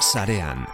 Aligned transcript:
sarean. 0.00 0.66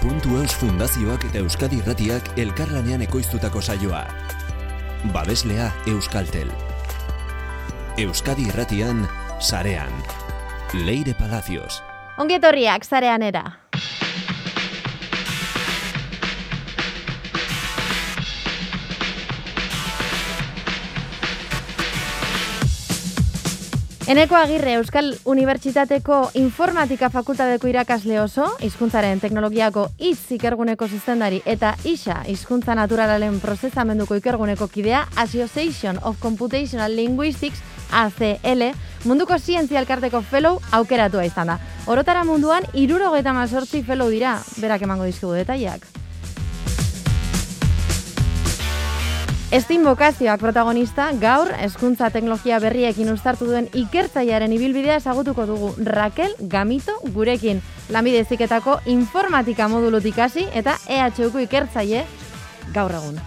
Puntu 0.00 0.36
Eus 0.40 0.56
Fundazioak 0.56 1.26
eta 1.28 1.42
Euskadi 1.44 1.80
Irratiak 1.82 2.38
elkarlanean 2.40 3.02
ekoiztutako 3.04 3.60
saioa. 3.60 4.04
Babeslea 5.12 5.70
Euskaltel. 5.86 6.50
Euskadi 7.98 8.48
Irratian, 8.48 9.06
sarean. 9.38 9.92
Leire 10.72 11.14
Palacios. 11.14 11.82
Ongietorriak 12.18 12.84
zarean 12.84 13.22
era. 13.22 13.69
Eneko 24.10 24.34
Agirre 24.34 24.72
Euskal 24.74 25.12
Unibertsitateko 25.22 26.32
Informatika 26.34 27.12
Fakultateko 27.14 27.68
irakasle 27.70 28.16
oso, 28.18 28.48
hizkuntzaren 28.58 29.20
teknologiako 29.22 29.84
hitz 30.02 30.32
ikerguneko 30.34 30.88
zuzendari 30.88 31.38
eta 31.46 31.76
isa 31.86 32.16
hizkuntza 32.26 32.74
naturalaren 32.74 33.38
prozesamenduko 33.38 34.18
ikerguneko 34.18 34.66
kidea 34.66 35.04
Association 35.14 36.02
of 36.02 36.18
Computational 36.18 36.98
Linguistics 36.98 37.62
ACL 37.92 38.72
munduko 39.04 39.38
zientzia 39.38 39.78
elkarteko 39.78 40.24
fellow 40.26 40.58
aukeratua 40.72 41.30
izan 41.30 41.54
da. 41.54 41.60
Orotara 41.86 42.26
munduan, 42.26 42.66
irurogeta 42.74 43.30
mazortzi 43.32 43.86
fellow 43.86 44.10
dira, 44.10 44.40
berak 44.58 44.90
emango 44.90 45.06
dizkigu 45.06 45.38
detaileak. 45.38 45.99
Estin 49.50 49.82
bokazioak 49.82 50.38
protagonista, 50.38 51.08
gaur, 51.18 51.48
eskuntza 51.58 52.06
teknologia 52.14 52.60
berriekin 52.62 53.08
ustartu 53.10 53.48
duen 53.48 53.64
ikertzaiaren 53.74 54.52
ibilbidea 54.54 55.00
ezagutuko 55.00 55.42
dugu 55.48 55.70
Raquel 55.88 56.36
Gamito 56.52 56.94
gurekin. 57.16 57.58
Lanbide 57.90 58.22
ziketako 58.22 58.76
informatika 58.86 59.66
modulutik 59.66 60.22
hasi 60.22 60.46
eta 60.54 60.76
EHUko 60.86 61.42
ikertzaile 61.42 62.04
gaur 62.70 62.94
egun. 62.94 63.18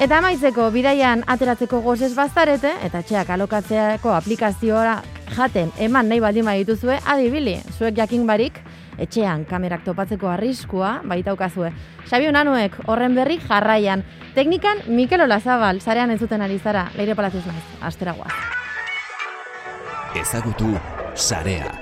Eta 0.00 0.16
amaitzeko 0.16 0.70
bidaian 0.72 1.28
ateratzeko 1.28 1.84
gozes 1.84 2.14
baztarete 2.16 2.72
eta 2.88 3.04
txeak 3.04 3.36
alokatzeako 3.36 4.16
aplikazioa 4.16 5.02
jaten 5.36 5.76
eman 5.76 6.08
nahi 6.08 6.24
baldin 6.24 6.48
badituzue 6.48 7.02
adibili, 7.04 7.60
zuek 7.76 8.00
jakin 8.00 8.24
barik, 8.26 8.64
etxean 8.98 9.44
kamerak 9.44 9.84
topatzeko 9.84 10.28
arriskua 10.28 11.00
baita 11.04 11.32
ukazue. 11.32 11.72
Xabi 12.08 12.28
Unanuek 12.28 12.76
horren 12.86 13.14
berri 13.14 13.38
jarraian. 13.40 14.04
Teknikan 14.34 14.84
Mikel 14.88 15.20
Olazabal, 15.20 15.80
zarean 15.80 16.10
entzuten 16.10 16.42
ari 16.42 16.58
zara, 16.58 16.88
leire 16.96 17.14
palazios 17.14 17.46
naiz, 17.46 17.64
astera 17.80 18.12
guaz. 18.16 18.32
Ezagutu, 20.16 20.74
sarea. 21.14 21.72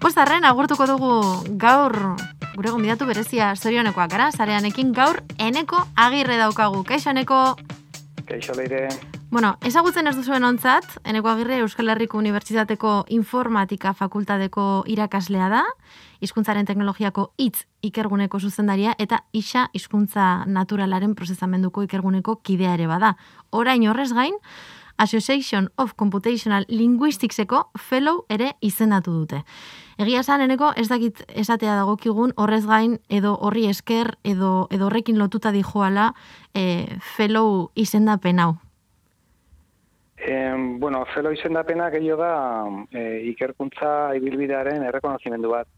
Pozarren, 0.00 0.44
agurtuko 0.44 0.86
dugu 0.86 1.12
gaur 1.60 2.16
gure 2.56 2.72
gombidatu 2.72 3.04
berezia 3.04 3.50
zorionekoak 3.54 4.10
gara, 4.10 4.30
zareanekin 4.32 4.94
gaur 4.96 5.20
eneko 5.38 5.82
agirre 5.94 6.38
daukagu. 6.40 6.80
Kaixo 6.88 7.10
eneko? 7.12 7.40
Kaixo 8.26 8.56
leire. 8.56 8.88
Bueno, 9.30 9.56
ezagutzen 9.66 10.06
ez 10.08 10.14
duzuen 10.16 10.44
ontzat, 10.46 10.86
eneko 11.04 11.28
agirre 11.28 11.58
Euskal 11.60 11.90
Herriko 11.92 12.16
Unibertsitateko 12.18 12.94
Informatika 13.12 13.92
Fakultateko 13.92 14.84
irakaslea 14.88 15.50
da, 15.52 15.62
hizkuntzaren 16.24 16.64
teknologiako 16.64 17.28
hitz 17.36 17.66
ikerguneko 17.84 18.40
zuzendaria 18.40 18.94
eta 18.98 19.20
isa 19.36 19.68
hizkuntza 19.76 20.46
naturalaren 20.46 21.14
prozesamenduko 21.14 21.84
ikerguneko 21.84 22.38
kidea 22.40 22.72
ere 22.78 22.88
bada. 22.88 23.16
Orain 23.50 23.84
horrez 23.90 24.12
gain, 24.16 24.40
Association 24.96 25.68
of 25.76 25.92
Computational 25.94 26.64
Linguisticseko 26.68 27.66
fellow 27.76 28.24
ere 28.32 28.54
izendatu 28.64 29.12
dute. 29.12 29.42
Egia 29.96 30.20
esan 30.20 30.42
eneko 30.44 30.74
ez 30.76 30.90
dakit 30.90 31.22
esatea 31.40 31.74
dagokigun 31.78 32.34
horrez 32.36 32.66
gain 32.68 32.98
edo 33.08 33.32
horri 33.40 33.64
esker 33.70 34.12
edo 34.24 34.68
edo 34.70 34.90
horrekin 34.90 35.18
lotuta 35.18 35.52
dijoala 35.54 36.10
e, 36.52 36.84
fellow 37.16 37.70
izendapen 37.74 38.42
hau. 38.44 38.52
Eh, 40.18 40.54
bueno, 40.80 41.04
fellow 41.14 41.32
izendapena 41.32 41.88
gehiago 41.90 42.22
da 42.22 42.34
e, 42.92 43.02
ikerkuntza 43.32 44.14
ibilbidearen 44.20 44.84
errekonozimendu 44.84 45.54
bat. 45.54 45.68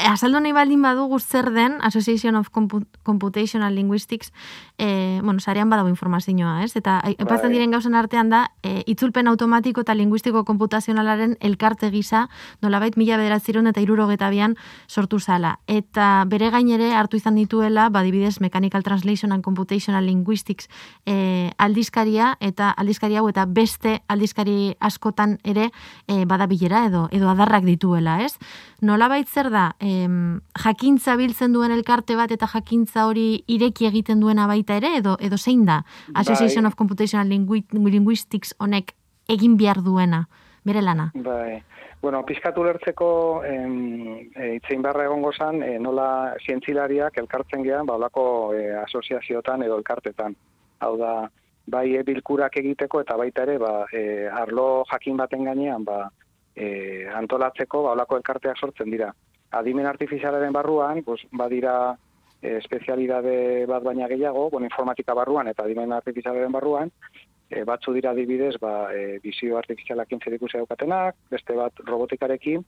Azaldu 0.00 0.40
nahi 0.40 0.52
baldin 0.56 0.80
badugu 0.80 1.18
zer 1.20 1.50
den 1.52 1.76
Association 1.84 2.34
of 2.36 2.48
Computational 2.50 3.74
Linguistics, 3.74 4.32
e, 4.78 5.20
bueno, 5.22 5.40
sarean 5.40 5.68
badago 5.68 5.88
informazioa, 5.88 6.64
ez? 6.64 6.74
Eta 6.76 7.00
epatzen 7.04 7.50
bai. 7.50 7.52
diren 7.52 7.70
gauzen 7.70 7.94
artean 7.94 8.30
da, 8.30 8.52
e, 8.62 8.82
itzulpen 8.86 9.28
automatiko 9.28 9.82
eta 9.84 9.94
linguistiko 9.94 10.44
komputazionalaren 10.44 11.36
elkarte 11.40 11.90
gisa, 11.90 12.28
nolabait 12.62 12.96
mila 12.96 13.18
bederatziron 13.18 13.66
eta 13.66 13.80
irurogeta 13.80 14.30
bian 14.30 14.56
sortu 14.88 15.20
zala. 15.20 15.58
Eta 15.66 16.24
bere 16.26 16.48
gainere 16.50 16.94
hartu 16.94 17.18
izan 17.18 17.34
dituela, 17.34 17.90
badibidez 17.90 18.40
Mechanical 18.40 18.82
Translation 18.82 19.32
and 19.32 19.44
Computational 19.44 20.06
Linguistics 20.06 20.68
e, 21.04 21.52
aldizkaria, 21.58 22.38
eta 22.40 22.70
aldizkaria 22.70 23.20
hau 23.20 23.28
eta 23.28 23.44
beste 23.44 24.00
aldizkari 24.08 24.76
askotan 24.80 25.38
ere 25.44 25.70
e, 26.06 26.24
badabilera 26.24 26.86
edo, 26.86 27.08
edo 27.12 27.28
adarrak 27.28 27.68
dituela, 27.68 28.22
ez? 28.24 28.38
Nolabait 28.80 29.28
zer 29.28 29.50
da, 29.52 29.74
em, 29.90 30.40
jakintza 30.64 31.16
biltzen 31.18 31.54
duen 31.56 31.72
elkarte 31.74 32.16
bat 32.18 32.30
eta 32.34 32.48
jakintza 32.50 33.06
hori 33.08 33.42
ireki 33.50 33.88
egiten 33.88 34.20
duena 34.22 34.46
baita 34.50 34.76
ere, 34.80 34.94
edo 35.00 35.16
edo 35.20 35.38
zein 35.38 35.64
da 35.66 35.82
Association 36.14 36.64
bai. 36.64 36.70
of 36.70 36.76
Computational 36.76 37.28
Linguistics 37.30 38.54
honek 38.58 38.94
egin 39.30 39.56
behar 39.56 39.82
duena, 39.86 40.26
bere 40.64 40.82
lana? 40.82 41.10
Bai. 41.14 41.62
Bueno, 42.00 42.22
pizkatu 42.24 42.64
lertzeko 42.64 43.08
e, 43.44 43.56
itzein 44.56 44.80
barra 44.82 45.04
egongo 45.04 45.34
zan, 45.36 45.60
e, 45.62 45.74
nola 45.78 46.34
zientzilariak 46.40 47.18
elkartzen 47.20 47.62
gean, 47.66 47.84
ba, 47.86 47.98
olako 48.00 48.24
e, 48.56 48.70
asoziaziotan 48.86 49.66
edo 49.66 49.76
elkartetan. 49.76 50.36
Hau 50.80 50.94
da, 50.96 51.12
bai 51.68 51.90
e, 51.98 52.04
bilkurak 52.06 52.56
egiteko 52.62 53.02
eta 53.04 53.18
baita 53.20 53.44
ere, 53.44 53.58
ba, 53.60 53.74
e, 53.92 54.28
arlo 54.32 54.86
jakin 54.90 55.20
baten 55.20 55.44
gainean, 55.50 55.84
ba, 55.84 56.06
e, 56.56 56.70
antolatzeko, 57.20 57.84
ba, 57.84 57.92
olako 57.98 58.16
elkarteak 58.22 58.64
sortzen 58.64 58.96
dira 58.96 59.12
adimen 59.50 59.86
artifizialaren 59.86 60.52
barruan, 60.52 61.02
pues, 61.02 61.22
badira 61.32 61.96
e, 62.40 62.56
espezialidade 62.58 63.66
bat 63.66 63.82
baina 63.82 64.08
gehiago, 64.08 64.48
bueno, 64.50 64.66
informatika 64.66 65.14
barruan 65.14 65.48
eta 65.48 65.64
adimen 65.64 65.92
artifizialaren 65.92 66.52
barruan, 66.52 66.92
e, 67.50 67.64
batzu 67.64 67.92
dira 67.92 68.14
dibidez, 68.14 68.54
ba, 68.60 68.92
e, 68.94 69.18
bizio 69.22 69.58
artifizialak 69.58 70.12
intzerikusi 70.12 70.58
daukatenak, 70.58 71.16
beste 71.30 71.56
bat 71.58 71.82
robotikarekin, 71.86 72.64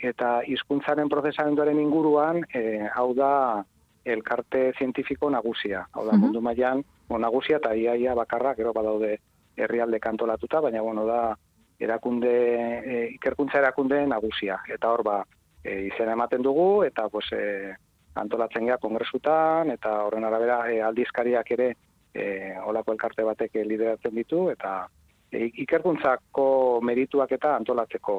eta 0.00 0.40
hizkuntzaren 0.46 1.10
prozesamenduaren 1.12 1.80
inguruan, 1.80 2.44
e, 2.54 2.86
hau 2.94 3.12
da 3.14 3.64
elkarte 4.04 4.70
zientifiko 4.78 5.28
nagusia. 5.30 5.84
Hau 5.92 6.06
da, 6.06 6.16
mundu 6.16 6.40
mailan 6.40 6.82
nagusia 7.10 7.58
eta 7.58 7.74
iaia 7.74 8.14
bakarra, 8.14 8.54
gero 8.54 8.72
badaude 8.72 9.18
herrialde 9.56 10.00
kantolatuta, 10.00 10.60
baina 10.60 10.80
bueno, 10.80 11.04
da 11.06 11.36
erakunde, 11.80 12.32
e, 12.84 13.02
ikerkuntza 13.16 13.58
erakunde 13.58 14.06
nagusia. 14.06 14.60
Eta 14.72 14.92
hor, 14.92 15.02
ba, 15.04 15.18
e, 15.64 15.86
izena 15.92 16.12
ematen 16.12 16.42
dugu 16.42 16.84
eta 16.84 17.08
pues 17.08 17.26
e, 17.32 17.74
antolatzen 18.14 18.66
gea 18.66 18.78
kongresutan 18.78 19.70
eta 19.70 20.02
horren 20.04 20.24
arabera 20.24 20.62
e, 20.70 20.80
aldizkariak 20.82 21.50
ere 21.56 21.70
e, 22.14 22.24
olako 22.66 22.92
elkarte 22.92 23.24
batek 23.24 23.60
lideratzen 23.64 24.14
ditu 24.14 24.48
eta 24.50 24.86
e, 25.30 25.50
ikerkuntzako 25.64 26.80
merituak 26.82 27.32
eta 27.32 27.54
antolatzeko 27.56 28.16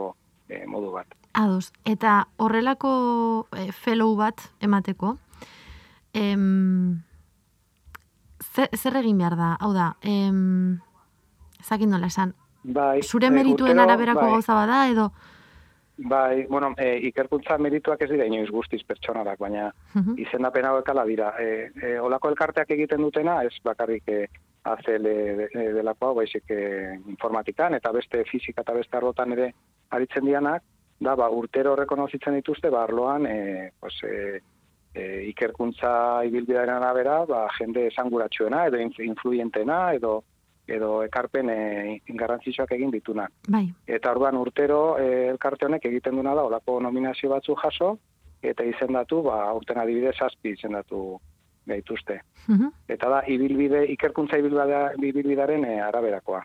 e, 0.48 0.66
modu 0.68 0.92
bat. 0.96 1.16
Ados, 1.34 1.72
eta 1.88 2.26
horrelako 2.38 3.48
e, 3.56 3.72
fellow 3.72 4.16
bat 4.20 4.44
emateko, 4.64 5.16
em, 6.14 7.02
zer, 8.44 8.70
zer 8.76 9.00
egin 9.00 9.20
behar 9.22 9.38
da? 9.40 9.52
Hau 9.60 9.72
da, 9.76 9.94
em, 10.04 10.80
zakin 11.64 11.92
nola 11.92 12.12
esan, 12.12 12.36
bai, 12.64 13.02
zure 13.02 13.32
e, 13.32 13.36
merituen 13.36 13.80
araberako 13.80 14.26
bai. 14.28 14.34
gauza 14.38 14.58
bada 14.64 14.88
edo... 14.92 15.12
Bai, 16.04 16.46
bueno, 16.50 16.74
e, 16.78 16.98
ikerkuntza 17.12 17.58
merituak 17.62 18.02
ez 18.02 18.10
dira 18.10 18.26
inoiz 18.26 18.50
guztiz 18.50 18.82
pertsonarak, 18.88 19.38
baina 19.40 19.68
uh 19.70 20.16
izendapen 20.18 20.66
hau 20.66 20.80
ekala 20.80 21.06
dira. 21.06 21.34
E, 21.40 21.70
e, 21.82 22.00
olako 22.00 22.32
elkarteak 22.32 22.72
egiten 22.74 23.02
dutena, 23.06 23.42
ez 23.44 23.54
bakarrik 23.64 24.10
e, 24.10 24.26
ACL 24.64 25.08
delako 25.54 26.08
hau, 26.08 26.16
baizik 26.16 26.50
e, 26.50 26.98
informatikan, 27.14 27.76
eta 27.78 27.92
beste 27.92 28.24
fizika 28.32 28.66
eta 28.66 28.74
beste 28.74 28.98
arlotan 28.98 29.38
ere 29.38 29.52
aritzen 29.92 30.26
dianak, 30.26 30.64
da, 31.02 31.16
ba, 31.16 31.30
urtero 31.30 31.76
rekonozitzen 31.76 32.38
dituzte, 32.40 32.70
ba, 32.70 32.84
arloan, 32.84 33.26
e, 33.26 33.72
pues, 33.80 33.96
e, 34.04 34.42
e, 34.94 35.06
ikerkuntza 35.32 36.24
ibilbidearen 36.30 36.76
arabera, 36.76 37.22
ba, 37.26 37.48
jende 37.58 37.88
esanguratsuena, 37.90 38.66
edo 38.70 38.82
influentena, 38.82 39.84
edo 39.98 40.22
edo 40.76 41.04
ekarpen 41.04 41.50
e, 41.50 41.58
garrantzitsuak 42.08 42.72
egin 42.78 42.92
dituna. 42.92 43.28
Bai. 43.50 43.66
Eta 43.88 44.12
orduan 44.12 44.38
urtero 44.40 44.98
e, 45.00 45.28
elkarte 45.34 45.68
honek 45.68 45.86
egiten 45.92 46.16
duna 46.20 46.36
da 46.36 46.44
olako 46.48 46.80
nominazio 46.80 47.30
batzu 47.30 47.56
jaso 47.64 47.98
eta 48.42 48.64
izendatu, 48.66 49.22
ba 49.22 49.44
aurten 49.50 49.78
adibidez 49.78 50.16
zazpi 50.18 50.56
izendatu 50.56 51.20
gaituzte. 51.68 52.22
Mhm. 52.48 52.72
Eta 52.90 53.10
da 53.10 53.22
ibilbide 53.28 53.86
ikerkuntza 53.94 54.38
ibilbidea- 54.42 54.96
ibilbidearen 54.98 55.66
e, 55.66 55.80
araberakoa. 55.82 56.42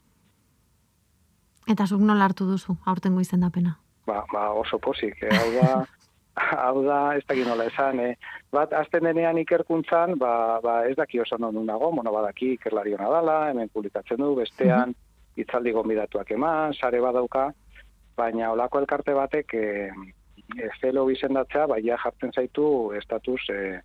Eta 1.66 1.86
zuk 1.86 2.00
nola 2.00 2.24
hartu 2.28 2.46
duzu 2.46 2.76
aurtengo 2.86 3.20
izendapena? 3.20 3.78
Ba, 4.06 4.24
ba 4.32 4.50
oso 4.54 4.78
posik, 4.78 5.16
e, 5.22 5.30
hau 5.34 5.48
da 5.56 5.70
hau 6.36 6.82
da, 6.84 7.16
ez 7.16 7.24
dakit 7.26 7.46
nola 7.48 7.66
esan, 7.70 8.00
e, 8.00 8.14
bat, 8.52 8.72
azten 8.76 9.08
denean 9.08 9.38
ikerkuntzan, 9.40 10.16
ba, 10.20 10.60
ba 10.62 10.82
ez 10.88 10.96
daki 10.96 11.20
oso 11.20 11.38
non 11.40 11.56
nago, 11.66 11.90
mono 11.92 12.12
badaki 12.12 12.52
ikerlari 12.56 12.94
hona 12.94 13.08
dala, 13.10 13.36
hemen 13.50 13.72
publikatzen 13.72 14.20
du, 14.20 14.34
bestean, 14.36 14.94
hitzaldi 15.36 15.72
gonbidatuak 15.72 16.30
eman, 16.36 16.74
sare 16.74 17.00
badauka, 17.00 17.48
baina 18.16 18.52
olako 18.52 18.80
elkarte 18.84 19.14
batek, 19.16 19.54
e, 19.54 19.90
e, 20.58 20.70
felo 20.80 21.06
bizendatzea, 21.08 21.66
baia 21.72 21.96
jartzen 22.04 22.32
zaitu 22.32 22.66
estatus 23.00 23.40
e, 23.52 23.80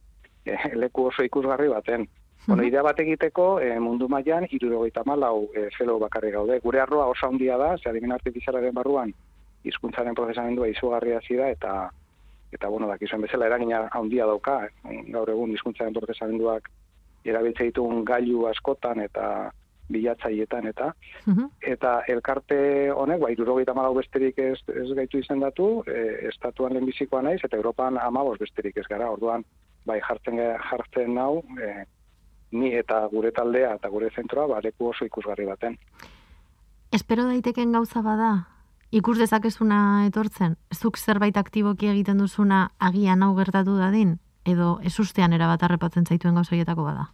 e, 0.45 0.57
leku 0.75 1.07
oso 1.11 1.23
ikusgarri 1.23 1.71
baten. 1.71 2.07
Bueno, 2.47 2.63
idea 2.65 2.81
bat 2.81 2.99
egiteko, 2.99 3.59
e, 3.61 3.75
mundu 3.79 4.07
mailan 4.09 4.47
irurogeita 4.49 5.03
malau 5.05 5.47
e, 5.53 5.67
felo 5.77 5.99
bakarri 6.01 6.31
gaude. 6.33 6.57
Gure 6.63 6.81
arroa 6.81 7.05
oso 7.13 7.27
handia 7.27 7.57
da, 7.61 7.75
ze 7.77 7.89
adimen 7.89 8.15
artifizialaren 8.15 8.73
barruan, 8.73 9.13
hizkuntzaren 9.63 10.17
prozesamendua 10.17 10.71
izugarria 10.71 11.19
zira, 11.27 11.51
eta 11.53 11.91
eta 12.51 12.67
bueno, 12.67 12.87
dakizuen 12.87 13.21
bezala 13.21 13.47
eragina 13.47 13.87
handia 13.91 14.25
dauka, 14.25 14.65
eh, 14.65 15.01
gaur 15.11 15.29
egun 15.29 15.51
hizkuntzaren 15.51 15.93
prozesamenduak 15.93 16.69
erabiltze 17.25 17.63
ditugun 17.69 18.03
gailu 18.05 18.47
askotan 18.47 18.99
eta 18.99 19.51
bilatzailetan 19.91 20.67
eta 20.67 20.93
Mhm. 21.27 21.45
eta 21.61 22.03
elkarte 22.07 22.91
honek, 22.91 23.19
ba, 23.19 23.31
irurogeita 23.31 23.73
malau 23.73 23.93
besterik 23.93 24.37
ez, 24.39 24.59
ez 24.67 24.93
gaitu 24.95 25.17
izendatu, 25.19 25.83
e, 25.85 26.27
estatuan 26.29 26.73
lehenbizikoa 26.73 27.21
naiz, 27.21 27.41
eta 27.43 27.57
Europan 27.57 27.97
amabos 27.97 28.37
besterik 28.39 28.77
ez 28.77 28.85
gara, 28.87 29.09
orduan, 29.11 29.43
bai, 29.85 29.99
jartzen, 29.99 30.37
jartzen 30.69 31.13
nau, 31.13 31.43
e, 31.59 31.83
ni 32.51 32.73
eta 32.75 33.07
gure 33.11 33.31
taldea 33.31 33.73
eta 33.75 33.89
gure 33.89 34.09
zentroa, 34.15 34.47
ba, 34.47 34.59
leku 34.63 34.87
oso 34.89 35.05
ikusgarri 35.05 35.45
baten. 35.45 35.77
Espero 36.91 37.25
daiteken 37.25 37.71
gauza 37.71 38.01
bada, 38.01 38.47
ikus 38.91 39.17
dezakezuna 39.19 40.05
etortzen, 40.07 40.57
zuk 40.75 40.97
zerbait 40.97 41.37
aktiboki 41.37 41.87
egiten 41.87 42.17
duzuna 42.19 42.69
agian 42.79 43.23
hau 43.23 43.33
gertatu 43.35 43.77
dadin, 43.77 44.17
edo 44.45 44.79
ezustean 44.83 45.33
erabat 45.33 45.63
arrepatzen 45.63 46.05
zaituen 46.05 46.35
gauza 46.35 46.55
horietako 46.55 46.83
bada. 46.83 47.07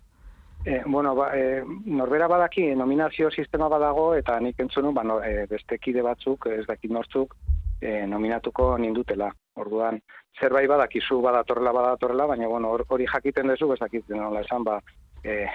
E, 0.66 0.82
bueno, 0.86 1.14
ba, 1.16 1.30
e, 1.38 1.62
norbera 1.86 2.28
badaki, 2.28 2.74
nominazio 2.76 3.30
sistema 3.32 3.70
badago, 3.70 4.14
eta 4.16 4.40
nik 4.40 4.60
entzunu, 4.60 4.92
ba, 4.92 5.04
no, 5.04 5.22
e, 5.24 5.46
beste 5.48 5.78
kide 5.78 6.02
batzuk, 6.04 6.48
ez 6.52 6.66
dakit 6.68 6.92
nortzuk, 6.92 7.36
e, 7.80 8.06
nominatuko 8.08 8.74
nindutela. 8.78 9.30
Orduan, 9.56 10.02
zerbait 10.40 10.68
badakizu 10.68 11.22
badatorrela 11.22 11.72
badatorrela, 11.72 12.26
baina 12.34 12.48
bueno, 12.48 12.74
hor- 12.74 12.86
hori 12.90 13.06
jakiten 13.08 13.48
duzu, 13.54 13.72
ez 13.74 13.80
dakit 13.80 14.10
nola 14.10 14.42
esan, 14.42 14.64
ba, 14.64 14.82
e, 15.24 15.46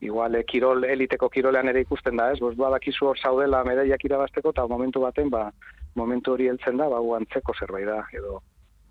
igual 0.00 0.34
e, 0.34 0.44
kirol, 0.44 0.84
eliteko 0.84 1.28
kirolean 1.28 1.68
ere 1.68 1.82
ikusten 1.86 2.16
da, 2.16 2.30
ez? 2.32 2.38
Bos, 2.40 2.54
badakizu 2.56 3.10
hor 3.10 3.18
zaudela 3.18 3.64
medaiak 3.64 4.04
irabazteko, 4.04 4.52
eta 4.54 4.66
momentu 4.70 5.02
baten, 5.02 5.30
ba, 5.30 5.48
momentu 5.98 6.36
hori 6.36 6.48
heltzen 6.48 6.78
da, 6.78 6.88
ba, 6.92 7.00
antzeko 7.16 7.54
zerbait 7.58 7.86
da, 7.88 8.02
edo 8.14 8.40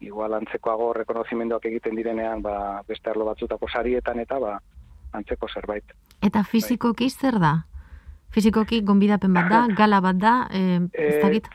igual 0.02 0.36
antzekoago 0.38 0.92
rekonozimenduak 0.94 1.66
egiten 1.66 1.96
direnean, 1.98 2.42
ba, 2.42 2.84
beste 2.88 3.10
arlo 3.10 3.26
batzutako 3.26 3.70
sarietan 3.72 4.20
eta, 4.22 4.40
ba, 4.40 4.58
antzeko 5.18 5.50
zerbait. 5.54 5.96
Eta 6.22 6.44
fizikoki 6.44 7.10
zer 7.10 7.40
da? 7.42 7.54
Fizikoki 8.36 8.82
gonbidapen 8.86 9.34
bat 9.34 9.48
da, 9.50 9.62
gala 9.78 10.00
bat 10.04 10.18
da, 10.20 10.34
e, 10.52 10.80
ez 10.94 11.16
Eh, 11.16 11.22
dakit? 11.22 11.48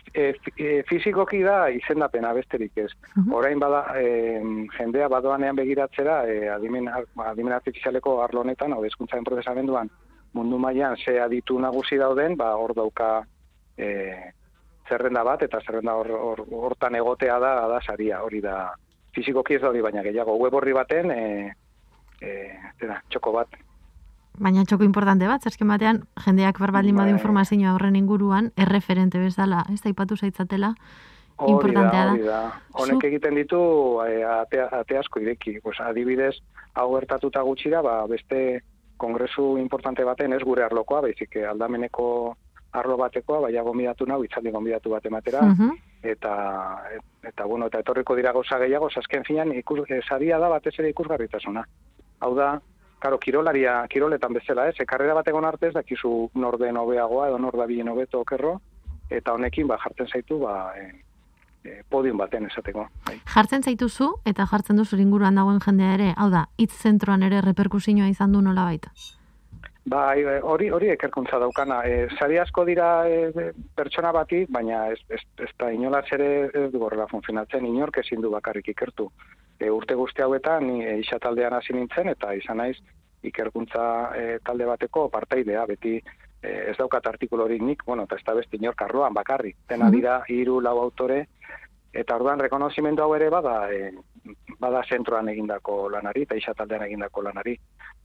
fi- 0.42 0.52
eh, 0.64 0.82
fizikoki 0.88 1.42
da 1.42 1.68
izendapena 1.70 2.32
besterik 2.32 2.72
ez. 2.76 2.90
Mhm. 3.16 3.32
Orain 3.34 3.58
bada 3.58 3.84
eh, 4.00 4.42
jendea 4.78 5.08
badoanean 5.08 5.54
begiratzera 5.56 6.24
eh, 6.26 6.48
adimen, 6.54 6.88
adimen 7.16 7.52
artifizialeko 7.52 8.22
arlo 8.22 8.40
honetan, 8.40 8.72
hau 8.72 8.82
hezkuntzaren 8.84 9.24
prozesamenduan 9.24 9.90
mundu 10.32 10.58
mailan 10.58 10.96
ze 10.96 11.20
aditu 11.20 11.58
nagusi 11.60 11.96
dauden, 11.98 12.36
ba 12.36 12.56
hor 12.56 12.74
dauka 12.74 13.22
eh, 13.76 14.32
zerrenda 14.88 15.22
bat 15.22 15.42
eta 15.42 15.60
zerrenda 15.60 15.94
hor, 15.94 16.08
hor, 16.10 16.40
hortan 16.50 16.94
egotea 16.94 17.38
da 17.38 17.68
da 17.68 17.80
saria, 17.82 18.22
hori 18.22 18.40
da 18.40 18.72
fizikoki 19.14 19.54
ez 19.54 19.60
da 19.60 19.68
hori 19.68 19.82
baina 19.82 20.02
gehiago 20.02 20.36
web 20.38 20.54
horri 20.54 20.72
baten 20.72 21.10
eh, 21.10 21.52
eh, 22.22 22.56
zera, 22.80 23.02
txoko 23.10 23.32
bat 23.32 23.48
Baina 24.40 24.64
txoko 24.64 24.84
importante 24.84 25.26
bat, 25.28 25.42
zerken 25.42 25.68
batean, 25.68 26.02
jendeak 26.24 26.58
berbaldin 26.58 26.96
badu 26.96 27.10
Bai. 27.12 27.18
informazioa 27.18 27.74
horren 27.74 27.96
inguruan, 27.96 28.50
erreferente 28.56 29.18
bezala, 29.18 29.64
ez 29.72 29.80
da 29.82 29.90
ipatu 29.90 30.16
zaitzatela, 30.16 30.74
Importantea 31.48 32.04
da. 32.04 32.12
Hori 32.12 32.22
da. 32.22 32.40
Honek 32.78 33.04
egiten 33.08 33.34
ditu 33.34 33.58
eh, 34.06 34.22
ate, 34.22 34.60
ate 34.62 34.98
asko 34.98 35.18
ireki. 35.18 35.56
Pues, 35.64 35.80
adibidez, 35.80 36.36
hau 36.78 36.92
gertatuta 36.94 37.42
gutxira, 37.42 37.80
ba, 37.82 38.06
beste 38.06 38.60
kongresu 38.96 39.56
importante 39.58 40.04
baten, 40.04 40.32
ez 40.36 40.42
gure 40.46 40.62
arlokoa, 40.62 41.00
baizik 41.08 41.34
eh, 41.40 41.46
aldameneko 41.48 42.36
arlo 42.78 42.96
batekoa, 42.96 43.40
baina 43.48 43.62
gombidatu 43.66 44.06
nau, 44.06 44.22
itzaldi 44.24 44.50
gombidatu 44.54 44.90
bat 44.90 45.04
ematera, 45.06 45.42
Mhm. 45.42 45.72
eta, 46.02 46.36
eta, 47.22 47.44
bueno, 47.44 47.66
eta 47.66 47.80
etorriko 47.80 48.14
dira 48.14 48.32
gauza 48.32 48.58
gehiago, 48.58 48.88
azken 48.94 49.24
finan, 49.24 49.52
ikus, 49.56 49.80
eh, 49.90 50.00
saria 50.08 50.38
da 50.38 50.48
batez 50.48 50.78
ere 50.78 50.90
ikusgarritasuna. 50.90 51.66
Hau 52.20 52.34
da, 52.36 52.60
karo, 53.02 53.18
kirolaria, 53.18 53.80
kiroletan 53.90 54.36
bezala, 54.38 54.68
ez, 54.70 54.76
karrera 54.86 55.16
bat 55.18 55.28
egon 55.28 55.44
arte 55.44 55.68
ez 55.70 55.74
dakizu 55.74 56.30
norden 56.38 56.78
hobeagoa 56.78 57.28
edo 57.32 57.38
nor 57.42 57.58
da 57.58 57.66
bien 57.66 57.90
hobeto 57.90 58.20
okerro, 58.22 58.60
eta 59.10 59.34
honekin, 59.34 59.66
ba, 59.66 59.78
jartzen 59.82 60.08
zaitu, 60.08 60.38
ba, 60.38 60.54
e, 60.78 61.02
e, 61.64 61.80
podium 61.90 62.20
baten 62.22 62.46
esateko. 62.46 62.86
Bai. 63.08 63.18
Jartzen 63.34 63.66
zaituzu 63.66 64.12
eta 64.28 64.46
jartzen 64.50 64.78
duzu 64.78 65.00
inguruan 65.02 65.40
dagoen 65.40 65.60
jendea 65.64 65.96
ere, 65.98 66.12
hau 66.16 66.30
da, 66.30 66.46
hitz 66.58 66.72
zentroan 66.78 67.26
ere 67.26 67.42
reperkusioa 67.42 68.08
izan 68.12 68.32
du 68.32 68.42
nola 68.44 68.68
baita. 68.70 68.94
Bai, 69.84 70.20
e, 70.22 70.38
hori 70.46 70.68
hori 70.70 70.88
ekerkuntza 70.92 71.38
daukana. 71.42 71.82
E, 71.84 72.06
sari 72.18 72.38
asko 72.38 72.64
dira 72.64 73.08
e, 73.08 73.50
pertsona 73.74 74.12
bati, 74.14 74.44
baina 74.48 74.88
ez, 74.92 75.00
ez, 75.10 75.20
ez 75.42 75.50
da 75.58 75.72
inolaz 75.74 76.06
ere 76.14 76.50
ez 76.54 76.70
du 76.70 76.82
horrela 76.86 77.08
funtzionatzen, 77.10 77.66
inork 77.66 77.98
ezin 77.98 78.22
du 78.22 78.30
bakarrik 78.30 78.68
ikertu. 78.68 79.10
E, 79.58 79.70
urte 79.70 79.94
guzti 79.98 80.22
hauetan 80.22 80.66
ni 80.68 80.84
e, 80.86 80.98
isa 81.02 81.18
taldean 81.18 81.58
hasi 81.58 81.74
nintzen 81.74 82.08
eta 82.14 82.32
izan 82.38 82.62
naiz 82.62 82.76
ikerkuntza 83.22 83.84
e, 84.18 84.38
talde 84.46 84.66
bateko 84.70 85.08
parteidea, 85.10 85.66
beti 85.66 85.96
e, 85.98 86.54
ez 86.70 86.76
daukat 86.78 87.06
artikulorik 87.06 87.62
nik, 87.62 87.82
bueno, 87.86 88.06
eta 88.06 88.16
ez 88.16 88.24
da 88.26 88.34
beste 88.38 88.56
inork 88.56 88.82
arloan 88.82 89.14
bakarrik. 89.14 89.56
Dena 89.68 89.86
Mhm. 89.86 89.92
dira 89.96 90.22
hiru 90.28 90.60
lau 90.60 90.78
autore, 90.78 91.26
eta 91.92 92.16
orduan 92.16 92.38
rekonozimendu 92.40 93.02
hau 93.02 93.14
ere 93.14 93.28
bada, 93.30 93.66
e, 93.72 93.92
bada 94.58 94.82
zentroan 94.88 95.28
egindako 95.28 95.88
lanari, 95.90 96.22
eta 96.26 96.36
isa 96.38 96.54
taldean 96.54 96.84
egindako 96.86 97.22
lanari. 97.26 97.56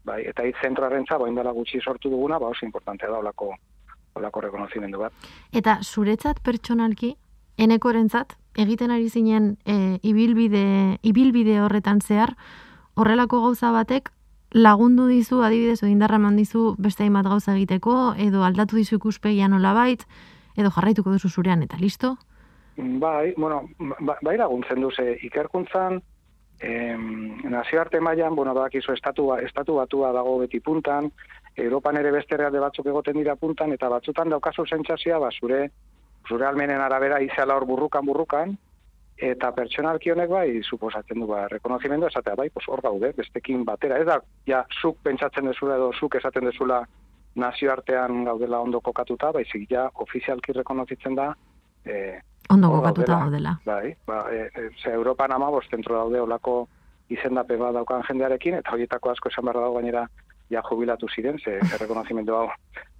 Bai, 0.08 0.22
eta 0.30 0.46
hitz 0.48 0.58
zentroarrentza, 0.64 1.18
bain 1.22 1.36
dela 1.36 1.52
gutxi 1.52 1.82
sortu 1.82 2.10
duguna, 2.10 2.40
ba 2.40 2.52
oso 2.54 2.66
importantea 2.66 3.10
da 3.10 3.20
olako, 3.20 3.54
olako 4.16 4.42
rekonozimendu 4.42 5.00
bat. 5.04 5.14
Eta 5.52 5.80
zuretzat 5.84 6.42
pertsonalki, 6.44 7.16
enekorentzat, 7.58 8.38
egiten 8.58 8.92
ari 8.92 9.10
zinen 9.10 9.58
e, 9.66 10.00
ibilbide, 10.02 10.98
ibilbide 11.04 11.60
horretan 11.62 12.02
zehar, 12.02 12.36
horrelako 12.96 13.42
gauza 13.42 13.72
batek 13.72 14.12
lagundu 14.52 15.08
dizu, 15.08 15.42
adibidez, 15.44 15.84
indarra 15.84 16.18
eman 16.18 16.38
dizu 16.40 16.76
beste 16.80 17.04
hainbat 17.04 17.28
gauza 17.28 17.54
egiteko, 17.54 18.16
edo 18.18 18.44
aldatu 18.48 18.78
dizu 18.80 18.98
ikuspegia 18.98 19.50
nolabait, 19.52 20.06
edo 20.56 20.72
jarraituko 20.74 21.12
duzu 21.14 21.30
zurean, 21.30 21.62
eta 21.64 21.78
listo? 21.78 22.16
Bai, 22.78 23.34
bueno, 23.36 23.70
ba, 23.80 24.18
bai 24.22 24.38
laguntzen 24.38 24.82
du, 24.82 24.92
ze 24.92 25.18
ikerkuntzan, 25.26 26.02
em, 26.60 27.42
nazioarte 27.50 28.00
mailan, 28.00 28.36
bueno, 28.36 28.54
badakizu 28.54 28.94
estatu, 28.94 29.32
estatu 29.42 29.76
batua 29.76 30.12
dago 30.14 30.38
beti 30.40 30.60
puntan, 30.60 31.12
Europan 31.58 31.98
ere 31.98 32.12
beste 32.12 32.36
herrialde 32.36 32.62
batzuk 32.62 32.86
egoten 32.86 33.18
dira 33.18 33.36
puntan, 33.36 33.74
eta 33.74 33.90
batzutan 33.90 34.30
daukazu 34.30 34.66
sentsazioa, 34.66 35.18
ba, 35.20 35.32
zure, 35.34 35.72
zure 36.30 36.46
almenen 36.46 36.82
arabera 36.82 37.20
izala 37.26 37.56
hor 37.58 37.66
burrukan 37.66 38.06
burrukan, 38.06 38.54
eta 39.18 39.50
pertsonalki 39.58 40.14
honek 40.14 40.30
bai, 40.30 40.62
suposatzen 40.62 41.24
du, 41.24 41.28
ba, 41.32 41.48
rekonozimendu 41.50 42.06
esatea, 42.12 42.36
bai, 42.38 42.52
pues 42.54 42.68
hor 42.70 42.84
gaude, 42.86 43.10
bestekin 43.18 43.66
batera, 43.66 43.98
ez 43.98 44.06
da, 44.06 44.20
ja, 44.46 44.62
zuk 44.82 45.02
pentsatzen 45.02 45.50
dezula 45.50 45.82
edo 45.82 45.92
zuk 45.98 46.22
esaten 46.22 46.46
dezula 46.46 46.84
nazioartean 47.42 48.24
gaudela 48.26 48.62
ondo 48.62 48.82
kokatuta, 48.86 49.32
baizik 49.34 49.66
ja, 49.72 49.90
ofizialki 50.06 50.54
rekonozitzen 50.54 51.18
da, 51.18 51.32
eh, 51.86 52.20
Ondo 52.50 52.70
gaudela. 52.82 53.20
gaudela. 53.20 53.60
Bai, 53.66 53.96
ba, 54.06 54.26
e, 54.32 54.50
e, 54.56 54.70
ze 54.82 54.92
Europan 54.92 55.32
ama 55.32 55.50
zentro 55.70 55.96
daude 55.96 56.20
olako 56.22 56.68
izendape 57.10 57.58
bat 57.58 57.74
daukan 57.74 58.04
jendearekin, 58.08 58.56
eta 58.56 58.72
horietako 58.72 59.12
asko 59.12 59.30
esan 59.30 59.46
behar 59.46 59.62
dago 59.62 59.76
gainera 59.76 60.08
ja 60.50 60.62
jubilatu 60.62 61.08
ziren, 61.08 61.40
ze 61.40 61.60
errekonozimendu 61.76 62.36
hau 62.36 62.50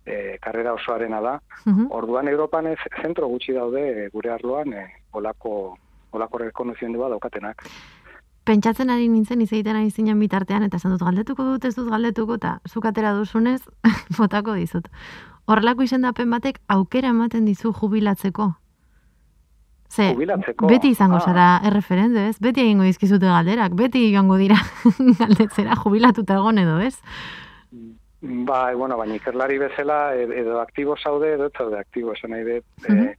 e, 0.06 0.38
karrera 0.42 0.74
osoarena 0.74 1.22
da. 1.22 1.40
Mhm. 1.66 1.88
Orduan 1.90 2.28
Europan 2.28 2.68
ez, 2.68 2.80
zentro 3.02 3.28
gutxi 3.28 3.54
daude 3.54 3.84
e, 4.06 4.10
gure 4.10 4.32
arloan 4.32 4.74
e, 4.74 4.88
olako, 5.14 5.78
olako 6.12 6.38
rekonozimendu 6.38 7.00
bat 7.00 7.10
daukatenak. 7.10 7.64
pentsatzen 8.48 8.90
ari 8.90 9.10
nintzen 9.12 9.42
izaiten 9.44 9.76
ari 9.76 9.90
zinen 9.92 10.20
bitartean, 10.24 10.64
eta 10.64 10.78
esan 10.78 10.94
dut 10.94 11.02
galdetuko 11.04 11.44
dut, 11.44 11.66
ez 11.66 11.76
dut 11.76 11.90
galdetuko, 11.92 12.38
eta 12.40 12.62
zukatera 12.70 13.12
duzunez, 13.14 13.60
botako 14.18 14.54
dizut. 14.56 14.88
Horrelako 15.48 15.84
izendapen 15.84 16.32
batek 16.32 16.62
aukera 16.68 17.10
ematen 17.10 17.44
dizu 17.46 17.74
jubilatzeko. 17.76 18.54
Ze, 19.90 20.12
Jubilatzeko? 20.14 20.68
beti 20.68 20.90
izango 20.90 21.18
Ah. 21.18 21.22
zara 21.22 21.62
erreferente, 21.64 22.28
ez? 22.30 22.40
Beti 22.40 22.62
egingo 22.62 22.84
dizkizute 22.84 23.26
galderak, 23.26 23.74
beti 23.74 24.12
joango 24.14 24.36
dira 24.38 24.56
galdetzera 25.22 25.76
jubilatuta 25.76 26.36
egon 26.36 26.58
edo, 26.60 26.80
ez? 26.80 26.98
Ba, 28.22 28.74
bueno, 28.76 28.98
baina 28.98 29.16
ikerlari 29.16 29.58
bezala 29.62 30.16
e- 30.16 30.40
edo 30.42 30.60
aktibo 30.60 30.96
zaude 30.98 31.34
edo 31.36 31.50
zaude 31.58 31.78
aktibo, 31.80 32.14
esan 32.14 32.32
nahi 32.32 32.44
dut. 32.44 32.66
Mhm. 32.90 33.04
e, 33.08 33.18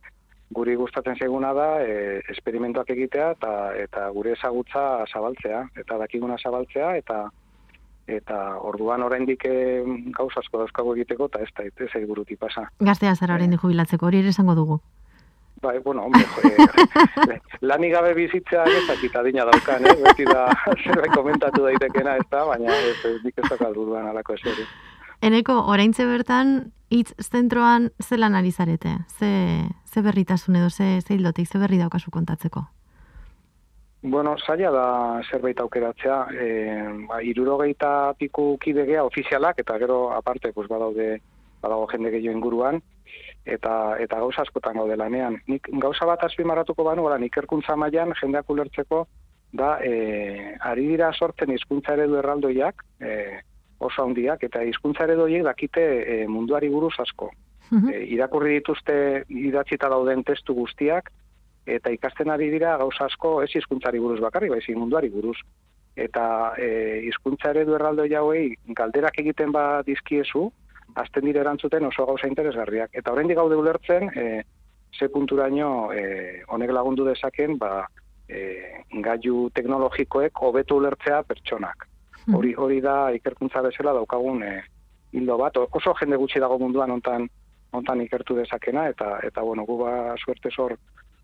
guri 0.51 0.75
gustatzen 0.81 1.17
zaiguna 1.21 1.53
da 1.53 1.83
e, 1.85 2.23
esperimentuak 2.33 2.89
egitea 2.91 3.31
eta 3.37 3.51
eta 3.77 4.09
gure 4.17 4.33
ezagutza 4.33 5.05
zabaltzea 5.13 5.59
eta 5.77 5.99
dakiguna 6.01 6.37
zabaltzea 6.43 6.97
eta 6.97 7.31
eta 8.09 8.57
orduan 8.65 9.03
oraindik 9.05 9.45
e, 9.45 9.83
gauza 10.17 10.41
asko 10.41 10.59
dauzkagu 10.63 10.95
egiteko 10.97 11.27
eta 11.29 11.43
ez 11.45 11.51
da 11.57 11.65
ez 11.69 11.91
zait 11.93 12.07
burutik 12.09 12.39
pasa. 12.41 12.71
Gaztea 12.81 13.15
zara 13.15 13.35
oraindik 13.35 13.61
jubilatzeko, 13.61 14.07
hori 14.07 14.19
ere 14.25 14.29
esango 14.33 14.55
dugu. 14.55 14.81
Bai, 15.61 15.79
bueno, 15.79 16.05
hombre, 16.05 16.23
e, 16.45 17.41
lanik 17.67 17.93
gabe 17.93 18.13
bizitzea 18.15 18.63
ez 18.71 18.85
dakit 18.87 19.17
adina 19.17 19.45
daukan, 19.49 19.87
eh? 19.91 19.95
beti 20.05 20.27
da 20.29 20.47
zerbait 20.85 21.11
komentatu 21.15 21.65
daitekena, 21.65 22.15
ez 22.21 22.27
da, 22.31 22.45
baina 22.47 22.77
ez, 22.77 22.95
ez 23.09 23.17
nik 23.25 23.35
ez 23.43 23.49
dakat 23.49 23.75
buruan 23.75 24.07
alako 24.07 24.37
eseri. 24.39 24.67
Eneko, 25.25 25.57
oraintze 25.73 26.07
bertan, 26.07 26.71
hitz 26.95 27.11
zentroan 27.19 27.91
zelan 27.99 28.37
ari 28.39 28.53
zarete? 28.53 28.93
Ze, 29.19 29.31
ze 29.85 30.03
berritasun 30.03 30.61
edo, 30.61 30.71
ze, 30.71 31.01
ze 31.01 31.15
hildotik, 31.15 31.49
ze 31.49 31.59
berri 31.59 31.79
daukazu 31.79 32.11
kontatzeko? 32.15 32.63
Bueno, 34.03 34.37
zaila 34.39 34.71
da 34.71 34.87
zerbait 35.27 35.59
aukeratzea, 35.59 36.21
e, 36.31 36.47
ba, 37.09 37.19
irurogeita 37.19 38.15
piku 38.19 38.53
kidegea 38.63 39.03
ofizialak, 39.05 39.59
eta 39.59 39.79
gero 39.83 40.13
aparte, 40.15 40.53
pues, 40.53 40.69
badaude, 40.71 41.17
badago 41.59 41.89
jende 41.91 42.15
gehiago 42.15 42.37
inguruan, 42.37 42.79
eta 43.49 43.97
eta 44.03 44.21
gauza 44.21 44.43
askotan 44.45 44.77
gaude 44.81 44.97
lanean. 44.97 45.39
Nik 45.49 45.69
gauza 45.83 46.07
bat 46.09 46.25
azpimarratuko 46.27 46.85
banu, 46.85 47.07
gara, 47.09 47.19
ikerkuntza 47.25 47.77
mailan 47.77 48.15
jendeak 48.21 48.51
ulertzeko, 48.51 49.07
da, 49.53 49.79
e, 49.81 50.57
ari 50.61 50.89
dira 50.91 51.13
sortzen 51.13 51.53
hizkuntza 51.55 51.95
eredu 51.97 52.19
erraldoiak, 52.21 52.85
e, 53.01 53.15
oso 53.79 54.05
handiak, 54.05 54.43
eta 54.45 54.65
hizkuntza 54.67 55.07
eredu 55.07 55.25
horiek 55.25 55.47
dakite 55.47 55.85
e, 56.03 56.19
munduari 56.29 56.69
buruz 56.69 56.95
asko. 56.99 57.31
Mhm. 57.71 57.89
E, 57.93 58.03
irakurri 58.17 58.59
dituzte 58.59 58.99
idatzita 59.29 59.89
dauden 59.89 60.25
testu 60.29 60.57
guztiak, 60.59 61.11
eta 61.69 61.93
ikasten 61.93 62.31
ari 62.33 62.51
dira 62.51 62.77
gauza 62.81 63.09
asko 63.09 63.39
ez 63.45 63.51
hizkuntzari 63.55 64.01
buruz 64.01 64.21
bakarrik, 64.25 64.53
baizik 64.57 64.77
munduari 64.77 65.11
buruz. 65.13 65.37
Eta 65.99 66.55
e, 66.57 66.69
hizkuntza 67.09 67.51
eredu 67.51 67.75
erraldoi 67.77 68.13
hauei 68.15 68.55
galderak 68.79 69.19
egiten 69.21 69.53
ba 69.53 69.83
dizkiezu, 69.87 70.49
azten 70.95 71.25
dire 71.25 71.41
erantzuten 71.41 71.85
oso 71.85 72.07
gauza 72.07 72.29
interesgarriak. 72.29 72.91
Eta 72.93 73.13
oraindik 73.13 73.37
gaude 73.37 73.57
ulertzen, 73.57 74.11
e, 74.15 74.43
ze 74.99 75.09
punturaino 75.09 75.93
e, 75.93 76.43
honek 76.49 76.71
lagundu 76.71 77.05
dezaken, 77.05 77.59
ba, 77.59 77.87
e, 78.29 78.85
gaiu 79.05 79.49
teknologikoek 79.55 80.43
hobeto 80.43 80.77
ulertzea 80.77 81.23
pertsonak. 81.23 81.87
Mhm. 82.27 82.37
Hori 82.37 82.55
hori 82.57 82.81
da 82.81 83.11
ikerkuntza 83.13 83.63
bezala 83.63 83.93
daukagun 83.93 84.43
e, 84.43 84.55
hildo 85.13 85.37
bat. 85.39 85.57
Oso 85.57 85.95
jende 86.01 86.17
gutxi 86.17 86.41
dago 86.41 86.59
munduan 86.59 86.91
hontan 86.91 87.29
hontan 87.71 88.01
ikertu 88.01 88.35
dezakena 88.37 88.87
eta 88.89 89.19
eta 89.25 89.43
bueno, 89.43 89.65
gu 89.69 89.77
ba 89.79 90.15
suerte 90.17 90.51
hor 90.57 90.77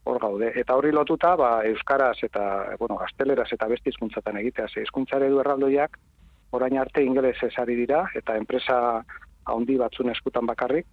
hor 0.05 0.19
gaude. 0.21 0.53
Eta 0.61 0.77
hori 0.77 0.93
lotuta 0.93 1.35
ba 1.37 1.65
euskaraz 1.65 2.17
eta 2.23 2.77
bueno, 2.79 2.97
gazteleraz 2.97 3.49
eta 3.53 3.69
beste 3.69 3.91
hizkuntzatan 3.91 4.37
egitea. 4.37 4.69
Ze 4.69 4.83
hizkuntza 4.83 5.17
eredu 5.17 5.41
erraldoiak 5.41 5.99
orain 6.51 6.79
arte 6.79 7.03
ingelesez 7.03 7.53
ari 7.59 7.75
dira 7.75 8.05
eta 8.15 8.37
enpresa 8.37 9.05
handi 9.47 9.77
batzun 9.79 10.11
eskutan 10.11 10.47
bakarrik 10.47 10.87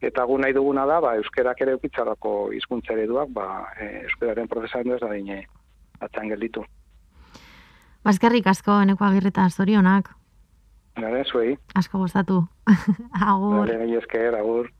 eta 0.00 0.24
gu 0.24 0.38
nahi 0.38 0.54
duguna 0.54 0.86
da 0.86 1.00
ba 1.00 1.14
euskerak 1.18 1.60
ere 1.60 1.72
eukitzarako 1.76 2.52
hizkuntza 2.54 2.92
ereduak 2.92 3.32
ba 3.34 3.66
e, 3.80 4.04
euskararen 4.04 4.48
prozesamendu 4.48 4.94
ez 4.94 5.00
da 5.00 5.12
dine 5.12 5.40
atzan 6.00 6.28
gelditu. 6.28 6.62
Bazkerrik 8.04 8.46
asko, 8.46 8.80
eneko 8.80 9.04
agirreta 9.04 9.48
zorionak, 9.50 10.12
Gare, 10.98 11.24
zuei. 11.24 11.56
asko 11.74 11.98
gozatu. 11.98 12.46
Agur. 13.30 13.66
Gare, 13.66 13.98
esker, 13.98 14.34
agur. 14.34 14.70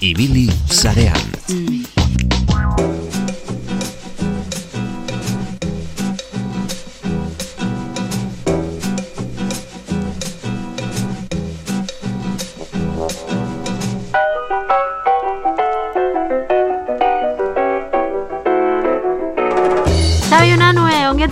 Ibili 0.00 0.48
sarean. 0.68 1.26
Xabi 1.48 2.99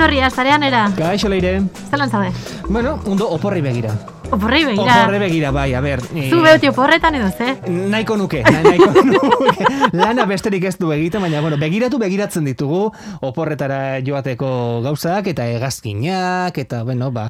Ongietorria, 0.08 0.30
zarean 0.30 0.62
era. 0.62 0.88
Gaixo 0.96 1.28
leire. 1.28 1.60
Zelan 1.90 2.08
zaude? 2.08 2.30
Bueno, 2.66 2.98
ondo 3.04 3.28
oporri 3.28 3.60
begira. 3.60 3.92
Oporrei 4.32 4.64
begira. 4.64 5.02
Oporri 5.02 5.18
begira, 5.18 5.50
bai, 5.52 5.74
a 5.74 5.82
ber. 5.82 6.00
eh, 6.14 6.30
Zu 6.30 6.40
behoti 6.40 6.68
oporretan 6.68 7.14
edo, 7.14 7.28
ze? 7.30 7.58
Nahiko 7.68 8.16
nuke, 8.16 8.42
na- 8.42 8.62
nahiko 8.62 8.86
nuke. 9.04 9.66
Lana 9.92 10.24
besterik 10.24 10.64
ez 10.64 10.78
du 10.78 10.90
egiten, 10.92 11.20
baina, 11.20 11.42
bueno, 11.42 11.58
begiratu 11.58 11.98
begiratzen 11.98 12.44
ditugu 12.48 12.90
oporretara 13.20 14.00
joateko 14.00 14.80
gauzak, 14.82 15.26
eta 15.26 15.44
hegazkinak, 15.44 16.56
eta, 16.56 16.84
bueno, 16.84 17.10
ba, 17.12 17.28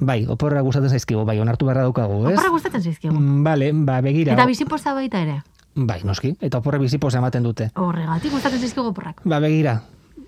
bai, 0.00 0.24
oporra 0.26 0.62
gustatzen 0.64 0.88
zaizkigu, 0.88 1.26
bai, 1.28 1.38
onartu 1.40 1.66
beharra 1.66 1.82
daukagu, 1.82 2.28
ez? 2.30 2.38
Oporra 2.38 2.48
gustatzen 2.56 2.80
zizkigu. 2.82 3.12
Mm, 3.14 3.42
Vale, 3.44 3.72
ba, 3.74 4.00
begira. 4.00 4.32
Eta 4.32 4.46
bizipoza 4.46 4.94
baita 4.94 5.20
ere. 5.20 5.42
Bai, 5.74 6.00
noski, 6.02 6.32
eta 6.40 6.58
oporre 6.64 6.78
bizipoz 6.78 7.12
ematen 7.14 7.42
dute. 7.42 7.70
Horregatik 7.76 8.32
gustatzen 8.32 8.60
zizkigu 8.60 8.86
oporrak. 8.88 9.20
Ba, 9.24 9.38
begira, 9.40 9.82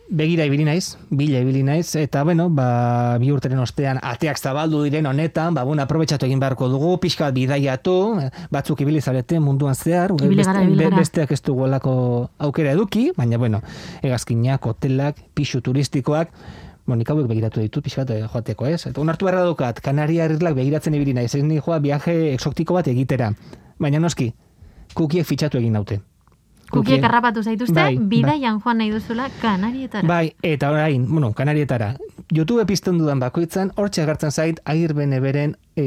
begira 0.09 0.45
ibili 0.47 0.65
naiz, 0.65 0.97
bila 1.11 1.41
ibili 1.41 1.63
naiz, 1.63 1.97
eta 1.97 2.23
bueno, 2.25 2.49
ba, 2.51 3.19
bi 3.19 3.31
urteren 3.35 3.59
ostean 3.59 3.99
ateak 4.03 4.39
zabaldu 4.39 4.83
diren 4.85 5.07
honetan, 5.07 5.55
ba, 5.55 5.65
bueno, 5.67 5.83
aprobetxatu 5.83 6.27
egin 6.27 6.41
beharko 6.41 6.69
dugu, 6.71 6.97
pixka 7.03 7.27
bat 7.27 7.35
bidaiatu, 7.35 7.97
batzuk 8.55 8.81
ibili 8.85 9.01
zarete 9.01 9.41
munduan 9.41 9.75
zehar, 9.75 10.15
gara, 10.15 10.63
gara. 10.63 10.97
besteak 10.97 11.33
ez 11.33 11.43
dugu 11.43 11.67
aukera 12.39 12.73
eduki, 12.73 13.11
baina 13.17 13.39
bueno, 13.39 13.63
hegazkinak, 14.03 14.67
hotelak, 14.67 15.19
pixu 15.35 15.61
turistikoak, 15.61 16.31
nik 16.87 17.09
hauek 17.11 17.27
begiratu 17.27 17.61
ditut 17.61 17.83
pixka 17.83 18.05
bat 18.05 18.15
eh, 18.15 18.27
joateko, 18.31 18.67
ez? 18.67 18.87
Eta 18.87 19.01
onartu 19.01 19.27
beharra 19.27 19.43
daukat, 19.43 19.81
Kanaria 19.83 20.25
herrilak 20.25 20.55
begiratzen 20.55 20.95
ibili 20.95 21.17
naiz, 21.17 21.35
ez 21.35 21.43
ni 21.43 21.59
joa 21.59 21.81
viaje 21.83 22.33
exotiko 22.33 22.75
bat 22.79 22.87
egitera. 22.87 23.33
Baina 23.83 23.99
noski, 23.99 24.33
kukiek 24.95 25.27
fitxatu 25.27 25.59
egin 25.59 25.75
naute. 25.75 25.99
Kukiek 26.71 27.05
harrapatu 27.05 27.43
zaituzte, 27.43 27.75
Bai, 27.75 27.99
bidaian 27.99 28.61
joan 28.65 28.79
nahi 28.79 28.91
duzula 28.91 29.29
kanarietara. 29.41 30.07
Bai, 30.09 30.35
eta 30.43 30.71
orain, 30.71 31.07
bueno, 31.09 31.33
kanarietara. 31.33 31.95
YouTube 32.35 32.67
pizten 32.67 32.99
dudan 32.99 33.21
bakoitzan, 33.23 33.71
hortxe 33.77 34.03
agertzen 34.03 34.33
zait, 34.33 34.61
agirben 34.65 35.15
beren 35.23 35.55
e, 35.77 35.87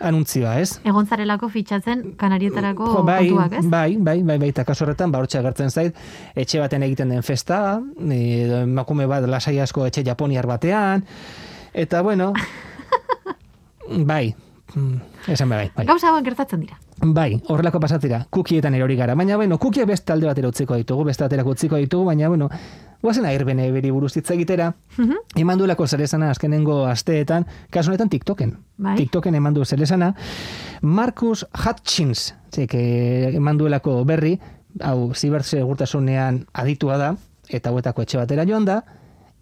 anuntzioa, 0.00 0.54
ez? 0.62 0.78
Egon 0.86 1.06
zarelako 1.06 1.48
fitxatzen 1.50 2.12
kanarietarako 2.20 2.86
Jo, 2.86 3.02
bai, 3.06 3.28
kontuak, 3.28 3.58
ez? 3.58 3.64
bai, 3.66 3.96
bai, 3.96 4.22
bai, 4.22 4.38
bai, 4.38 4.50
eta 4.54 4.64
kasu 4.64 4.86
horretan, 4.86 5.12
ba, 5.12 5.22
agertzen 5.26 5.70
zait, 5.70 5.96
etxe 6.38 6.60
baten 6.62 6.86
egiten 6.86 7.10
den 7.14 7.26
festa, 7.26 7.80
e, 7.98 8.20
emakume 8.62 9.06
bat 9.10 9.26
lasai 9.26 9.58
asko 9.64 9.86
etxe 9.86 10.04
japoniar 10.06 10.46
batean, 10.46 11.04
eta 11.74 12.02
bueno, 12.06 12.32
bai, 14.12 14.34
mm, 14.74 15.00
esan 15.28 15.48
bai, 15.48 15.70
bai. 15.76 15.86
Gauza 15.86 16.08
hauek 16.10 16.24
gertatzen 16.24 16.60
dira. 16.60 16.78
Bai, 17.00 17.40
horrelako 17.48 17.78
pasatira, 17.80 18.26
kukietan 18.30 18.74
erori 18.74 18.96
gara. 18.96 19.14
Baina, 19.14 19.36
bueno, 19.36 19.58
kukia 19.58 19.86
beste 19.86 20.12
alde 20.12 20.26
batera 20.26 20.48
utziko 20.48 20.74
ditugu, 20.76 21.04
beste 21.04 21.24
aterako 21.24 21.50
utziko 21.50 21.76
ditugu, 21.76 22.04
baina, 22.06 22.28
bueno, 22.28 22.48
guazen 23.02 23.24
airbene 23.26 23.70
beri 23.70 23.90
buruz 23.94 24.16
hitz 24.16 24.30
egitera, 24.34 24.74
Mhm. 24.96 25.14
eman 25.36 25.58
duelako 25.58 25.86
zerezana 25.86 26.30
azkenengo 26.30 26.84
asteetan, 26.86 27.46
kasu 27.70 27.90
honetan 27.90 28.08
TikToken. 28.08 28.56
Bai. 28.78 28.96
TikToken 28.96 29.34
eman 29.34 29.54
du 29.54 29.64
zerezana. 29.64 30.14
Marcus 30.82 31.46
Hutchins, 31.54 32.34
txek, 32.50 32.74
eman 32.74 33.58
duelako 33.58 34.04
berri, 34.04 34.38
hau, 34.80 35.12
zibersegurtasunean 35.14 36.46
aditua 36.52 36.96
da, 36.98 37.14
eta 37.48 37.70
huetako 37.70 38.02
etxe 38.02 38.18
batera 38.18 38.44
joan 38.46 38.64
da, 38.64 38.82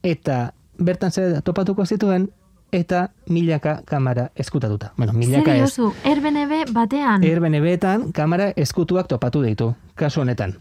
eta 0.03 0.53
bertan 0.79 1.11
zer 1.11 1.41
topatuko 1.43 1.87
zituen, 1.87 2.31
eta 2.73 3.11
milaka 3.29 3.83
kamera 3.85 4.31
eskutatuta. 4.35 4.93
Bueno, 4.97 5.13
milaka 5.13 5.55
ez. 5.55 5.59
diozu, 5.63 5.93
Airbnb 6.05 6.73
batean. 6.75 7.23
Airbnb-etan 7.25 8.13
kamera 8.13 8.51
eskutuak 8.57 9.09
topatu 9.09 9.43
ditu, 9.43 9.75
kasu 9.95 10.21
honetan. 10.21 10.57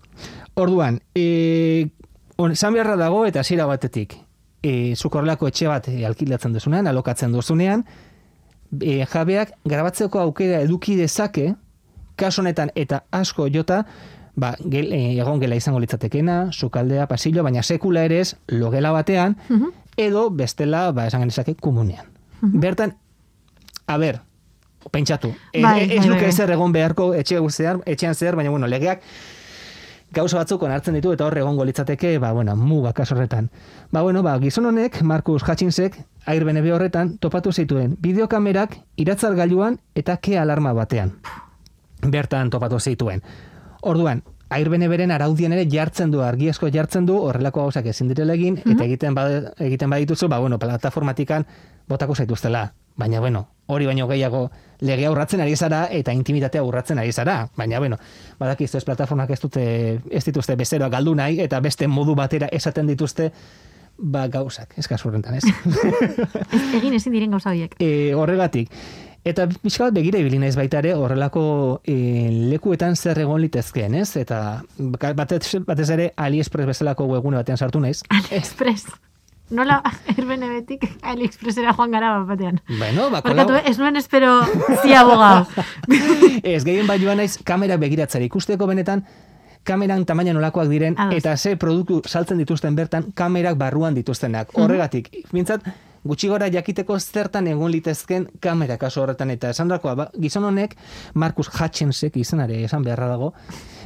Orduan, 0.56 1.00
e, 1.16 1.88
on, 2.38 2.52
esan 2.52 2.74
beharra 2.74 2.96
dago 2.96 3.26
eta 3.26 3.40
hasiera 3.42 3.66
batetik, 3.66 4.16
e, 4.64 4.96
zuk 4.96 5.16
horrelako 5.16 5.48
etxe 5.48 5.68
bat 5.68 5.88
e, 5.90 6.06
alkilatzen 6.06 6.54
duzunean, 6.54 6.88
alokatzen 6.88 7.32
duzunean, 7.36 7.84
e, 8.82 9.06
jabeak 9.06 9.52
grabatzeko 9.66 10.20
aukera 10.20 10.62
eduki 10.62 10.96
dezake, 10.96 11.54
kasu 12.16 12.42
honetan 12.42 12.72
eta 12.76 13.04
asko 13.12 13.50
jota, 13.52 13.86
ba, 14.36 14.54
gel, 14.60 14.92
eh, 14.94 15.16
egon 15.20 15.40
gela 15.40 15.56
izango 15.56 15.80
litzatekena, 15.80 16.52
sukaldea, 16.52 17.08
pasillo, 17.08 17.44
baina 17.44 17.64
sekula 17.64 18.04
ere 18.04 18.20
ez 18.20 18.36
logela 18.48 18.92
batean, 18.92 19.38
Mhm. 19.50 19.70
Edo 19.98 20.30
bestela, 20.32 20.92
ba, 20.92 21.08
esan 21.08 21.22
genezake, 21.22 21.56
komunean. 21.56 22.06
Bertan, 22.42 22.98
a 23.88 23.98
ber, 23.98 24.22
pentsatu, 24.92 25.34
e, 25.54 25.62
Bai, 25.64 25.84
ez 25.90 26.00
bai, 26.02 26.10
luke 26.10 26.22
bai. 26.22 26.30
ezer 26.30 26.52
egon 26.52 26.72
beharko 26.72 27.14
etxe 27.14 27.40
zehar, 27.50 27.80
etxean 27.86 28.16
zehar, 28.16 28.36
baina 28.36 28.52
bueno, 28.52 28.68
legeak 28.68 29.02
gauza 30.16 30.38
batzuk 30.38 30.64
onartzen 30.64 30.96
ditu 30.96 31.12
eta 31.12 31.26
hor 31.26 31.38
egongo 31.38 31.66
litzateke, 31.66 32.18
ba, 32.20 32.32
bueno, 32.32 32.56
muga 32.56 32.94
kaso 32.94 33.16
horretan. 33.16 33.50
Ba, 33.92 34.02
bueno, 34.02 34.24
ba, 34.24 34.38
gizon 34.40 34.66
honek, 34.66 35.02
Markus 35.02 35.44
Hutchinsek, 35.44 35.98
airbnb 36.26 36.70
horretan, 36.74 37.18
topatu 37.18 37.52
zituen 37.52 37.98
bideokamerak 38.00 38.78
iratzar 38.96 39.36
gailuan 39.36 39.80
eta 39.96 40.18
ke 40.18 40.38
alarma 40.40 40.74
batean. 40.74 41.18
Bertan 42.02 42.50
topatu 42.50 42.80
zituen. 42.80 43.24
Orduan, 43.82 44.24
Airbnb-ren 44.50 45.12
araudien 45.12 45.54
ere 45.56 45.66
jartzen 45.72 46.12
du, 46.14 46.22
argiezko 46.22 46.70
jartzen 46.72 47.06
du, 47.10 47.16
horrelako 47.18 47.64
gauzak 47.66 47.86
ezin 47.90 48.08
direla 48.12 48.36
egin, 48.38 48.60
eta 48.62 48.84
egiten, 48.86 49.16
bad, 49.18 49.54
egiten 49.60 49.90
badituzu, 49.90 50.28
ba, 50.30 50.38
bueno, 50.40 50.60
plataformatikan 50.62 51.46
botako 51.90 52.16
zaituztela. 52.16 52.68
Baina, 52.96 53.20
bueno, 53.20 53.42
hori 53.68 53.86
baino 53.90 54.06
gehiago 54.08 54.46
legea 54.80 55.10
urratzen 55.12 55.42
ari 55.44 55.56
zara 55.58 55.88
eta 55.92 56.14
intimitatea 56.16 56.62
urratzen 56.64 57.00
ari 57.02 57.12
zara. 57.12 57.50
Baina, 57.58 57.80
bueno, 57.80 57.98
badakizu 58.40 58.78
ez 58.78 58.86
plataformak 58.88 59.30
ez 59.36 59.40
dute, 59.42 59.66
ez 60.10 60.24
dituzte 60.24 60.56
bezeroa 60.56 60.88
galdu 60.90 61.16
nahi, 61.16 61.42
eta 61.44 61.60
beste 61.60 61.88
modu 61.88 62.16
batera 62.16 62.48
esaten 62.56 62.88
dituzte, 62.88 63.32
ba, 63.98 64.28
gauzak, 64.30 64.78
ez 64.78 64.88
kasu 64.88 65.10
horrentan? 65.10 65.36
Ez- 65.42 66.76
Egin 66.78 66.94
ezin 66.94 67.12
diren 67.18 67.32
gauza 67.36 67.50
horiek. 67.50 67.76
e, 67.80 68.14
horregatik. 68.16 68.70
Eta 69.26 69.48
pixka 69.50 69.88
bat 69.88 69.96
begira 69.96 70.20
ibili 70.22 70.38
naiz 70.38 70.54
baita 70.54 70.78
ere 70.84 70.92
horrelako 70.94 71.46
e, 71.82 71.96
lekuetan 72.52 72.94
zer 72.96 73.24
egon 73.24 73.42
litezkeen, 73.42 73.96
ez? 73.98 74.12
Eta 74.22 74.62
batez, 75.18 75.58
batez 75.66 75.90
ere 75.96 76.12
AliExpress 76.16 76.70
bezalako 76.70 77.08
webgune 77.10 77.42
batean 77.42 77.58
sartu 77.58 77.82
naiz. 77.82 78.04
AliExpress. 78.14 78.94
Nola 79.50 79.80
Airbnb-tik 80.14 80.86
AliExpressera 81.02 81.74
joan 81.78 81.98
gara 81.98 82.12
bat 82.20 82.28
batean. 82.36 82.62
Bueno, 82.70 83.10
ba, 83.10 83.24
Barkatu, 83.26 83.58
ez 83.66 83.78
nuen 83.82 83.98
espero 83.98 84.40
zi 84.84 84.94
abogado. 84.94 85.66
ez 86.44 86.64
gehien 86.66 86.86
bai 86.86 87.00
joan 87.02 87.18
naiz 87.22 87.40
kamera 87.44 87.78
begiratzera 87.82 88.26
ikusteko 88.26 88.70
benetan 88.70 89.02
kameran 89.66 90.06
tamaina 90.06 90.34
nolakoak 90.38 90.70
diren 90.70 90.94
Ados. 90.98 91.18
eta 91.18 91.36
ze 91.38 91.56
produktu 91.58 92.02
saltzen 92.06 92.38
dituzten 92.38 92.76
bertan 92.76 93.10
kamerak 93.14 93.58
barruan 93.58 93.98
dituztenak. 93.98 94.54
Horregatik, 94.54 95.10
bintzat, 95.34 95.66
gutxi 96.06 96.30
gora 96.30 96.50
jakiteko 96.54 96.98
zertan 97.00 97.48
egon 97.48 97.72
litezken 97.74 98.28
kamera 98.40 98.78
kaso 98.78 99.02
horretan 99.02 99.32
eta 99.34 99.50
esan 99.50 99.68
ba, 99.70 100.10
gizon 100.22 100.44
honek 100.44 100.76
Markus 101.14 101.50
Hutchinsek 101.50 102.18
izenare 102.18 102.64
esan 102.64 102.84
beharra 102.84 103.08
dago 103.08 103.34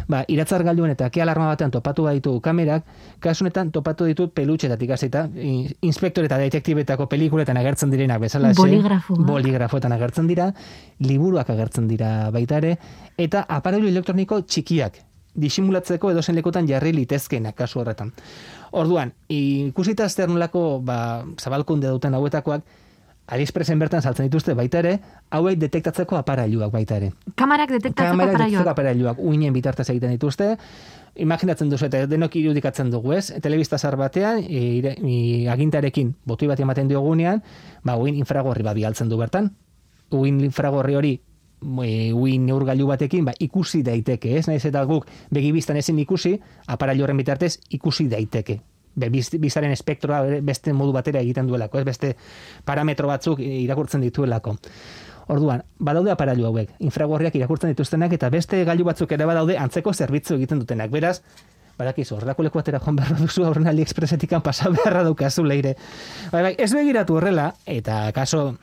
ba, 0.09 0.23
iratzar 0.27 0.63
galduen 0.63 0.91
eta 0.91 1.09
ke 1.09 1.21
alarma 1.21 1.47
batean 1.53 1.71
topatu 1.71 2.03
baditu 2.07 2.33
kamerak, 2.41 2.85
kasu 3.23 3.45
honetan 3.45 3.71
topatu 3.71 4.07
ditut 4.09 4.33
pelutxetatik 4.33 4.91
hasita, 4.95 5.27
inspektore 5.81 6.29
eta 6.29 6.39
detektibetako 6.41 7.07
pelikuletan 7.11 7.57
agertzen 7.61 7.93
direnak 7.93 8.21
bezala 8.25 8.53
Boligrafoak. 8.57 9.25
boligrafoetan 9.27 9.93
agertzen 9.93 10.27
dira, 10.27 10.49
liburuak 11.05 11.49
agertzen 11.49 11.88
dira 11.88 12.31
baita 12.35 12.57
ere, 12.57 12.77
eta 13.17 13.45
aparailu 13.47 13.88
elektroniko 13.93 14.41
txikiak 14.41 15.05
disimulatzeko 15.36 16.12
edozen 16.12 16.36
lekutan 16.36 16.67
jarri 16.67 16.93
litezkenak 16.95 17.55
kasu 17.55 17.81
horretan. 17.81 18.13
Orduan, 18.71 19.13
ikusita 19.29 20.09
zer 20.09 20.29
nolako 20.29 20.81
ba, 20.86 21.25
zabalkunde 21.38 21.89
duten 21.89 22.13
hauetakoak, 22.13 22.63
AliExpressen 23.29 23.77
bertan 23.77 24.01
saltzen 24.01 24.25
dituzte 24.25 24.55
baita 24.57 24.79
ere, 24.81 24.95
hauek 25.29 25.59
detektatzeko 25.62 26.17
aparailuak 26.17 26.71
baita 26.74 26.98
ere. 26.98 27.12
Kamarak 27.38 27.69
detektatzeko 27.75 28.09
Kamerak 28.09 28.33
aparaioak. 28.33 28.50
detektatzeko 28.50 28.74
aparailuak 28.74 29.21
uinen 29.21 29.53
bitartez 29.53 29.86
egiten 29.93 30.15
dituzte, 30.15 30.55
imaginatzen 31.19 31.69
duzu 31.69 31.86
eta 31.86 32.05
denok 32.09 32.36
irudikatzen 32.39 32.89
dugu, 32.89 33.13
ez? 33.13 33.29
Telebista 33.43 33.77
zar 33.77 33.98
batean, 34.01 34.41
e, 34.41 34.63
ire, 34.79 34.95
i, 35.05 35.45
agintarekin 35.51 36.15
botoi 36.25 36.50
bat 36.50 36.59
ematen 36.59 36.89
diogunean, 36.89 37.43
ba, 37.86 37.98
uin 38.01 38.17
infragorri 38.17 38.65
bat 38.65 38.77
bialtzen 38.77 39.09
du 39.09 39.17
bertan. 39.21 39.51
Uin 40.15 40.39
infragorri 40.41 40.95
hori 40.98 41.13
e, 41.84 42.13
uin 42.13 42.46
neurgailu 42.46 42.88
batekin 42.88 43.25
ba, 43.25 43.34
ikusi 43.39 43.84
daiteke, 43.84 44.38
ez? 44.38 44.48
Naiz 44.48 44.63
eta 44.66 44.84
guk 44.86 45.08
begibistan 45.32 45.78
ezin 45.78 46.00
ikusi, 46.00 46.39
aparailu 46.68 47.04
horren 47.04 47.18
bitartez 47.18 47.60
ikusi 47.70 48.08
daiteke. 48.10 48.60
Be, 49.00 49.10
biz- 49.13 49.36
bizaren 49.39 49.72
espektroa 49.72 50.24
beste 50.42 50.74
modu 50.74 50.92
batera 50.96 51.22
egiten 51.22 51.48
duelako, 51.48 51.80
ez 51.80 51.86
beste 51.86 52.15
parametro 52.65 53.08
batzuk 53.08 53.39
irakurtzen 53.39 54.02
dituelako. 54.02 54.58
Orduan, 55.30 55.62
badaude 55.78 56.10
aparailu 56.12 56.48
hauek, 56.50 56.72
infragorriak 56.82 57.36
irakurtzen 57.38 57.69
dituztenak 57.69 58.13
eta 58.17 58.32
beste 58.34 58.63
gailu 58.65 58.84
batzuk 58.88 59.12
ere 59.13 59.28
badaude 59.30 59.58
antzeko 59.62 59.93
zerbitzu 59.93 60.39
egiten 60.39 60.60
dutenak. 60.63 60.89
Beraz, 60.89 61.22
badakizu, 61.80 62.18
horrelako 62.18 62.44
leku 62.46 62.60
batera 62.60 62.80
joan 62.84 62.98
behar 63.00 63.15
duzu 63.18 63.46
aurren 63.48 63.68
AliExpressetikan 63.72 64.44
pasa 64.46 64.70
beharra 64.74 65.04
daukazu 65.08 65.46
leire. 65.48 65.76
Bai, 66.34 66.42
bai, 66.44 66.54
ez 66.60 66.70
begiratu 66.76 67.15
horrela, 67.18 67.54
eta 67.65 68.02
kaso, 68.15 68.58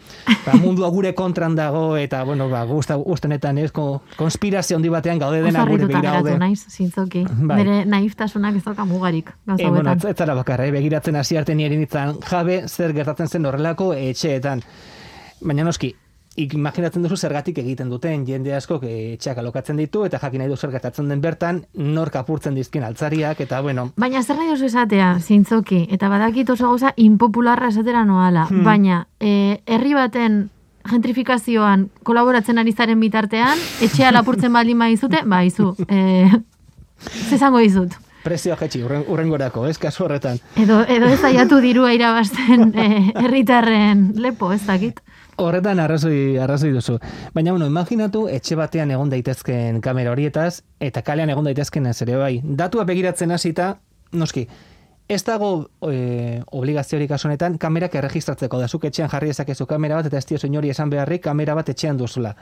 ba, 0.45 0.57
mundua 0.61 0.91
gure 0.95 1.15
kontran 1.17 1.57
dago, 1.57 1.97
eta, 1.97 2.23
bueno, 2.29 2.49
ba, 2.53 2.65
guzta, 2.69 2.99
guztenetan 3.01 3.59
ez, 3.59 3.71
ko, 3.73 4.03
konspirazio 4.21 4.77
handi 4.77 4.93
batean 4.93 5.19
gaude 5.23 5.41
dena 5.43 5.65
gure 5.65 5.83
Oso 5.85 5.87
harrituta 5.87 5.87
begira 5.89 6.11
geratu 6.11 6.29
gaude. 6.31 6.39
naiz, 6.45 6.67
zintzoki. 6.71 7.25
Bai. 7.27 7.59
Bere 7.65 7.79
naiftasunak 7.87 8.57
ez 8.61 8.65
dauka 8.65 8.85
mugarik, 8.85 9.33
E, 9.57 9.69
bueno, 9.71 9.93
ez, 9.93 10.17
zara 10.17 10.35
bakarra, 10.35 10.67
eh? 10.67 10.73
begiratzen 10.75 11.17
hasi 11.17 11.37
arte 11.37 11.55
nire 11.55 11.77
jabe 12.29 12.69
zer 12.69 12.93
gertatzen 12.93 13.29
zen 13.29 13.47
horrelako 13.47 13.93
etxeetan. 13.95 14.63
Baina 15.41 15.65
noski, 15.65 15.95
imaginatzen 16.37 17.03
duzu 17.03 17.16
zergatik 17.16 17.59
egiten 17.59 17.88
duten 17.90 18.27
jende 18.27 18.55
asko 18.55 18.81
etxeak 18.83 19.38
alokatzen 19.38 19.77
ditu 19.77 20.05
eta 20.05 20.18
jakin 20.22 20.40
nahi 20.42 20.49
du 20.51 20.57
zer 20.57 20.70
gertatzen 20.70 21.09
den 21.09 21.20
bertan, 21.20 21.64
nor 21.75 22.11
kapurtzen 22.11 22.55
dizkin 22.55 22.85
altzariak 22.85 23.40
eta 23.40 23.61
bueno, 23.62 23.90
Baina 23.96 24.22
zer 24.22 24.37
nahi 24.37 24.51
duzu 24.51 24.66
esatea, 24.66 25.18
zintzoki, 25.20 25.87
eta 25.90 26.09
badakit 26.09 26.51
oso 26.51 26.68
gauza 26.68 26.92
impopularra 26.96 27.68
esatera 27.68 28.05
noala, 28.05 28.46
Hmm. 28.51 28.64
baina 28.64 29.07
eh, 29.20 29.61
herri 29.66 29.94
baten 29.94 30.51
gentrifikazioan 30.90 31.88
kolaboratzen 32.05 32.59
ari 32.59 32.72
zaren 32.72 33.01
bitartean, 33.01 33.59
etxea 33.83 34.12
lapurtzen 34.12 34.53
baldin 34.53 34.79
baizute, 34.79 35.22
ba, 35.27 35.42
izu, 35.44 35.75
eh, 35.88 36.31
zezango 37.31 37.59
dizut. 37.59 37.94
prezioa 38.27 38.57
jetxi 38.59 38.81
urren, 38.83 39.05
urrengorako, 39.07 39.66
ez 39.70 39.79
kasu 39.79 40.03
horretan. 40.05 40.40
Edo, 40.59 40.81
edo 40.90 41.07
ez 41.07 41.22
aiatu 41.25 41.61
dirua 41.62 41.92
irabazten 41.94 42.72
eh, 42.75 43.12
herritarren 43.22 44.12
lepo, 44.16 44.53
ez 44.53 44.64
dakit. 44.66 44.99
Horretan 45.37 45.81
arrazoi, 45.81 46.38
arrazoi 46.40 46.70
duzu. 46.72 46.96
Baina, 47.35 47.53
bueno, 47.53 47.66
imaginatu 47.66 48.27
etxe 48.33 48.57
batean 48.57 48.90
egon 48.90 49.11
daitezken 49.12 49.83
kamera 49.85 50.14
horietaz, 50.14 50.62
eta 50.81 51.03
kalean 51.05 51.31
egon 51.31 51.44
daitezken 51.44 51.87
ez 51.90 52.01
ere 52.03 52.16
bai. 52.16 52.40
Datua 52.42 52.87
begiratzen 52.88 53.35
hasita, 53.37 53.75
noski, 54.16 54.46
ez 55.09 55.22
dago 55.25 55.68
e, 55.90 56.42
obligaziorik 56.51 57.12
honetan 57.16 57.59
kamerak 57.59 57.94
erregistratzeko 57.94 58.59
da 58.59 58.68
zuk 58.68 58.85
etxean 58.85 59.09
jarri 59.09 59.29
dezakezu 59.29 59.66
kamera 59.66 59.96
bat 59.96 60.07
eta 60.07 60.18
ez 60.18 60.27
diozu 60.27 60.46
inori 60.46 60.70
esan 60.70 60.90
beharrik 60.90 61.22
kamera 61.22 61.55
bat 61.55 61.68
etxean 61.68 61.96
duzula. 61.96 62.35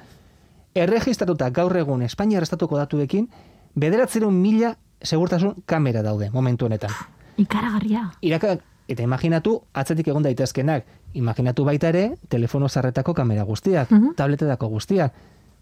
Erregistratuta 0.75 1.51
gaur 1.51 1.77
egun 1.77 2.03
Espainiar 2.03 2.43
estatuko 2.43 2.79
datuekin 2.79 3.29
bederatzerun 3.75 4.35
mila 4.35 4.75
segurtasun 5.03 5.63
kamera 5.67 6.03
daude 6.03 6.31
momentu 6.31 6.67
honetan. 6.67 6.91
Ikaragarria. 7.37 8.13
Iraka, 8.23 8.57
eta 8.89 9.03
imaginatu, 9.03 9.63
atzetik 9.73 10.09
egon 10.09 10.23
daitezkenak. 10.23 10.85
Imaginatu 11.15 11.65
baita 11.65 11.89
ere, 11.89 12.17
telefono 12.29 12.69
zarretako 12.69 13.15
kamera 13.15 13.43
guztiak, 13.43 13.91
Mhm. 13.91 14.15
tabletetako 14.17 14.69
guztiak, 14.69 15.13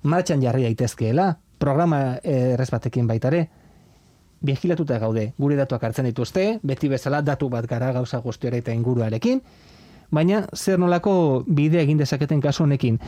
martxan 0.03 0.43
jarri 0.43 0.63
daitezkeela, 0.63 1.39
programa 1.59 2.19
eh, 2.23 2.55
errez 2.55 2.71
batekin 2.71 3.07
baita 3.07 3.29
ere, 3.29 3.49
vigilatuta 4.43 4.99
gaude, 4.99 5.33
gure 5.39 5.57
datuak 5.57 5.85
hartzen 5.85 6.05
dituzte, 6.05 6.59
beti 6.63 6.89
bezala 6.89 7.23
datu 7.23 7.49
bat 7.49 7.67
gara 7.71 7.93
gauza 7.93 8.19
guztiara 8.19 8.57
eta 8.57 8.73
inguruarekin, 8.75 9.41
baina 10.11 10.47
zer 10.55 10.79
nolako 10.79 11.45
bide 11.47 11.81
egin 11.81 11.99
dezaketen 11.99 12.41
kasu 12.41 12.65
honekin. 12.65 12.99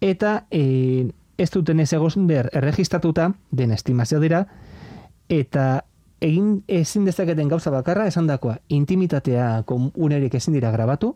Eta 0.00 0.46
e, 0.50 1.10
ez 1.36 1.50
duten 1.50 1.80
ez 1.80 1.92
egoz 1.92 2.14
behar 2.16 2.48
erregistratuta, 2.52 3.32
den 3.50 3.70
estimazio 3.72 4.18
dira, 4.20 4.46
eta 5.28 5.84
egin 6.20 6.62
ezin 6.68 7.04
dezaketen 7.06 7.48
gauza 7.48 7.70
bakarra 7.70 8.06
esandakoa 8.10 8.58
intimitatea 8.68 9.62
komunerik 9.66 10.34
ezin 10.34 10.54
dira 10.54 10.70
grabatu 10.74 11.14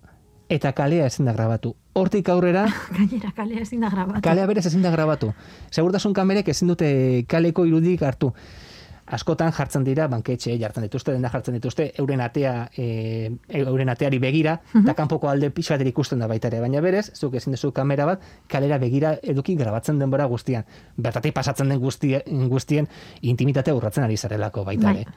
eta 0.52 0.72
kalea 0.76 1.06
ezin 1.06 1.26
da 1.26 1.32
grabatu. 1.32 1.74
Hortik 1.96 2.28
aurrera 2.28 2.66
Gainera 2.96 3.32
kalea 3.36 3.62
ezin 3.62 3.80
da 3.80 3.90
grabatu. 3.90 4.20
kalea 4.22 4.46
berez 4.46 4.66
ezin 4.66 4.82
da 4.82 4.90
grabatu. 4.90 5.32
Segurtasun 5.70 6.12
kamerek 6.12 6.48
ezin 6.48 6.68
dute 6.68 7.24
kaleko 7.28 7.64
irudik 7.66 8.02
hartu. 8.02 8.32
Askotan 9.12 9.52
jartzen 9.52 9.84
dira 9.84 10.06
banketxe 10.08 10.54
jartzen 10.60 10.86
dituzte, 10.86 11.12
denda 11.12 11.28
jartzen 11.32 11.56
dituzte 11.58 11.90
euren 12.00 12.22
atea 12.24 12.68
e, 12.76 13.30
euren 13.60 13.92
ateari 13.92 14.18
begira 14.22 14.58
eta 14.80 14.94
kanpoko 14.96 15.28
alde 15.28 15.50
pixu 15.52 15.74
bat 15.74 15.84
ikusten 15.86 16.22
da 16.22 16.28
baita 16.30 16.48
ere, 16.48 16.60
baina 16.64 16.80
berez, 16.80 17.10
zuk 17.14 17.34
ezin 17.36 17.52
duzu 17.52 17.72
kamera 17.76 18.06
bat 18.08 18.22
kalera 18.48 18.78
begira 18.78 19.16
eduki 19.22 19.56
grabatzen 19.56 19.98
denbora 20.00 20.24
guztian. 20.32 20.64
Bertatik 20.96 21.34
pasatzen 21.36 21.68
den 21.68 21.80
guztien, 21.80 22.48
guztien 22.48 22.88
intimitatea 23.20 23.74
urratzen 23.74 24.04
ari 24.04 24.16
zarelako 24.16 24.64
baita 24.64 24.88
Bai. 24.88 25.02
ere. 25.02 25.12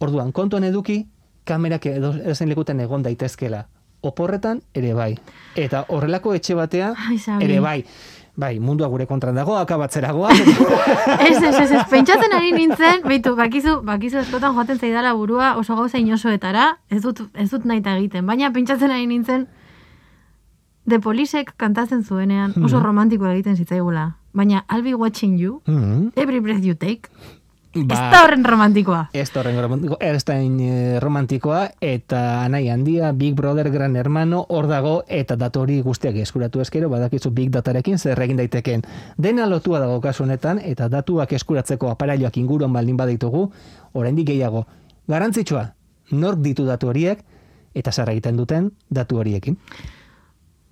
Orduan, 0.00 0.30
kontuan 0.32 0.64
eduki, 0.64 1.02
kamerak 1.44 1.86
edo 1.90 2.14
edozein 2.14 2.48
lekutan 2.48 2.80
egon 2.80 3.02
daitezkela. 3.02 3.66
Oporretan 4.06 4.62
ere 4.72 4.94
bai. 4.96 5.10
Eta 5.60 5.82
horrelako 5.92 6.32
etxe 6.38 6.54
batean 6.56 6.94
Ai, 6.96 7.18
ere 7.44 7.58
bai. 7.60 7.82
Bai, 8.36 8.58
mundua 8.60 8.88
gure 8.88 9.06
kontran 9.06 9.34
dago, 9.34 9.56
akabatzeragoa. 9.58 10.30
Ez, 11.28 11.42
ez, 11.42 11.54
ez, 11.54 11.70
ez, 11.70 11.82
pentsatzen 11.90 12.32
ari 12.36 12.52
nintzen, 12.52 13.02
beitu, 13.06 13.34
bakizu, 13.36 13.80
bakizu 13.84 14.18
eskotan 14.22 14.54
joaten 14.54 14.78
zaidala 14.78 15.12
burua 15.14 15.56
oso 15.60 15.76
gauza 15.76 15.98
inosoetara, 15.98 16.78
ez 16.90 17.02
dut, 17.02 17.20
ez 17.34 17.50
dut 17.50 17.64
nahi 17.64 17.82
egiten, 17.96 18.26
baina 18.26 18.50
pentsatzen 18.50 18.90
ari 18.90 19.06
nintzen, 19.06 19.46
The 20.88 20.98
Polisek 20.98 21.52
kantatzen 21.56 22.02
zuenean 22.04 22.50
oso 22.64 22.76
Mhm. 22.78 22.84
romantikoa 22.84 23.32
egiten 23.34 23.56
zitzaigula. 23.56 24.16
Baina 24.32 24.64
I'll 24.70 24.82
be 24.82 24.94
watching 24.94 25.38
you, 25.38 25.60
Mhm. 25.66 26.12
every 26.16 26.40
breath 26.40 26.64
you 26.64 26.74
take, 26.74 27.10
ez 27.74 27.84
Ba, 27.86 27.98
da 28.10 28.22
horren 28.24 28.44
romantikoa. 28.44 29.10
Ez 29.14 29.28
da 29.30 29.40
horren 29.40 29.58
romantiko, 29.62 29.96
ez 30.00 30.24
da 30.26 30.34
eh, 30.42 30.98
romantikoa, 31.00 31.60
eta 31.80 32.42
anai 32.44 32.68
handia, 32.68 33.12
Big 33.12 33.34
Brother, 33.38 33.70
Gran 33.70 33.94
Hermano, 33.96 34.44
hor 34.48 34.66
dago, 34.66 35.04
eta 35.06 35.36
datu 35.36 35.62
hori 35.62 35.80
guztiak 35.80 36.16
eskuratu 36.18 36.60
eskero, 36.60 36.88
badakizu 36.90 37.30
Big 37.30 37.50
Datarekin 37.54 37.98
zer 37.98 38.20
egin 38.22 38.40
daiteken. 38.42 38.82
Dena 39.16 39.46
lotua 39.46 39.78
dago 39.78 40.00
kasu 40.00 40.24
honetan, 40.24 40.58
eta 40.58 40.88
datuak 40.88 41.32
eskuratzeko 41.32 41.90
aparailoak 41.90 42.36
inguruan 42.42 42.72
baldin 42.72 42.96
baditugu, 42.96 43.50
oraindik 43.94 44.26
gehiago. 44.32 44.66
Garantzitsua, 45.08 45.70
nork 46.10 46.42
ditu 46.42 46.66
datu 46.66 46.90
horiek, 46.90 47.22
eta 47.74 47.92
zer 47.92 48.10
egiten 48.10 48.36
duten 48.36 48.72
datu 48.90 49.22
horiekin. 49.22 49.56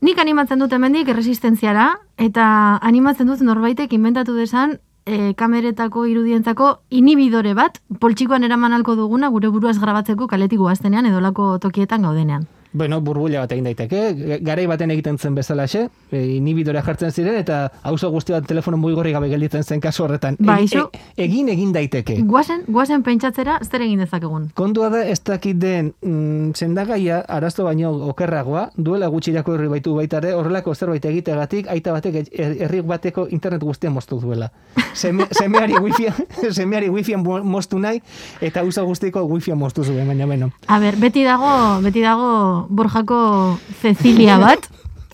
Nik 0.02 0.18
animatzen 0.18 0.58
dut 0.62 0.72
hemendik 0.72 1.08
erresistentziara, 1.10 1.92
eta 2.18 2.44
animatzen 2.82 3.26
dut 3.26 3.40
norbaitek 3.42 3.94
inventatu 3.94 4.34
desan 4.34 4.78
e, 5.08 5.34
kameretako 5.34 6.04
irudientzako 6.10 6.68
inhibidore 7.00 7.54
bat, 7.56 7.80
poltsikoan 8.00 8.44
eraman 8.44 8.76
alko 8.76 8.94
duguna 8.98 9.32
gure 9.32 9.48
buruaz 9.54 9.78
grabatzeko 9.80 10.28
kaletik 10.28 10.60
guaztenean 10.60 11.08
edolako 11.08 11.50
tokietan 11.64 12.04
gaudenean. 12.04 12.46
Bueno, 12.72 13.00
burbuila 13.00 13.40
bat 13.40 13.52
egin 13.52 13.64
daiteke, 13.64 14.38
garai 14.44 14.66
baten 14.68 14.90
egiten 14.90 15.16
zen 15.18 15.34
bezalaxe, 15.34 15.86
e, 16.12 16.20
inhibidorea 16.36 16.82
jartzen 16.82 17.12
ziren, 17.12 17.34
eta 17.40 17.70
auzo 17.82 18.10
guzti 18.12 18.32
bat 18.34 18.44
telefono 18.46 18.76
mugigorri 18.76 19.12
gabe 19.12 19.28
gelditzen 19.30 19.64
zen 19.64 19.80
kasu 19.80 20.04
horretan. 20.04 20.36
Ba, 20.38 20.58
iso- 20.60 20.90
e- 20.92 21.24
egin 21.24 21.48
egin 21.48 21.72
daiteke. 21.72 22.18
Guazen, 22.28 22.62
guazen 22.68 23.02
pentsatzera 23.02 23.58
zer 23.64 23.82
egin 23.86 23.98
dezakegun. 24.04 24.50
Kontua 24.54 24.90
da 24.90 25.04
ez 25.04 25.20
dakit 25.24 25.56
den 25.58 25.94
mm, 26.02 26.52
sendagaia 26.54 27.22
arazo 27.28 27.64
baino 27.64 27.90
okerragoa, 28.10 28.70
duela 28.76 29.08
gutxi 29.08 29.30
irakurri 29.32 29.68
baitu 29.68 29.94
baita 29.96 30.18
ere, 30.18 30.34
horrelako 30.34 30.74
zerbait 30.74 31.04
egiteagatik 31.04 31.68
aita 31.72 31.92
batek 31.92 32.20
e- 32.30 32.48
herri 32.64 32.80
bateko 32.82 33.26
internet 33.30 33.62
guztia 33.64 33.90
moztu 33.90 34.20
duela. 34.20 34.50
Seme, 34.94 35.26
semeari 35.40 35.74
wifi 35.80 36.08
semeari 36.52 36.88
wifi 36.90 37.16
moztu 37.16 37.78
nahi 37.78 38.02
eta 38.40 38.60
auzo 38.60 38.84
guztiko 38.86 39.24
wifi 39.24 39.54
moztu 39.54 39.84
zuen, 39.84 40.06
baina 40.06 40.26
beno. 40.26 40.50
A 40.66 40.78
ber, 40.80 40.96
beti 40.96 41.24
dago, 41.24 41.80
beti 41.82 42.00
dago 42.02 42.57
Borjako 42.68 43.58
Cecilia 43.82 44.38
bat, 44.42 44.68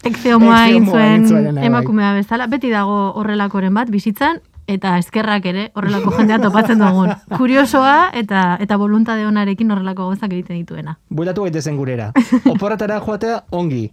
ekzeomoa 0.04 0.64
egin 0.68 0.88
zuen 0.88 1.54
bai. 1.54 1.66
emakumea 1.66 2.14
bezala, 2.16 2.48
beti 2.50 2.70
dago 2.72 3.12
horrelakoren 3.20 3.74
bat 3.74 3.90
bizitzan, 3.90 4.40
eta 4.66 4.96
eskerrak 4.98 5.44
ere 5.46 5.64
horrelako 5.76 6.12
jendea 6.16 6.38
topatzen 6.42 6.80
dugun. 6.80 7.12
Kuriosoa 7.38 8.10
eta 8.16 8.44
eta 8.60 8.78
voluntade 8.80 9.26
onarekin 9.26 9.70
horrelako 9.70 10.08
gozak 10.12 10.32
egiten 10.32 10.60
dituena. 10.62 10.96
Bueltatu 11.10 11.44
gaitezen 11.46 11.76
gurera. 11.76 12.10
Oporretara 12.54 13.00
joatea 13.04 13.42
ongi. 13.50 13.86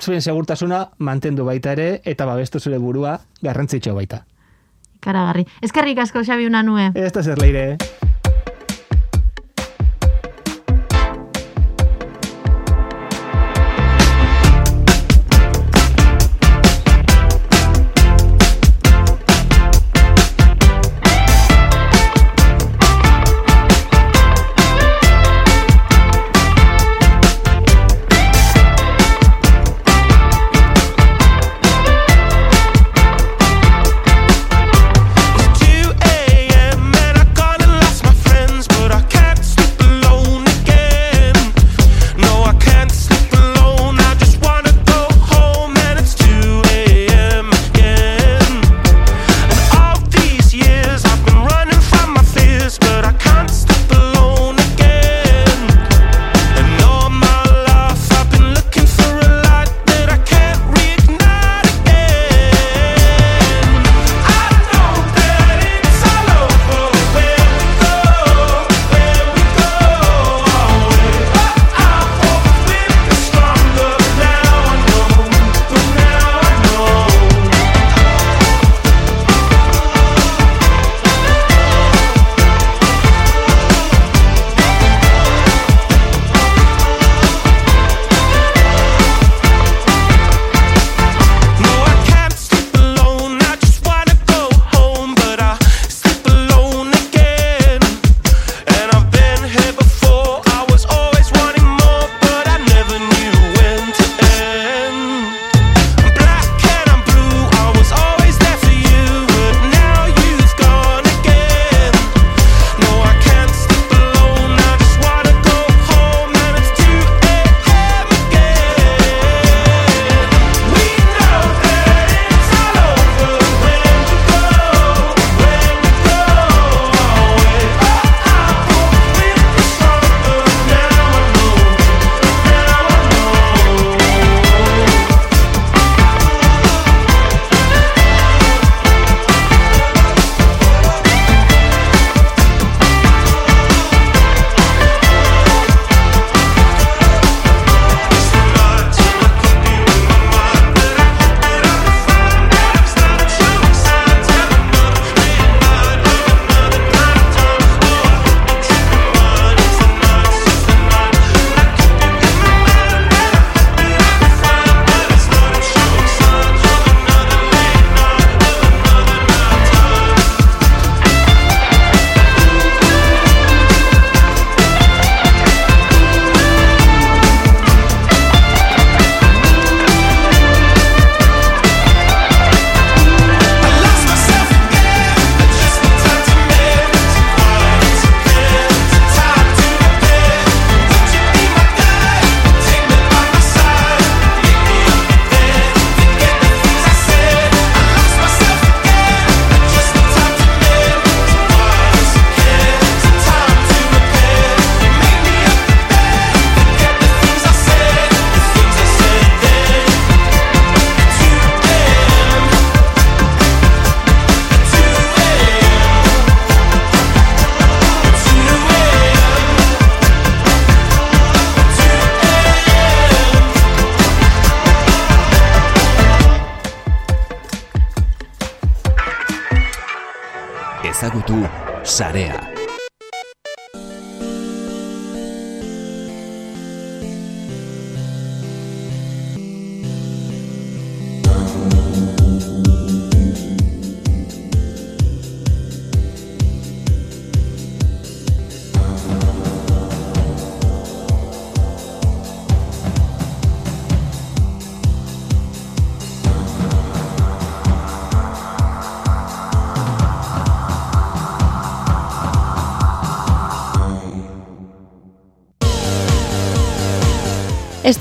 Zuen 0.00 0.22
segurtasuna 0.22 0.84
mantendu 0.98 1.46
baita 1.48 1.74
ere 1.74 2.00
eta 2.04 2.26
babestu 2.26 2.60
zure 2.60 2.78
burua 2.78 3.18
garrantzitsua 3.42 3.94
baita. 3.94 4.24
Karagarri. 5.04 5.44
Eskerrik 5.62 5.98
asko 6.00 6.24
Xabi 6.24 6.46
Unanue. 6.48 6.90
Ez 6.94 7.12
da 7.12 7.22
zer 7.22 7.40
leire. 7.42 7.76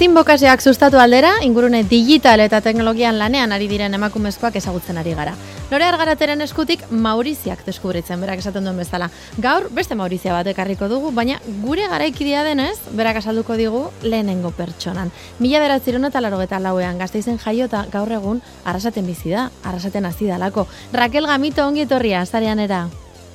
Estin 0.03 0.17
bokaseak 0.19 0.59
sustatu 0.59 0.97
aldera, 0.99 1.29
ingurune 1.47 1.79
digital 1.87 2.41
eta 2.43 2.57
teknologian 2.59 3.15
lanean 3.15 3.53
ari 3.55 3.69
diren 3.71 3.93
emakumezkoak 3.95 4.57
ezagutzen 4.59 4.97
ari 4.99 5.13
gara. 5.15 5.31
Lore 5.69 5.85
argarateren 5.87 6.43
eskutik 6.43 6.81
Mauriziak 6.91 7.61
deskubritzen, 7.63 8.19
berak 8.19 8.41
esaten 8.41 8.67
duen 8.67 8.81
bezala. 8.81 9.07
Gaur, 9.39 9.69
beste 9.71 9.95
Maurizia 9.95 10.33
bat 10.35 10.49
ekarriko 10.51 10.89
dugu, 10.91 11.13
baina 11.15 11.37
gure 11.61 11.85
garaikidia 11.87 12.41
denez, 12.43 12.75
berak 12.99 13.21
asalduko 13.21 13.55
digu 13.55 13.85
lehenengo 14.03 14.51
pertsonan. 14.57 15.13
Mila 15.39 15.61
beratziron 15.63 16.03
eta 16.09 16.19
laro 16.19 16.41
eta 16.43 16.59
lauean, 16.59 16.99
gazteizen 16.99 17.39
jaio 17.39 17.69
eta 17.71 17.85
gaur 17.93 18.11
egun 18.11 18.41
arrasaten 18.65 19.07
bizi 19.07 19.31
da, 19.31 19.51
arrasaten 19.63 20.03
hasi 20.03 20.27
dalako. 20.27 20.67
Raquel 20.91 21.31
Gamito 21.31 21.63
ongi 21.63 21.87
etorria, 21.87 22.25
zarean 22.25 22.59
era. 22.59 22.89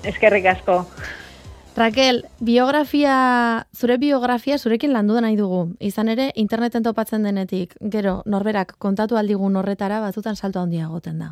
Eskerrik 0.05 0.53
asko. 0.53 0.83
Raquel, 1.79 2.25
biografia, 2.41 3.69
zure 3.73 3.99
biografia 3.99 4.57
zurekin 4.59 4.91
landu 4.93 5.15
da 5.15 5.21
nahi 5.23 5.37
dugu. 5.39 5.77
Izan 5.79 6.09
ere, 6.11 6.33
interneten 6.35 6.83
topatzen 6.83 7.23
denetik, 7.23 7.77
gero, 7.93 8.17
norberak 8.27 8.73
kontatu 8.83 9.15
aldigun 9.15 9.55
horretara 9.61 10.01
batzutan 10.03 10.35
salto 10.35 10.59
handia 10.59 10.89
egoten 10.89 11.21
da. 11.23 11.29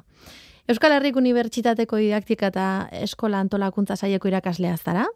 Euskal 0.71 0.95
Herrik 0.95 1.17
Unibertsitateko 1.19 1.99
didaktika 1.99 2.53
eta 2.53 2.67
eskola 3.01 3.41
antolakuntza 3.43 3.97
saieko 3.97 4.29
irakaslea 4.31 4.77
zara. 4.77 5.09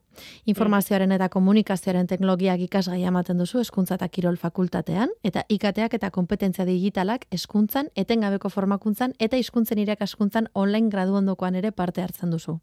Informazioaren 0.51 1.15
eta 1.15 1.29
komunikazioaren 1.29 2.11
teknologiak 2.11 2.67
ikasgai 2.67 3.05
ematen 3.05 3.39
duzu 3.39 3.63
hezkuntza 3.63 4.01
eta 4.01 4.09
kirol 4.09 4.37
fakultatean 4.37 5.15
eta 5.23 5.45
ikateak 5.49 5.95
eta 5.95 6.11
kompetentzia 6.11 6.67
digitalak 6.67 7.29
hezkuntzan, 7.31 7.95
etengabeko 7.95 8.51
formakuntzan 8.51 9.15
eta 9.21 9.39
hizkuntzen 9.39 9.79
irakaskuntzan 9.79 10.51
online 10.55 10.91
gradu 10.91 11.15
ondokoan 11.23 11.55
ere 11.63 11.71
parte 11.71 12.03
hartzen 12.03 12.35
duzu. 12.35 12.59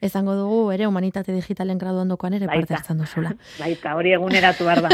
Esango 0.00 0.34
dugu 0.38 0.60
ere 0.74 0.86
humanitate 0.86 1.32
digitalen 1.32 1.78
gradu 1.78 2.02
ondokoan 2.04 2.34
ere 2.38 2.46
parte 2.46 2.74
hartzen 2.74 2.98
duzula. 2.98 3.34
Baita, 3.62 3.94
hori 3.96 4.12
eguneratu 4.12 4.68
behar 4.68 4.82
da. 4.84 4.90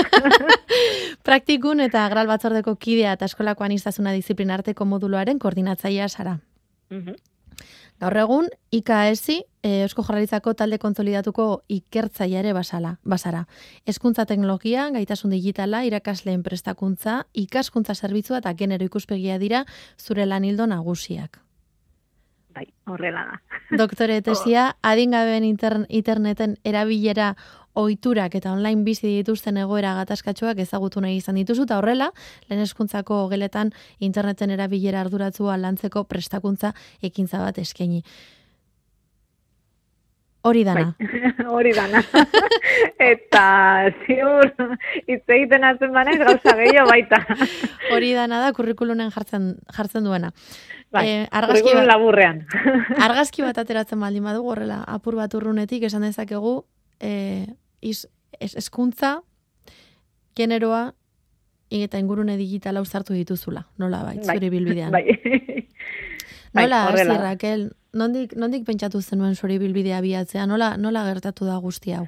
Praktikun 1.28 1.80
eta 1.84 2.06
gral 2.12 2.30
batzordeko 2.30 2.76
kidea 2.76 3.14
eta 3.18 3.28
eskolako 3.30 3.64
anistazuna 3.64 4.12
disiplina 4.12 4.54
arteko 4.54 4.84
moduluaren 4.84 5.38
koordinatzailea 5.38 6.08
zara. 6.08 6.38
Mhm. 6.90 7.14
Gaur 8.02 8.16
egun, 8.18 8.48
IKSI, 8.74 9.36
e, 9.62 9.70
Eusko 9.84 10.02
Jarraritzako 10.02 10.56
talde 10.58 10.80
konsolidatuko 10.82 11.46
ikertzaia 11.70 12.40
ere 12.42 12.52
basala, 12.52 12.96
basara. 13.04 13.44
Hezkuntza 13.86 14.26
teknologia, 14.26 14.88
gaitasun 14.90 15.30
digitala, 15.30 15.84
irakasleen 15.86 16.42
prestakuntza, 16.42 17.20
ikaskuntza 17.32 17.94
zerbitzua 17.94 18.42
eta 18.42 18.54
genero 18.58 18.84
ikuspegia 18.90 19.38
dira 19.38 19.64
zure 19.96 20.26
lanildo 20.26 20.66
nagusiak. 20.66 21.43
Bai, 22.54 22.68
horrela 22.86 23.26
da. 23.28 23.58
Doktore 23.82 24.20
tesia, 24.22 24.70
adingabeen 24.82 25.44
intern, 25.44 25.86
interneten 25.88 26.56
erabilera 26.64 27.34
ohiturak 27.74 28.36
eta 28.38 28.52
online 28.54 28.84
bizi 28.86 29.10
dituzten 29.10 29.58
egoera 29.58 29.94
gatazkatsuak 29.98 30.60
ezagutu 30.62 31.02
nahi 31.02 31.18
izan 31.18 31.40
dituzu 31.40 31.66
eta 31.66 31.80
horrela, 31.80 32.10
lehen 32.48 32.62
hezkuntzako 32.62 33.24
geletan 33.32 33.72
interneten 33.98 34.54
erabilera 34.54 35.02
arduratzua 35.02 35.58
lantzeko 35.58 36.04
prestakuntza 36.06 36.72
ekintza 37.02 37.42
bat 37.42 37.58
eskaini. 37.58 38.04
Hori 40.44 40.62
dana. 40.64 40.94
Bai, 40.98 41.08
hori 41.54 41.72
dana. 41.72 42.02
Eta 43.12 43.44
ziur 44.04 44.50
hitz 45.08 45.22
egiten 45.32 45.64
hatzen 45.64 45.92
banez 45.94 46.18
gauza 46.20 46.52
gehiago 46.58 46.90
baita. 46.90 47.20
Hori 47.94 48.10
dana 48.16 48.40
da 48.42 48.50
kurrikulunen 48.56 49.10
jartzen 49.14 49.54
jartzen 49.76 50.04
duena. 50.04 50.32
Bai, 50.92 51.06
Eh, 51.08 51.22
argazki 51.32 51.72
bat- 51.74 51.86
laburrean. 51.88 52.42
Argazki 53.02 53.42
bat 53.42 53.56
ateratzen 53.58 53.98
baldin 54.00 54.24
badugu 54.28 54.52
horrela 54.52 54.82
apur 54.86 55.16
bat 55.18 55.32
urrunetik 55.34 55.82
esan 55.88 56.04
dezakegu 56.06 56.64
eh 57.00 57.46
is, 57.80 58.04
es, 58.38 58.54
eskuntza 58.56 59.22
generoa 60.36 60.92
eta 61.70 61.98
ingurune 61.98 62.36
digitala 62.36 62.80
uzartu 62.84 63.14
dituzula. 63.16 63.64
Nola 63.78 64.02
bait, 64.04 64.20
Bai, 64.26 64.36
zure 64.36 64.50
bilbidean. 64.50 64.92
Bai. 64.92 65.04
Bai, 66.54 66.64
Nola, 66.68 66.84
horrela. 66.90 67.16
Raquel, 67.22 67.72
nondik, 67.94 68.34
nondik 68.36 68.64
pentsatu 68.66 69.00
zenuen 69.00 69.34
zure 69.34 69.58
bilbidea 69.58 70.00
biatzea? 70.04 70.46
Nola, 70.46 70.76
nola 70.76 71.04
gertatu 71.08 71.46
da 71.48 71.56
guzti 71.62 71.92
hau? 71.96 72.06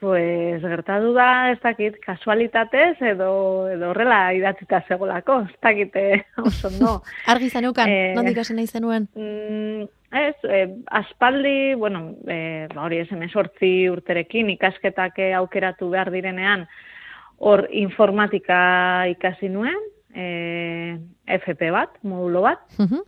Pues 0.00 0.62
gertatu 0.62 1.10
da, 1.12 1.50
ez 1.52 1.58
dakit, 1.60 1.98
kasualitatez 2.00 2.94
edo, 3.04 3.68
edo 3.68 3.90
horrela 3.90 4.32
idatzita 4.32 4.80
segolako, 4.88 5.42
ez 5.44 5.58
dakit 5.60 5.96
eh, 6.00 6.22
oso 6.46 6.70
no. 6.80 6.94
Argi 7.32 7.50
zaneukan, 7.50 7.88
Eh, 7.92 8.14
nondik 8.16 8.38
hasi 8.40 8.56
nahi 8.56 8.66
zenuen? 8.70 9.10
Mm, 9.14 9.84
ez, 10.22 10.36
eh, 10.48 10.70
aspaldi, 11.02 11.74
bueno, 11.74 12.14
eh, 12.26 12.64
ba 12.72 12.86
hori 12.86 13.02
ez 13.02 13.08
sortzi 13.30 13.90
urterekin 13.92 14.48
ikasketak 14.56 15.20
aukeratu 15.36 15.90
behar 15.92 16.10
direnean, 16.10 16.64
hor 17.36 17.66
informatika 17.70 19.04
ikasi 19.12 19.48
nuen, 19.52 19.76
eh, 20.14 20.96
FP 21.26 21.70
bat, 21.70 21.90
modulo 22.02 22.40
bat, 22.48 22.60
Mhm. 22.78 23.04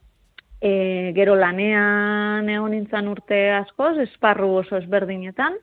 E, 0.63 1.13
gero 1.17 1.35
lanean 1.35 2.49
egon 2.49 2.77
nintzen 2.77 3.11
urte 3.11 3.39
askoz, 3.59 3.97
esparru 4.07 4.53
oso 4.63 4.79
ezberdinetan, 4.79 5.59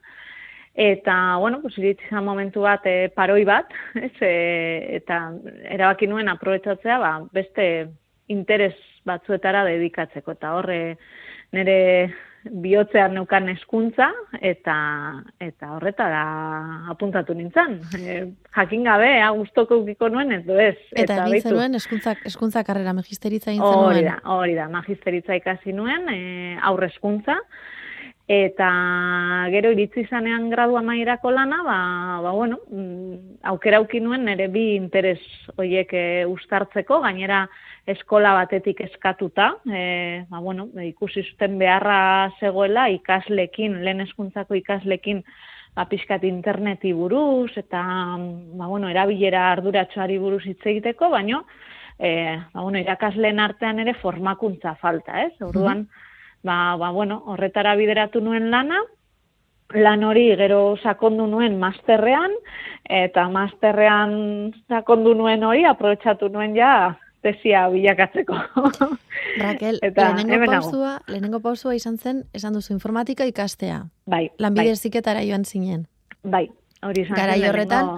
eta, 0.76 1.14
bueno, 1.40 1.62
pues, 1.62 1.78
iritsi 1.80 2.20
momentu 2.20 2.66
bat, 2.68 2.84
e, 2.86 3.08
paroi 3.16 3.42
bat, 3.48 3.72
ez, 4.06 4.12
e, 4.20 4.34
eta 5.00 5.22
erabaki 5.72 6.08
nuen 6.10 6.28
aprobetsatzea, 6.28 6.98
ba, 7.00 7.14
beste 7.32 7.66
interes 8.30 8.74
batzuetara 9.08 9.64
dedikatzeko, 9.66 10.36
eta 10.36 10.54
horre 10.58 10.80
nire 11.56 11.78
bihotzean 12.44 13.14
neukan 13.14 13.48
eskuntza, 13.52 14.08
eta, 14.40 14.76
eta 15.42 15.72
horretara 15.76 16.22
apuntatu 16.92 17.34
nintzen. 17.36 17.78
E, 17.98 18.20
jakin 18.56 18.86
gabe, 18.88 19.10
ha, 19.20 19.30
guztoko 19.36 19.80
ukiko 19.82 20.08
nuen, 20.12 20.32
ez 20.32 20.44
ez. 20.48 20.76
Eta, 20.94 21.20
egin 21.20 21.36
beitu. 21.36 21.48
zenuen 21.50 21.76
eskuntza, 21.76 22.14
eskuntza 22.24 22.64
karrera 22.64 22.94
magisteritza 22.96 23.52
egin 23.52 23.62
Hori 23.64 24.00
zenuen. 24.00 24.08
da, 24.08 24.16
hori 24.36 24.56
da, 24.56 24.68
magisteritza 24.72 25.36
ikasi 25.36 25.76
nuen, 25.76 26.08
e, 26.08 26.56
aurrezkuntza, 26.70 27.36
eta 28.30 28.70
gero 29.50 29.72
iritsi 29.74 30.04
zanean 30.06 30.48
gradu 30.52 30.76
amaierako 30.78 31.32
lana, 31.34 31.64
ba, 31.66 31.78
ba 32.22 32.30
bueno, 32.30 32.60
mm, 32.70 33.42
aukera 33.50 33.80
nuen 34.00 34.24
nire 34.24 34.46
bi 34.48 34.76
interes 34.76 35.20
hoiek 35.56 35.92
e, 35.92 36.24
uztartzeko, 36.26 37.00
gainera 37.00 37.48
eskola 37.86 38.34
batetik 38.36 38.80
eskatuta, 38.84 39.54
e, 39.66 40.24
ba, 40.30 40.40
bueno, 40.40 40.68
ikusi 40.84 41.22
zuten 41.22 41.58
beharra 41.58 42.30
zegoela 42.40 42.88
ikaslekin, 42.92 43.80
lehen 43.84 44.04
hezkuntzako 44.04 44.58
ikaslekin, 44.60 45.22
ba, 45.76 45.86
pixkat 45.90 46.24
interneti 46.28 46.92
buruz, 46.92 47.50
eta, 47.56 47.82
ba, 48.58 48.66
bueno, 48.66 48.90
erabilera 48.90 49.50
arduratsuari 49.52 50.18
buruz 50.18 50.44
hitz 50.46 50.60
egiteko, 50.64 51.10
baino, 51.10 51.44
e, 51.98 52.36
ba, 52.52 52.60
bueno, 52.60 52.78
irakasleen 52.78 53.40
artean 53.40 53.82
ere 53.82 53.94
formakuntza 54.02 54.76
falta, 54.80 55.24
ez? 55.24 55.34
Orduan, 55.42 55.86
ba, 56.42 56.76
ba, 56.76 56.90
bueno, 56.90 57.22
horretara 57.26 57.74
bideratu 57.80 58.20
nuen 58.20 58.50
lana, 58.50 58.82
lan 59.70 60.02
hori 60.02 60.30
gero 60.36 60.76
sakondu 60.82 61.28
nuen 61.30 61.58
masterrean, 61.60 62.32
eta 62.90 63.28
masterrean 63.30 64.50
sakondu 64.68 65.14
nuen 65.14 65.44
hori, 65.46 65.64
aprobetsatu 65.64 66.28
nuen 66.28 66.56
ja 66.56 66.72
tesia 67.22 67.68
bilakatzeko. 67.68 68.34
Raquel, 69.38 69.78
Eta 69.88 70.14
lehenengo 70.16 70.46
pausua, 70.52 70.94
lehenengo 71.08 71.40
pausua 71.40 71.74
izan 71.76 71.98
zen, 71.98 72.24
esan 72.32 72.54
duzu 72.56 72.72
informatika 72.72 73.24
ikastea. 73.28 73.84
bai, 74.06 74.30
Lanbide 74.38 74.70
bai, 74.70 74.76
heziketara 74.76 75.22
joan 75.26 75.44
zinen. 75.44 75.86
bai, 76.22 76.48
hori 76.82 77.02
izan 77.02 77.16
Garai 77.16 77.42
horretan, 77.48 77.88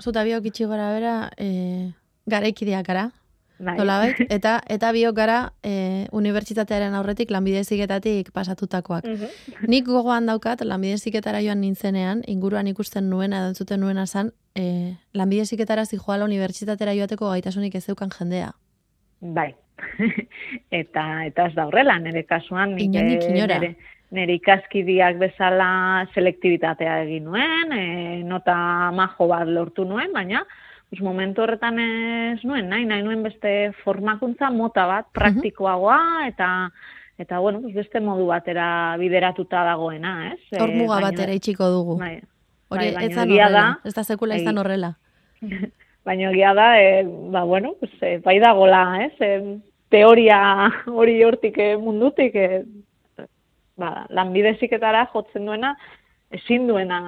zutabiok 0.00 0.46
itxi 0.46 0.64
gora 0.64 0.92
bera, 0.92 1.16
e, 1.38 1.92
garaikideak 2.26 2.86
gara, 2.86 3.10
Bai. 3.10 3.21
Nolabait, 3.62 4.18
eta 4.36 4.56
eta 4.68 4.90
biok 4.92 5.14
gara 5.16 5.38
e, 5.62 6.06
unibertsitatearen 6.12 6.94
aurretik 6.98 7.30
lanbide 7.30 7.62
heziketatik 7.62 8.32
pasatutakoak. 8.34 9.06
Mhm. 9.06 9.68
Nik 9.70 9.86
gogoan 9.86 10.26
daukat, 10.26 10.64
lanbide 10.66 10.98
heziketara 10.98 11.40
joan 11.44 11.60
nintzenean, 11.62 12.22
inguruan 12.26 12.66
ikusten 12.66 13.08
nuena, 13.10 13.40
edo 13.42 13.52
entzuten 13.54 13.80
nuena 13.80 14.06
zan, 14.06 14.32
e, 14.58 14.94
lanbide 15.14 15.46
heziketara 15.46 15.84
zijoala 15.86 16.24
unibertsitatera 16.28 16.94
joateko 16.98 17.30
gaitasunik 17.30 17.74
ez 17.78 17.84
zeukan 17.86 18.10
jendea. 18.18 18.52
Bai. 19.20 19.54
eta 20.82 21.24
eta 21.26 21.46
ez 21.48 21.54
da 21.56 21.66
horrela, 21.66 21.96
nire 21.98 22.22
kasuan 22.28 22.76
Inondik 22.78 23.22
eh, 23.22 23.30
inora. 23.34 23.58
nire- 23.58 23.76
nire 24.12 24.34
ikaskidiak 24.36 25.16
bezala 25.16 26.06
selektibitatea 26.14 26.98
egin 27.06 27.24
nuen, 27.30 27.72
e, 27.72 27.86
nota 28.28 28.90
majo 28.92 29.26
bat 29.30 29.48
lortu 29.48 29.86
nuen, 29.88 30.12
baina 30.12 30.44
pues, 30.92 31.00
momentu 31.00 31.40
horretan 31.40 31.78
ez 31.80 32.42
nuen, 32.44 32.66
nahi, 32.68 32.84
nahi 32.84 33.00
nuen 33.02 33.22
beste 33.24 33.72
formakuntza 33.82 34.50
mota 34.52 34.84
bat, 34.86 35.06
praktikoagoa, 35.16 36.26
eta 36.28 36.48
eta 37.18 37.38
bueno, 37.40 37.60
pues 37.62 37.72
beste 37.74 38.00
modu 38.00 38.26
batera 38.28 38.96
bideratuta 39.00 39.62
dagoena, 39.64 40.32
ez? 40.34 40.40
Hor 40.60 40.68
E, 40.68 40.74
muga 40.76 40.96
baina- 40.98 41.10
batera 41.10 41.32
itxiko 41.38 41.68
dugu. 41.70 41.96
Bai, 41.98 42.18
Hori 42.68 42.90
bai, 42.92 43.06
ez 43.06 43.14
da 43.16 43.22
horrela, 43.22 43.50
da- 43.52 43.78
ez 43.88 43.94
da 43.94 44.04
sekula 44.04 44.36
izan 44.36 44.54
Egi- 44.56 44.60
horrela. 44.60 44.90
Baina 46.04 46.30
egia 46.32 46.52
da, 46.52 46.68
e, 46.82 47.04
ba, 47.30 47.44
bueno, 47.44 47.74
pues, 47.80 47.92
e, 48.02 48.18
bai 48.18 48.38
dagola, 48.42 49.04
ez? 49.04 49.12
E, 49.20 49.58
teoria 49.88 50.68
hori 50.86 51.22
hortik 51.24 51.56
mundutik, 51.80 52.34
e, 52.34 52.64
ba, 53.76 54.04
lanbideziketara 54.10 55.06
jotzen 55.12 55.46
duena, 55.46 55.76
ezin 56.32 56.66
duena, 56.68 56.98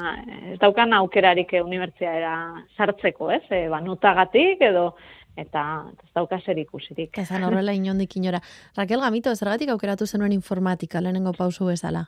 ez 0.53 0.59
daukan 0.63 0.93
aukerarik 1.01 1.53
e, 1.55 1.63
unibertsiadera 1.65 2.35
sartzeko, 2.77 3.31
ez? 3.35 3.43
E, 3.51 3.67
ba, 3.73 3.81
notagatik 3.85 4.63
edo, 4.69 4.91
eta 5.37 5.65
ez 6.03 6.11
dauka 6.15 6.39
zer 6.41 6.61
ikusirik. 6.63 7.17
Ez 7.23 7.29
da 7.31 7.43
horrela 7.47 7.75
inondik 7.75 8.17
inora. 8.21 8.41
Raquel 8.77 9.03
Gamito, 9.03 9.35
zergatik 9.35 9.73
aukeratu 9.75 10.07
zenuen 10.07 10.33
informatika 10.37 11.03
lehenengo 11.03 11.35
pausu 11.37 11.71
bezala? 11.73 12.07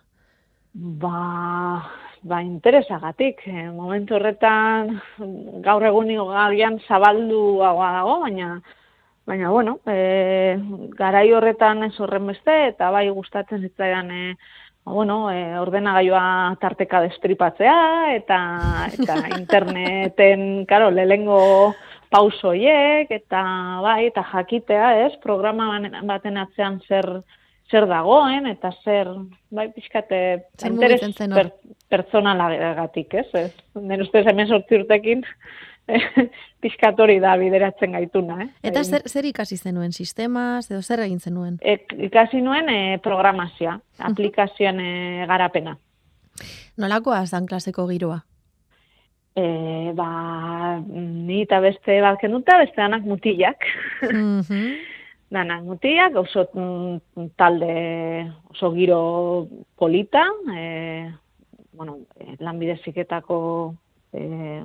Ba, 0.74 1.82
ba 2.22 2.40
interesagatik. 2.44 3.46
E, 3.48 3.68
momentu 3.72 4.18
horretan 4.18 4.98
gaur 5.64 5.84
egunio 5.88 6.30
agian 6.46 6.80
zabalduagoa 6.86 7.92
dago, 8.00 8.18
baina 8.26 8.56
baina 9.26 9.50
bueno, 9.50 9.80
e, 9.90 10.54
garai 10.94 11.32
horretan 11.34 11.82
ez 11.88 11.96
horren 11.98 12.28
beste 12.30 12.54
eta 12.68 12.92
bai 12.94 13.08
gustatzen 13.10 13.64
zitzaidan 13.66 14.10
e, 14.14 14.36
bueno, 14.86 15.30
e, 15.32 15.58
ordenagailua 15.58 16.56
tarteka 16.62 17.02
destripatzea 17.02 18.14
eta 18.14 18.38
eta 18.94 19.16
interneten, 19.40 20.64
claro, 20.64 20.92
lelengo 20.94 21.74
pausoiek 22.14 23.10
eta 23.10 23.42
bai 23.82 24.06
eta 24.06 24.22
jakitea, 24.30 24.92
ez? 25.06 25.12
Programa 25.22 25.74
baten 26.06 26.38
atzean 26.38 26.78
zer 26.86 27.10
zer 27.66 27.88
dagoen 27.90 28.46
eta 28.46 28.70
zer 28.84 29.10
bai 29.50 29.66
pixkate 29.74 30.20
Zer 30.54 30.70
interes 30.70 31.02
hor? 31.02 31.50
pertsonalagatik, 31.90 33.14
ez? 33.14 33.26
ez? 33.34 33.50
Nire 33.74 34.06
ustez 34.06 34.22
hemen 34.30 34.46
sortzi 34.46 34.78
urtekin 34.78 35.26
pixkat 36.62 37.00
hori 37.00 37.18
da 37.22 37.36
bideratzen 37.38 37.94
gaituna, 37.94 38.40
eh? 38.44 38.48
Eta 38.70 38.82
zer, 38.84 39.04
zer 39.06 39.28
ikasi 39.30 39.58
zenuen, 39.58 39.92
sistemas, 39.92 40.70
edo 40.70 40.82
zer 40.82 41.04
egin 41.06 41.20
zenuen? 41.20 41.58
E, 41.62 41.78
ikasi 42.08 42.42
nuen 42.42 42.70
e, 42.72 42.78
programazioa, 43.02 43.76
aplikazioen 44.10 44.80
e, 44.82 44.94
garapena. 45.30 45.76
Nolakoa 46.76 47.22
zan 47.26 47.46
klaseko 47.48 47.86
giroa? 47.88 48.18
E, 49.36 49.92
ba, 49.96 50.08
ni 50.80 51.42
eta 51.44 51.60
beste 51.60 52.00
bat 52.00 52.18
kenduta, 52.20 52.58
beste 52.64 52.80
danak 52.80 53.06
mutilak. 53.06 53.66
Danak 55.26 55.64
mutilak, 55.66 56.14
oso 56.20 56.44
mm, 56.54 57.30
talde, 57.34 57.72
oso 58.52 58.70
giro 58.76 59.00
polita, 59.74 60.22
e, 60.54 61.10
bueno, 61.74 61.98
e, 62.14 62.36
lanbideziketako 62.38 63.38
e, 64.14 64.62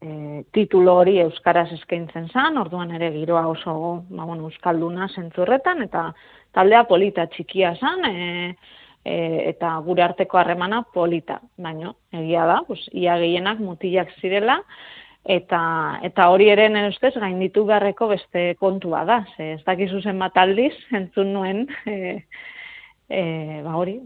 e, 0.00 0.44
titulo 0.54 0.96
hori 1.00 1.18
euskaraz 1.22 1.68
eskaintzen 1.76 2.28
zan, 2.32 2.58
orduan 2.60 2.92
ere 2.96 3.10
giroa 3.14 3.46
oso 3.50 3.74
ba, 4.08 4.24
bueno, 4.24 4.48
euskalduna 4.48 5.08
zentzurretan, 5.14 5.82
eta 5.88 6.08
taldea 6.54 6.84
polita 6.90 7.26
txikia 7.32 7.74
zan, 7.76 8.04
e, 8.06 8.54
e, 9.04 9.16
eta 9.50 9.74
gure 9.86 10.04
arteko 10.06 10.38
harremana 10.38 10.82
polita. 10.94 11.40
Baina, 11.56 11.92
egia 12.12 12.46
da, 12.50 12.62
pues, 12.68 12.84
ia 12.92 13.18
gehienak 13.20 13.60
mutilak 13.64 14.14
zirela, 14.20 14.60
eta, 15.28 15.60
eta 16.06 16.28
hori 16.32 16.48
ere 16.54 16.68
nire 16.72 16.92
ustez 16.94 17.14
gainditu 17.18 17.66
beharreko 17.68 18.08
beste 18.14 18.54
kontua 18.60 19.04
da. 19.08 19.24
Ze 19.36 19.52
ez 19.56 19.62
dakizu 19.66 20.00
zenbat 20.00 20.38
aldiz, 20.40 20.74
entzun 20.94 21.34
nuen, 21.34 21.66
e, 21.86 22.24
e, 23.08 23.22
ba 23.66 23.76
hori, 23.76 23.98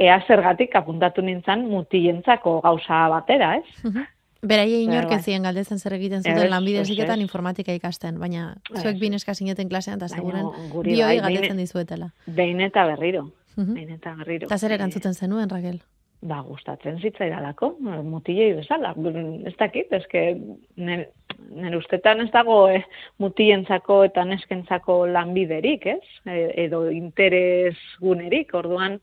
ea 0.00 0.20
zergatik 0.28 0.76
apuntatu 0.76 1.22
nintzen 1.22 1.66
mutilentzako 1.68 2.60
gauza 2.64 3.06
batera, 3.12 3.56
ez? 3.60 3.90
Beraie 4.42 4.78
inork 4.80 5.08
Bai. 5.10 5.18
ez 5.18 5.24
ziren 5.26 5.42
galdetzen 5.44 5.78
zer 5.78 5.92
egiten 5.98 6.22
Ez, 6.24 6.32
zuten 6.32 6.48
lanbide 6.50 6.80
ez, 6.80 6.86
heziketan 6.88 7.18
ez. 7.20 7.26
informatika 7.26 7.72
ikasten, 7.76 8.18
baina 8.18 8.54
zuek 8.72 8.94
Ez. 8.94 9.00
bin 9.00 9.12
eska 9.14 9.34
zineten 9.34 9.68
klasean 9.68 9.98
eta 10.00 10.08
seguren 10.08 10.46
bioi 10.82 11.02
bai, 11.04 11.18
galdetzen 11.20 11.58
dizuetela. 11.60 12.10
Behin 12.26 12.60
eta 12.60 12.86
berriro, 12.86 13.30
Mhm. 13.56 13.74
behin 13.74 13.90
eta 13.90 14.14
berriro. 14.14 14.46
Eta 14.46 14.58
zer 14.58 14.70
Eh, 14.72 14.74
erantzuten 14.76 15.14
zenuen, 15.14 15.48
Raquel? 15.50 15.80
ba, 16.22 16.40
gustatzen 16.42 16.98
zitzaidalako, 17.00 17.76
mutilei 18.04 18.52
bezala. 18.52 18.94
Ez 19.46 19.56
dakit, 19.56 19.92
eske 19.92 20.36
nire, 20.76 21.08
nire 21.50 21.76
ustetan 21.78 22.20
ez 22.20 22.30
dago 22.30 22.68
eh, 22.68 22.84
mutilentzako 23.18 24.04
eta 24.04 24.24
neskentzako 24.24 25.06
lanbiderik, 25.06 25.86
ez? 25.86 26.00
E, 26.26 26.52
edo 26.64 26.90
interes 26.90 27.76
gunerik, 28.00 28.52
orduan, 28.54 29.00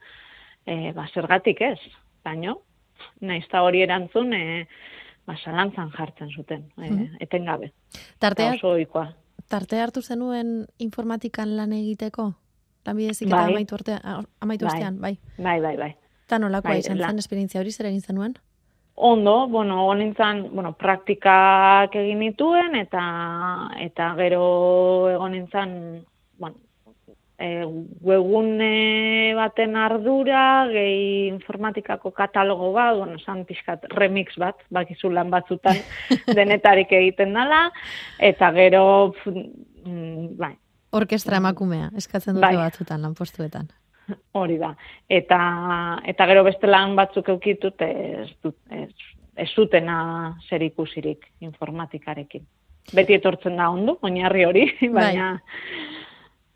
e, 0.66 0.92
ba, 0.94 1.08
zergatik 1.14 1.62
ez. 1.62 1.80
Baino, 2.24 2.62
naiz 3.22 3.46
eta 3.46 3.64
hori 3.64 3.82
erantzun, 3.82 4.34
e, 4.34 4.68
ba, 5.28 5.36
zalantzan 5.44 5.92
jartzen 5.92 6.30
zuten, 6.32 6.70
e, 6.80 7.10
etengabe. 7.20 7.74
Tartea, 8.20 8.54
Eta 8.54 8.56
oso 8.56 8.74
ohikoa. 8.76 9.14
tarte 9.48 9.80
hartu 9.80 10.02
zenuen 10.02 10.66
informatikan 10.80 11.56
lan 11.58 11.74
egiteko? 11.74 12.34
Lanbide 12.86 13.10
heziketa 13.12 13.44
Bai. 13.44 13.52
amaitu, 13.54 13.76
orte, 13.76 13.98
amaitu 14.40 14.66
Bai. 14.66 14.74
ostean, 14.74 15.00
bai. 15.02 15.18
Bai, 15.38 15.60
bai, 15.62 15.76
bai. 15.78 15.96
Eta 16.26 16.40
nolakoa 16.40 16.72
Bai, 16.72 16.80
izan 16.80 17.00
zen 17.00 17.20
esperientzia 17.20 17.60
hori 17.62 17.72
zer 17.72 17.86
egin 17.88 18.02
zenuen? 18.02 18.38
Ondo, 18.96 19.48
bueno, 19.48 19.76
egon 19.84 20.00
nintzen, 20.00 20.40
bueno, 20.56 20.72
praktikak 20.74 21.94
egin 21.96 22.20
nituen, 22.20 22.76
eta, 22.76 23.04
eta 23.80 24.14
gero 24.18 25.10
egon 25.12 25.32
nintzen, 25.36 26.06
bueno, 26.40 26.56
e, 27.40 27.64
webgune 28.02 29.34
baten 29.38 29.76
ardura, 29.78 30.68
gehi 30.72 31.28
informatikako 31.30 32.12
katalogo 32.12 32.72
bat, 32.76 32.96
bueno, 32.98 33.18
esan 33.22 33.46
pixkat 33.46 33.90
remix 33.94 34.38
bat, 34.42 34.62
bakizu 34.74 35.12
lan 35.14 35.30
batzutan 35.34 35.82
denetarik 36.40 36.92
egiten 36.92 37.36
dela, 37.38 37.68
eta 38.20 38.52
gero, 38.58 38.88
mm, 39.26 40.38
bai, 40.38 40.56
Orkestra 40.96 41.38
emakumea, 41.42 41.90
eskatzen 42.00 42.38
dute 42.38 42.46
Bai. 42.46 42.56
batzutan, 42.56 43.02
lanpostuetan. 43.04 43.68
Hori 44.40 44.56
da. 44.62 44.72
Eta, 45.12 45.40
eta 46.08 46.28
gero 46.30 46.46
beste 46.48 46.70
lan 46.70 46.96
batzuk 46.96 47.28
eukitut 47.34 47.82
ez, 47.84 48.30
dut, 48.44 48.56
ez, 48.72 48.88
ez 49.36 49.50
zutena 49.52 49.98
zer 50.48 50.64
ikusirik 50.64 51.28
informatikarekin. 51.44 52.46
Beti 52.96 53.18
etortzen 53.18 53.60
da 53.60 53.68
ondo, 53.70 53.98
oinarri 54.08 54.46
hori, 54.48 54.64
baina, 55.00 55.34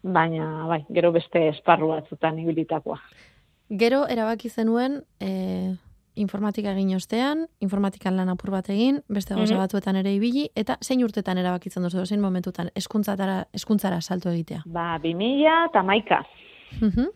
baina 0.03 0.65
bai, 0.67 0.85
gero 0.89 1.11
beste 1.11 1.47
esparru 1.49 1.87
batzutan 1.93 2.39
ibilitakoa. 2.39 2.99
Gero 3.69 4.07
erabaki 4.07 4.49
zenuen 4.49 5.03
e, 5.19 5.75
informatika 6.15 6.73
egin 6.73 6.95
ostean, 6.95 7.45
informatikan 7.63 8.17
lan 8.17 8.29
apur 8.29 8.51
bat 8.51 8.67
egin, 8.69 9.01
beste 9.07 9.33
gauza 9.33 9.53
Mhm. 9.53 9.61
batzuetan 9.61 9.95
ere 9.95 10.11
ibili, 10.13 10.49
eta 10.55 10.77
zein 10.81 11.03
urtetan 11.03 11.37
erabakitzen 11.37 11.83
duzu, 11.83 12.05
zein 12.05 12.19
momentutan, 12.21 12.69
eskuntzatara, 12.75 13.45
eskuntzara 13.53 14.01
salto 14.01 14.29
egitea. 14.29 14.63
Ba, 14.65 14.97
2000 14.99 15.65
eta 15.69 15.83
maika. 15.83 16.25
Mhm. 16.81 17.07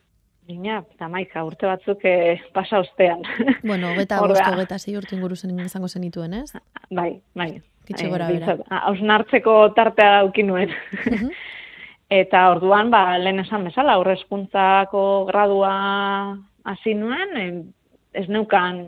2000 0.47 0.85
eta 0.93 1.07
maika, 1.09 1.43
urte 1.43 1.65
batzuk 1.65 1.99
eh, 2.05 2.39
pasa 2.53 2.79
ostean. 2.79 3.21
Bueno, 3.63 3.89
Ordea. 3.91 4.17
agosto, 4.17 4.51
hogeta 4.53 4.77
zei 4.79 4.95
urte 4.97 5.15
inguru 5.15 5.35
zen 5.35 5.59
izango 5.59 5.87
zenituen, 5.87 6.33
ez? 6.33 6.53
bai, 6.91 7.21
bai. 7.33 7.61
Gitxi 7.85 8.07
gora 8.09 8.27
bera. 8.27 8.55
bintzat, 8.55 8.67
hausnartzeko 8.69 9.73
tartea 9.75 10.21
dauki 10.21 10.43
nuen. 10.43 10.69
Eta 12.09 12.49
orduan, 12.51 12.91
ba, 12.93 13.17
lehen 13.17 13.41
esan 13.41 13.65
bezala, 13.65 13.95
aurrezkuntzako 13.97 15.25
gradua 15.25 15.71
hasi 16.65 16.93
nuen, 16.93 17.73
ez 18.13 18.27
neukan, 18.29 18.83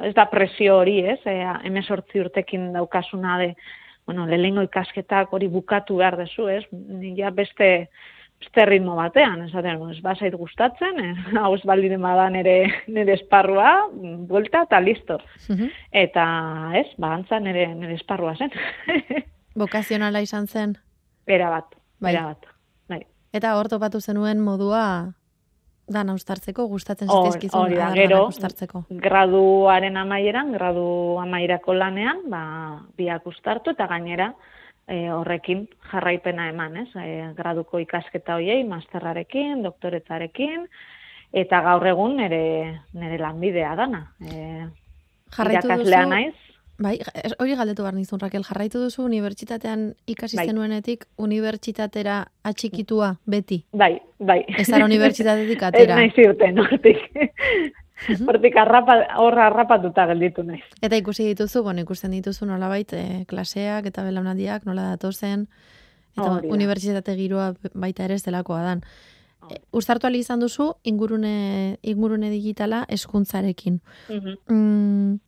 ez 0.00 0.14
da 0.16 0.24
presio 0.30 0.78
hori, 0.80 1.00
ez, 1.04 1.18
e, 1.28 1.36
emezortzi 1.68 2.22
urtekin 2.22 2.70
daukasuna 2.72 3.36
de, 3.42 3.52
bueno, 4.06 4.26
lehengo 4.26 4.64
ikasketak 4.64 5.32
hori 5.32 5.48
bukatu 5.52 5.98
behar 6.00 6.16
dezu, 6.18 6.48
ez, 6.48 6.64
ja 7.18 7.30
beste, 7.30 7.68
beste 8.42 8.64
ritmo 8.66 8.96
batean, 8.98 9.44
esaten, 9.46 9.82
ez 9.92 10.00
basait 10.02 10.34
gustatzen, 10.34 10.98
eh, 11.00 11.12
hau 11.42 11.52
ez 11.54 11.62
baldin 11.68 12.00
bada 12.02 12.28
nire, 12.32 12.56
nire 12.88 13.18
esparrua, 13.18 13.74
buelta 13.92 14.64
eta 14.66 14.80
listo. 14.80 15.20
Mhm. 15.48 15.68
Eta, 16.04 16.24
ez, 16.80 16.88
ba, 16.98 17.14
antza 17.18 17.40
nire, 17.40 17.68
nire 17.74 18.00
esparrua 18.00 18.34
zen. 18.40 18.50
Bokazionala 19.60 20.24
izan 20.24 20.48
zen, 20.48 20.78
Era 21.28 21.52
bat, 21.52 21.76
Bai. 22.00 22.16
era 22.16 22.24
bat. 22.32 22.51
Eta 23.32 23.56
hor 23.56 23.68
topatu 23.72 24.00
zenuen 24.00 24.40
modua 24.44 24.84
dan 25.92 26.10
austartzeko, 26.12 26.66
gustatzen 26.70 27.08
zitezkizun 27.08 27.60
hori 27.64 27.76
da, 27.76 27.88
adardanak 27.90 28.60
gero, 28.60 28.82
graduaren 29.02 29.96
amaieran, 29.96 30.52
gradu 30.52 31.18
amaierako 31.20 31.74
lanean, 31.74 32.22
ba, 32.30 32.42
biak 32.96 33.26
ustartu 33.26 33.74
eta 33.74 33.88
gainera 33.90 34.32
e, 34.86 35.10
horrekin 35.10 35.66
jarraipena 35.90 36.48
eman, 36.52 36.76
ez? 36.84 36.88
E, 36.96 37.32
graduko 37.36 37.80
ikasketa 37.82 38.38
hoiei, 38.38 38.62
masterrarekin, 38.68 39.62
doktoretzarekin, 39.66 40.68
eta 41.32 41.60
gaur 41.66 41.86
egun 41.92 42.16
nire, 42.20 42.44
nire 42.94 43.18
lanbidea 43.20 43.74
dana. 43.76 44.06
E, 44.20 44.68
Jarraitu 45.32 45.68
duzu- 45.68 46.08
naiz, 46.08 46.34
Bai, 46.78 46.98
es- 47.22 47.34
hori 47.38 47.54
galdetu 47.54 47.82
behar 47.82 47.94
nizun, 47.94 48.18
Raquel, 48.20 48.42
jarraitu 48.44 48.80
duzu 48.80 49.04
unibertsitatean 49.04 49.94
ikasi 50.06 50.36
Bai. 50.36 50.46
zenuenetik 50.48 51.04
unibertsitatera 51.16 52.26
atxikitua 52.42 53.18
beti. 53.26 53.64
bai, 53.72 54.00
bai. 54.18 54.44
Ez 54.58 54.66
zara 54.68 54.84
unibertsitatetik 54.86 55.58
Ez 55.62 55.68
atera. 55.68 55.96
naiz 55.96 56.12
irten, 56.16 56.58
hortik. 56.58 56.98
hortik 58.26 58.56
harrapa, 58.56 58.96
horra 59.18 59.46
harrapatuta 59.46 60.06
gelditu 60.10 60.42
naiz. 60.42 60.64
Eta 60.80 60.96
ikusi 60.96 61.24
dituzu, 61.28 61.62
bueno, 61.62 61.80
ikusten 61.84 62.10
dituzu 62.10 62.46
nolabait 62.46 62.92
e, 62.92 63.24
klaseak 63.28 63.86
eta 63.86 64.02
belaunaldiak 64.02 64.64
nola 64.66 64.88
datozen, 64.96 65.46
eta 66.16 66.40
da. 66.40 66.40
unibertsitate 66.48 67.14
giroa 67.16 67.54
baita 67.74 68.04
ere 68.04 68.14
ez 68.18 68.24
delakoa 68.24 68.62
dan. 68.62 68.82
E, 69.50 69.60
uztartu 69.72 70.08
izan 70.08 70.40
duzu 70.40 70.72
ingurune, 70.84 71.78
ingurune 71.82 72.30
digitala 72.30 72.84
eskuntzarekin. 72.88 73.80
Mhm. 74.08 74.36
Mm, 74.48 75.18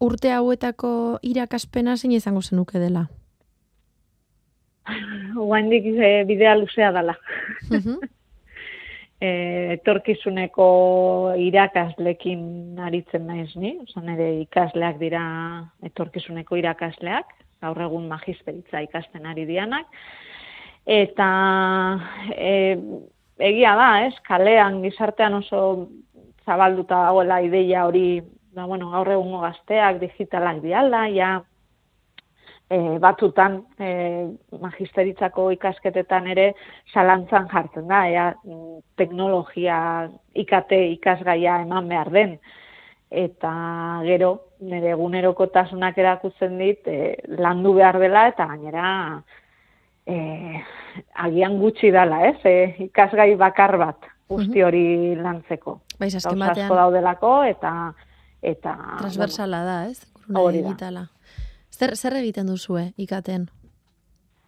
urte 0.00 0.32
hauetako 0.32 0.90
irakaspena 1.22 1.96
zein 1.96 2.12
izango 2.12 2.42
zenuke 2.42 2.78
dela? 2.78 3.06
Guaindik 5.34 5.90
e, 5.96 6.12
bidea 6.28 6.54
luzea 6.56 6.92
dela. 6.92 7.16
Mhm. 7.70 7.98
e, 9.20 9.30
etorkizuneko 9.78 10.68
irakaslekin 11.42 12.78
aritzen 12.86 13.26
naiz 13.26 13.50
ni, 13.56 13.74
oza, 13.82 14.02
nire 14.04 14.30
ikasleak 14.44 14.98
dira 15.02 15.22
etorkizuneko 15.90 16.58
irakasleak, 16.60 17.34
gaur 17.62 17.80
egun 17.88 18.08
magisteritza 18.10 18.82
ikasten 18.86 19.26
ari 19.26 19.46
dianak, 19.48 19.88
eta 20.86 21.28
e, 22.34 22.52
egia 23.38 23.74
da, 23.78 23.88
ez, 24.06 24.14
kalean 24.26 24.82
gizartean 24.84 25.40
oso 25.42 25.62
zabalduta 26.46 27.02
dagoela 27.08 27.42
ideia 27.44 27.84
hori, 27.86 28.22
da, 28.58 28.66
bueno, 28.66 28.90
gaur 28.92 29.12
egungo 29.14 29.40
gazteak 29.44 30.02
digitalak 30.02 30.60
diala, 30.64 31.06
ja, 31.14 31.30
e, 32.68 32.78
batzutan 33.02 33.62
e, 33.80 33.90
magisteritzako 34.60 35.48
ikasketetan 35.56 36.28
ere 36.34 36.52
zalantzan 36.92 37.48
jartzen 37.52 37.88
da, 37.90 38.04
ea, 38.08 38.28
teknologia 39.00 39.80
IKT 40.44 40.74
ikasgaia 40.98 41.60
eman 41.64 41.88
behar 41.88 42.12
den. 42.14 42.38
Eta 43.08 43.50
gero, 44.04 44.34
nire 44.60 44.92
egunerokotasunak 44.92 45.96
erakutzen 45.98 46.58
dit, 46.60 46.84
e, 46.84 47.16
landu 47.40 47.72
behar 47.78 47.98
dela 48.02 48.26
eta 48.28 48.50
gainera 48.50 48.90
e, 50.04 50.18
agian 51.24 51.56
gutxi 51.62 51.92
dela, 51.94 52.20
ez? 52.28 52.38
E, 52.44 52.88
ikasgai 52.90 53.32
bakar 53.40 53.78
bat 53.80 54.12
guzti 54.28 54.60
hori 54.60 55.16
lantzeko. 55.16 55.78
Bai, 55.98 56.10
azken 56.12 56.42
batean 56.42 56.68
daudelako 56.68 57.32
eta 57.48 57.72
eta 58.42 58.74
transversala 58.98 59.62
da, 59.66 59.78
ez? 59.90 60.06
Hori 60.34 60.62
digitala. 60.62 61.08
Zer, 61.72 61.94
zer 61.96 62.18
egiten 62.20 62.50
duzue 62.50 62.90
ikaten? 62.98 63.48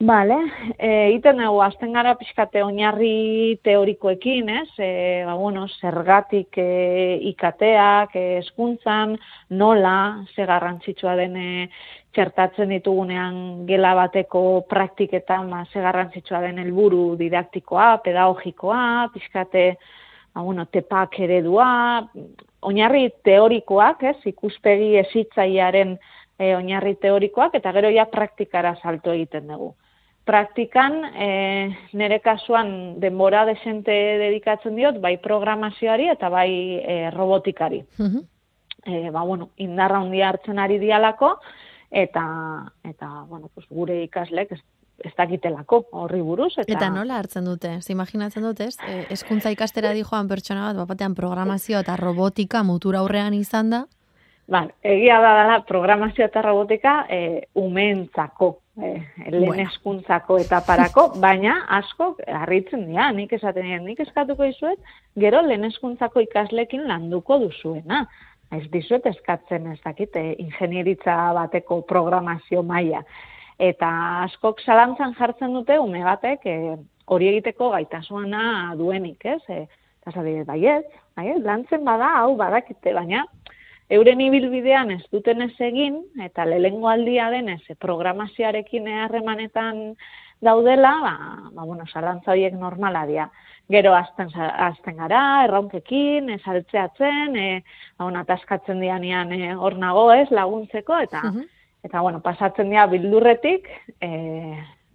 Bale, 0.01 0.37
e, 0.79 1.11
iten 1.13 1.43
dugu, 1.43 1.59
azten 1.61 1.93
gara 1.93 2.15
pixkate 2.17 2.63
oinarri 2.65 3.59
teorikoekin, 3.61 4.49
ez? 4.63 4.71
E, 4.81 4.89
ba, 5.29 5.35
bueno, 5.37 5.67
zergatik 5.69 6.57
e, 6.57 7.19
ikateak, 7.29 8.17
e, 8.17 8.39
eskuntzan, 8.39 9.19
nola, 9.61 10.25
ze 10.33 10.49
garrantzitsua 10.49 11.19
den 11.21 11.37
e, 11.37 11.51
txertatzen 12.17 12.73
ditugunean 12.73 13.37
gela 13.69 13.93
bateko 13.99 14.65
praktiketan, 14.73 15.53
ba, 15.53 15.67
ze 15.69 15.85
garrantzitsua 15.85 16.41
den 16.47 16.65
helburu 16.65 17.19
didaktikoa, 17.21 17.99
pedagogikoa, 18.07 19.11
pixkate, 19.13 19.75
ba, 20.35 20.43
bueno, 20.43 20.67
tepak 20.67 21.19
eredua, 21.21 22.09
oinarri 22.63 23.09
teorikoak, 23.25 24.03
ez? 24.13 24.17
Ikuspegi 24.31 24.97
ezitzaiaren 25.03 25.97
e, 26.39 26.55
oinarri 26.57 26.97
teorikoak, 27.01 27.55
eta 27.61 27.73
gero 27.77 27.93
ja 27.95 28.07
praktikara 28.11 28.77
salto 28.83 29.13
egiten 29.17 29.49
dugu 29.49 29.75
praktikan, 30.31 31.01
e, 31.15 31.29
nire 31.97 32.21
kasuan 32.23 33.01
denbora 33.03 33.45
desente 33.49 33.95
dedikatzen 34.21 34.77
diot, 34.79 35.01
bai 35.03 35.17
programazioari 35.23 36.11
eta 36.13 36.29
bai 36.31 36.51
e, 36.79 36.99
robotikari. 37.15 37.81
E, 38.87 39.11
ba, 39.11 39.25
bueno, 39.25 39.51
indarra 39.59 39.99
handia 40.01 40.29
hartzen 40.31 40.61
ari 40.63 40.79
dialako, 40.79 41.35
eta, 41.91 42.25
eta 42.87 43.09
bueno, 43.29 43.51
pues, 43.55 43.67
gure 43.69 44.03
ikaslek 44.05 44.55
ez, 44.55 44.61
ez 45.05 45.13
dakitelako 45.17 45.85
horri 45.93 46.21
buruz. 46.23 46.53
Eta, 46.59 46.73
Eta 46.73 46.91
nola 46.91 47.19
hartzen 47.19 47.45
dute? 47.45 47.77
Ze 47.81 47.93
imaginatzen 47.93 48.45
dut, 48.45 48.61
ez? 48.61 48.77
E, 48.87 49.07
eskuntza 49.11 49.51
ikastera 49.51 49.93
di 49.97 50.05
joan 50.05 50.29
pertsona 50.29 50.67
bat, 50.69 50.77
bapatean 50.83 51.15
programazio 51.15 51.81
eta 51.81 51.97
robotika 51.97 52.63
mutura 52.63 53.01
aurrean 53.01 53.35
izan 53.35 53.71
da. 53.71 53.85
Ba, 54.51 54.65
egia 54.83 55.21
da 55.23 55.35
dela 55.39 55.61
programazio 55.67 56.25
eta 56.27 56.43
robotika 56.43 57.05
e, 57.09 57.47
umeentzako, 57.55 58.57
e, 58.83 58.97
lehen 59.29 59.47
Bueno. 59.47 59.63
eskuntzako 59.63 60.41
eta 60.43 60.59
parako, 60.67 61.13
baina 61.25 61.61
asko 61.79 62.17
harritzen 62.27 62.89
dira, 62.89 63.13
nik 63.15 63.33
esaten 63.39 63.69
dira, 63.69 63.79
nik 63.85 64.01
eskatuko 64.03 64.49
dizuet, 64.49 64.83
gero 65.15 65.45
lehen 65.47 65.69
eskuntzako 65.71 66.27
ikaslekin 66.27 66.89
landuko 66.89 67.39
duzuena. 67.39 68.09
Ez 68.51 68.65
dizuet 68.73 69.05
eskatzen 69.07 69.69
ez 69.71 69.79
dakit, 69.85 70.17
e, 70.19 70.35
ingenieritza 70.43 71.15
bateko 71.37 71.83
programazio 71.87 72.65
maila. 72.67 73.05
Eta 73.61 73.91
askok 74.25 74.63
zalantzan 74.65 75.13
jartzen 75.19 75.53
dute 75.53 75.77
ume 75.79 76.01
batek 76.01 76.47
e, 76.49 76.55
hori 77.13 77.29
egiteko 77.29 77.69
gaitasuana 77.75 78.73
duenik, 78.79 79.27
ez? 79.29 79.43
E, 79.53 79.67
eta 80.01 80.15
zade, 80.15 80.33
baiet, 80.49 80.89
baiet, 81.19 81.43
lantzen 81.45 81.85
bada, 81.85 82.09
hau 82.23 82.33
badakite, 82.41 82.95
baina 82.97 83.27
euren 83.93 84.23
ibilbidean 84.25 84.95
ez 84.95 85.03
duten 85.13 85.45
ez 85.45 85.53
egin, 85.67 86.01
eta 86.25 86.47
lehengo 86.49 86.89
aldia 86.89 87.29
denez 87.35 87.61
e, 87.69 87.77
programazioarekin 87.77 88.89
harremanetan 89.05 89.85
daudela, 90.41 90.97
ba, 91.05 91.15
ba 91.53 91.69
bueno, 91.69 91.85
zalantza 91.93 92.33
horiek 92.33 92.57
normala 92.57 93.05
dira. 93.05 93.29
Gero 93.71 93.93
azten, 93.95 94.33
azten 94.41 94.97
gara, 94.97 95.45
erronkekin, 95.45 96.33
ez 96.33 96.41
altzeatzen, 96.49 97.37
e, 97.37 97.49
ba, 97.99 98.07
bueno, 98.07 98.25
ataskatzen 98.25 98.81
dianean 98.81 99.37
hor 99.59 99.77
nago 99.77 100.13
ez, 100.17 100.31
laguntzeko, 100.31 101.05
eta, 101.11 101.27
Mhm. 101.29 101.49
Eta 101.83 102.01
bueno, 102.01 102.21
pasatzen 102.21 102.71
dira 102.71 102.87
bildurretik, 102.87 103.69
e, 104.01 104.11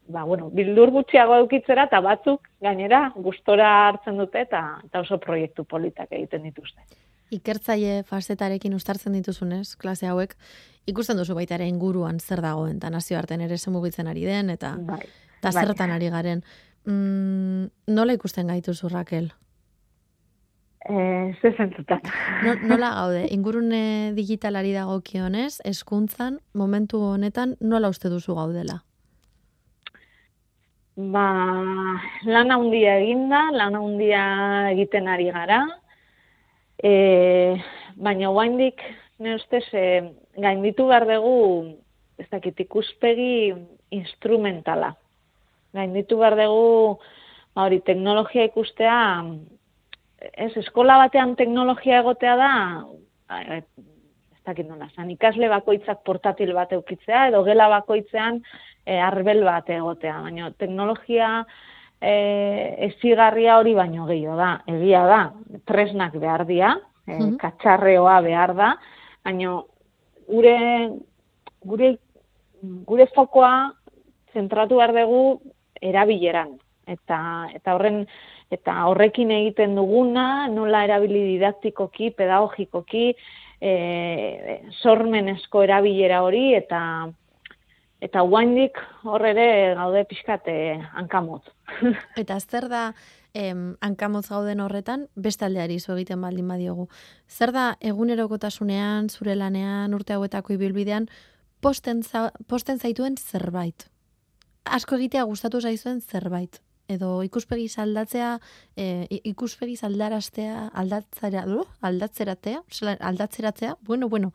ba, 0.08 0.24
bueno, 0.24 0.50
bildur 0.54 0.92
gutxiago 0.94 1.38
eukitzera, 1.42 1.88
eta 1.90 2.02
batzuk 2.02 2.48
gainera 2.62 3.10
gustora 3.16 3.72
hartzen 3.88 4.20
dute, 4.22 4.46
eta, 4.46 4.62
eta 4.86 5.02
oso 5.02 5.20
proiektu 5.20 5.66
politak 5.66 6.12
egiten 6.12 6.46
dituzte. 6.46 6.86
Ikertzaile 7.34 8.04
fazetarekin 8.06 8.76
ustartzen 8.78 9.16
dituzunez, 9.18 9.76
klase 9.82 10.08
hauek, 10.08 10.36
ikusten 10.86 11.18
duzu 11.18 11.34
baita 11.38 11.58
ere 11.58 11.68
inguruan 11.68 12.20
zer 12.20 12.44
dagoen, 12.46 12.78
eta 12.78 12.92
nazioarten 12.94 13.42
ere 13.42 13.58
mugitzen 13.74 14.08
ari 14.08 14.26
den, 14.26 14.52
eta, 14.54 14.76
Bai. 14.78 15.02
eta 15.40 15.52
bai. 15.52 15.66
zertan 15.66 15.92
ari 15.92 16.10
garen. 16.14 16.44
Mm, 16.86 17.66
nola 17.88 18.14
ikusten 18.14 18.48
gaituzu, 18.48 18.90
Raquel? 18.90 19.32
E, 20.90 21.34
ze 21.42 21.52
zentzutan. 21.58 22.02
No, 22.46 22.54
nola 22.70 22.92
gaude, 23.00 23.26
ingurune 23.34 24.14
digitalari 24.14 24.74
dagokionez, 24.76 25.58
eskuntzan, 25.66 26.38
momentu 26.54 27.02
honetan, 27.02 27.56
nola 27.60 27.90
uste 27.90 28.12
duzu 28.14 28.36
gaudela? 28.38 28.84
Ba, 30.96 31.26
lan 32.30 32.54
handia 32.54 33.00
eginda, 33.02 33.48
lan 33.52 33.76
handia 33.76 34.22
egiten 34.76 35.10
ari 35.10 35.32
gara. 35.34 35.64
E, 36.78 36.94
baina 37.98 38.30
guaindik, 38.30 38.86
ne 39.20 39.36
ustez, 39.40 39.66
e, 39.74 39.88
gainditu 40.38 40.86
behar 40.92 41.08
dugu, 41.10 41.74
ez 42.22 42.30
dakit, 42.30 42.62
ikuspegi 42.62 43.56
instrumentala. 43.96 44.94
Gainditu 45.74 46.22
behar 46.22 46.38
dugu, 46.46 47.02
ba, 47.56 47.66
hori, 47.66 47.82
teknologia 47.90 48.46
ikustea, 48.52 49.02
ez, 50.34 50.52
eskola 50.58 50.98
batean 51.04 51.36
teknologia 51.36 52.00
egotea 52.00 52.36
da, 52.40 52.52
ba, 53.30 53.42
ez 53.60 53.64
dakit 54.46 54.68
nola, 54.70 54.88
zan 54.96 55.10
ikasle 55.10 55.50
bakoitzak 55.50 56.04
portatil 56.06 56.54
bat 56.54 56.74
eukitzea, 56.76 57.28
edo 57.32 57.44
gela 57.48 57.68
bakoitzean 57.72 58.42
e, 58.86 59.00
arbel 59.02 59.44
bat 59.46 59.70
egotea, 59.74 60.20
baina 60.22 60.52
teknologia 60.60 61.30
e, 62.02 62.14
ezigarria 62.90 63.58
hori 63.58 63.74
baino 63.74 64.06
gehiago 64.06 64.38
da, 64.38 64.52
egia 64.70 65.06
da, 65.10 65.22
tresnak 65.66 66.18
behar 66.22 66.46
dira, 66.46 66.76
e, 67.08 67.14
Mhm. 67.18 67.38
katxarreoa 67.42 68.20
behar 68.22 68.56
da, 68.56 68.76
baina 69.26 69.62
gure, 70.28 70.58
gure, 71.66 71.98
gure 72.62 73.08
fokoa 73.16 73.72
zentratu 74.34 74.78
behar 74.78 74.94
dugu 74.94 75.42
erabileran. 75.82 76.56
Eta, 76.86 77.48
eta 77.54 77.74
horren 77.74 78.04
eta 78.54 78.76
horrekin 78.90 79.32
egiten 79.32 79.76
duguna, 79.76 80.48
nola 80.48 80.84
erabili 80.86 81.24
didaktikoki, 81.34 82.12
pedagogikoki, 82.18 83.12
e, 83.62 84.62
sormenezko 84.82 85.64
erabilera 85.66 86.22
hori, 86.26 86.48
eta 86.58 86.82
eta 88.06 88.22
guaindik 88.28 88.78
hor 89.08 89.24
ere 89.26 89.74
gaude 89.78 90.04
pixkat 90.10 90.50
e, 90.52 90.58
hankamot. 91.00 91.48
Eta 92.22 92.38
zer 92.40 92.68
da 92.70 92.82
em, 93.34 93.76
hankamotz 93.82 94.28
gauden 94.30 94.62
horretan, 94.62 95.08
beste 95.16 95.48
aldeari 95.48 95.80
zu 95.80 95.96
egiten 95.96 96.22
baldin 96.22 96.48
badiogu. 96.52 96.88
Zer 97.28 97.54
da, 97.56 97.66
egunerokotasunean, 97.82 99.10
zure 99.10 99.36
lanean, 99.40 99.96
urte 99.98 100.14
hauetako 100.14 100.54
ibilbidean, 100.54 101.10
posten, 101.62 102.04
za, 102.04 102.30
posten 102.48 102.80
zaituen 102.80 103.18
zerbait? 103.18 103.88
Asko 104.66 105.00
egitea 105.00 105.26
gustatu 105.26 105.62
zaizuen 105.62 106.02
zerbait? 106.02 106.62
Edo 106.88 107.24
ikuspegi 107.26 107.66
aldatzea, 107.82 108.36
e, 108.78 109.08
ikuspegi 109.26 109.76
aldaraztea, 109.82 110.68
aldatzera, 110.74 111.46
uh, 111.50 111.66
aldatzeratea, 111.82 112.62
aldatzeratzea, 113.00 113.76
bueno, 113.82 114.08
bueno, 114.08 114.34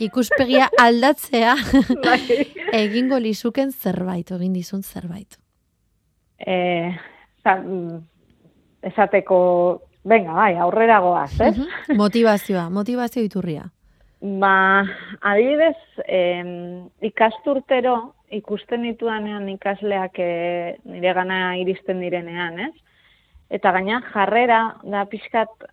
ikuspegia 0.00 0.68
aldatzea 0.86 1.54
Bai. 2.02 2.48
egingo 2.84 3.20
lizuken 3.22 3.70
zerbait, 3.72 4.32
egin 4.34 4.52
dizun 4.52 4.82
zerbait. 4.82 5.38
E, 6.38 6.96
za, 7.44 7.60
esateko, 8.82 9.38
venga, 10.02 10.34
bai, 10.34 10.56
aurrera 10.56 10.98
goaz? 10.98 11.32
Mhm. 11.38 11.94
Motivazioa, 11.96 12.68
motivazio 12.70 13.22
iturria. 13.22 13.70
Ba, 14.24 14.82
adibidez, 15.20 15.76
em, 16.08 16.88
ikasturtero 17.04 18.14
ikusten 18.36 18.84
ditudanean 18.86 19.48
ikasleak 19.54 20.18
e, 20.18 20.30
nire 20.88 21.12
gana 21.16 21.56
iristen 21.60 22.00
direnean, 22.02 22.58
ez? 22.68 22.72
Eta 23.54 23.72
gaina 23.76 24.00
jarrera 24.12 24.60
da 24.82 25.04
pixkat 25.10 25.68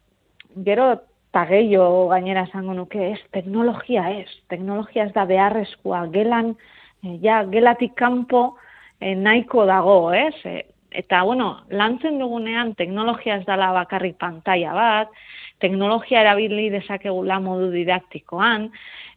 gero 0.65 0.91
eta 1.31 1.45
gehiago 1.47 2.09
gainera 2.11 2.43
esango 2.49 2.73
nuke, 2.75 3.13
ez, 3.13 3.21
teknologia 3.31 4.09
ez, 4.11 4.27
teknologia 4.51 5.05
ez 5.07 5.13
da 5.15 5.23
beharrezkoa, 5.29 6.05
gelan, 6.11 6.55
e, 7.03 7.15
ja, 7.23 7.41
gelatik 7.51 7.95
kanpo 7.95 8.57
e, 8.99 9.15
nahiko 9.15 9.65
dago, 9.69 10.11
ez? 10.11 10.35
E, 10.43 10.65
eta, 10.91 11.21
bueno, 11.23 11.53
lantzen 11.71 12.19
dugunean 12.19 12.75
teknologia 12.75 13.37
ez 13.39 13.45
dala 13.47 13.71
bakarrik 13.77 14.17
pantalla 14.19 14.73
bat, 14.75 15.15
teknologia 15.63 16.25
erabili 16.25 16.67
dezakegula 16.73 17.39
modu 17.39 17.69
didaktikoan, 17.71 18.67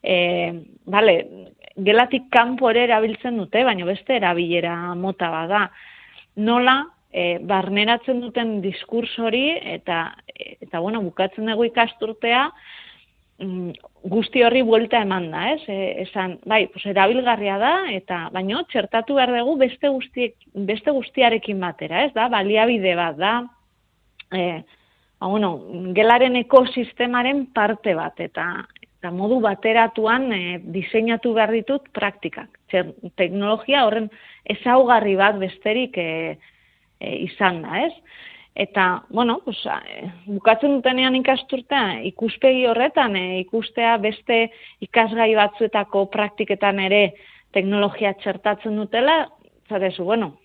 e, 0.05 0.17
bale, 0.85 1.17
gelatik 1.77 2.29
kanpo 2.31 2.71
ere 2.71 2.85
erabiltzen 2.87 3.39
dute, 3.41 3.65
baina 3.65 3.87
beste 3.89 4.19
erabilera 4.21 4.77
mota 4.95 5.31
bada. 5.33 5.65
Nola, 6.37 6.77
e, 7.15 7.39
barneratzen 7.47 8.21
duten 8.23 8.59
diskurs 8.63 9.13
hori, 9.19 9.47
eta, 9.79 10.07
eta 10.35 10.83
bueno, 10.83 11.03
bukatzen 11.03 11.51
dugu 11.51 11.69
ikasturtea, 11.71 12.45
mm, 13.43 13.71
guzti 14.13 14.45
horri 14.45 14.63
buelta 14.67 15.01
eman 15.07 15.31
da, 15.33 15.49
ez? 15.55 15.63
E, 15.71 15.81
esan, 16.05 16.39
bai, 16.51 16.65
pues 16.75 16.85
erabilgarria 16.91 17.59
da, 17.63 17.75
eta 17.95 18.29
baino 18.35 18.63
txertatu 18.71 19.19
behar 19.19 19.35
dugu 19.39 19.57
beste, 19.65 19.91
guztiek, 19.91 20.39
beste 20.71 20.95
guztiarekin 20.95 21.61
batera, 21.63 22.05
ez 22.07 22.15
da? 22.15 22.29
Baliabide 22.33 22.95
bat 22.99 23.19
da, 23.19 23.35
e, 24.31 24.47
ba, 25.19 25.27
bueno, 25.27 25.57
gelaren 25.97 26.37
ekosistemaren 26.43 27.47
parte 27.55 27.95
bat, 27.99 28.19
eta, 28.21 28.51
eta 29.05 29.13
modu 29.13 29.37
bateratuan 29.45 30.31
e, 30.33 30.43
diseinatu 30.73 31.35
behar 31.37 31.51
ditut 31.53 31.91
praktikak. 31.93 32.49
Txer, 32.73 32.95
teknologia 33.21 33.83
horren 33.85 34.07
ezaugarri 34.49 35.13
bat 35.21 35.37
besterik 35.37 35.99
e, 36.01 36.39
e, 36.97 37.11
izan 37.27 37.61
da, 37.67 37.83
ez? 37.85 37.93
Eta, 38.65 39.05
bueno, 39.13 39.43
pues, 39.45 39.61
bukatzen 40.25 40.79
dutenean 40.79 41.19
ikasturtea, 41.21 42.01
ikuspegi 42.15 42.65
horretan, 42.71 43.19
e, 43.21 43.43
ikustea 43.43 43.99
beste 44.01 44.47
ikasgai 44.87 45.35
batzuetako 45.37 46.07
praktiketan 46.15 46.81
ere 46.87 47.03
teknologia 47.53 48.15
txertatzen 48.23 48.79
dutela, 48.81 49.27
zatezu, 49.69 50.07
bueno, 50.09 50.39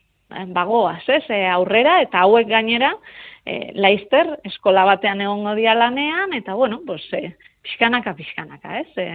bagoaz, 0.51 1.05
ez, 1.07 1.23
e, 1.31 1.45
aurrera, 1.47 2.01
eta 2.03 2.25
hauek 2.25 2.49
gainera, 2.51 2.91
e, 3.45 3.71
laizter, 3.79 4.35
eskola 4.51 4.83
batean 4.89 5.23
egongo 5.23 5.55
dia 5.55 5.77
lanean, 5.79 6.35
eta, 6.35 6.59
bueno, 6.59 6.81
pues, 6.85 7.07
e, 7.13 7.37
pixkanaka, 7.63 8.13
pixkanaka, 8.17 8.79
ez? 8.79 8.87
E, 8.97 9.07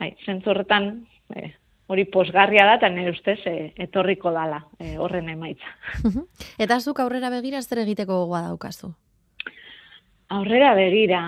bai, 0.00 0.14
horretan, 0.46 0.90
e, 1.34 1.52
hori 1.90 2.06
posgarria 2.06 2.64
da, 2.68 2.78
eta 2.78 2.88
nire 2.92 3.10
ustez 3.10 3.40
e, 3.50 3.72
etorriko 3.86 4.30
dala 4.34 4.62
e, 4.78 4.96
horren 4.98 5.28
emaitza. 5.32 5.72
Eta 6.58 6.80
zuk 6.80 7.00
aurrera 7.02 7.30
begira 7.32 7.62
zer 7.62 7.82
egiteko 7.82 8.24
gogoa 8.24 8.44
daukazu. 8.48 8.92
Aurrera 10.30 10.76
begira. 10.78 11.20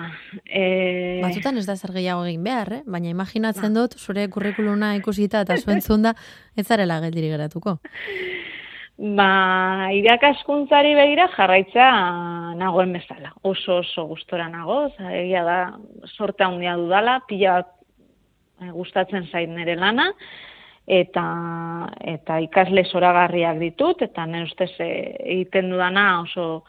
E, 0.47 1.19
Batzutan 1.19 1.59
ez 1.59 1.65
da 1.67 1.75
zer 1.75 1.91
gehiago 1.91 2.23
egin 2.23 2.45
behar, 2.45 2.71
eh? 2.77 2.81
baina 2.87 3.11
imaginatzen 3.11 3.75
dut 3.75 3.97
zure 3.99 4.29
kurrikuluna 4.31 4.93
ikusita 5.01 5.41
eta 5.43 5.57
zuentzunda 5.59 6.15
ez 6.55 6.63
zarela 6.63 7.01
geldiri 7.03 7.33
geratuko. 7.33 7.79
Ba, 8.97 9.89
irakaskuntzari 9.89 10.91
begira 10.93 11.25
jarraitza 11.33 11.85
nagoen 12.59 12.91
bezala. 12.93 13.31
Oso 13.41 13.79
oso 13.81 14.05
gustora 14.05 14.45
nago, 14.49 14.85
egia 15.09 15.41
da 15.43 15.57
sorte 16.13 16.45
handia 16.45 16.75
dudala, 16.77 17.17
pila 17.27 17.55
bat 17.57 17.71
eh, 18.61 18.69
gustatzen 18.69 19.25
zait 19.31 19.49
nire 19.49 19.75
lana, 19.75 20.11
eta, 20.85 21.23
eta 22.05 22.37
ikasle 22.45 22.85
zoragarriak 22.85 23.57
ditut, 23.63 24.03
eta 24.05 24.27
nire 24.29 24.45
ustez 24.45 24.69
eh, 24.77 25.17
egiten 25.39 25.73
dudana 25.73 26.21
oso, 26.21 26.63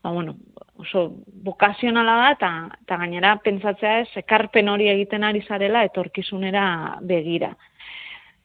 ba, 0.00 0.12
bueno, 0.14 0.36
oso 0.78 1.08
bokazionala 1.42 2.20
da, 2.22 2.30
eta, 2.36 2.52
eta 2.84 3.00
gainera 3.02 3.34
pentsatzea 3.42 3.98
ez, 4.04 4.10
ekarpen 4.22 4.70
hori 4.70 4.92
egiten 4.94 5.26
ari 5.26 5.42
zarela 5.42 5.82
etorkizunera 5.90 7.00
begira. 7.02 7.56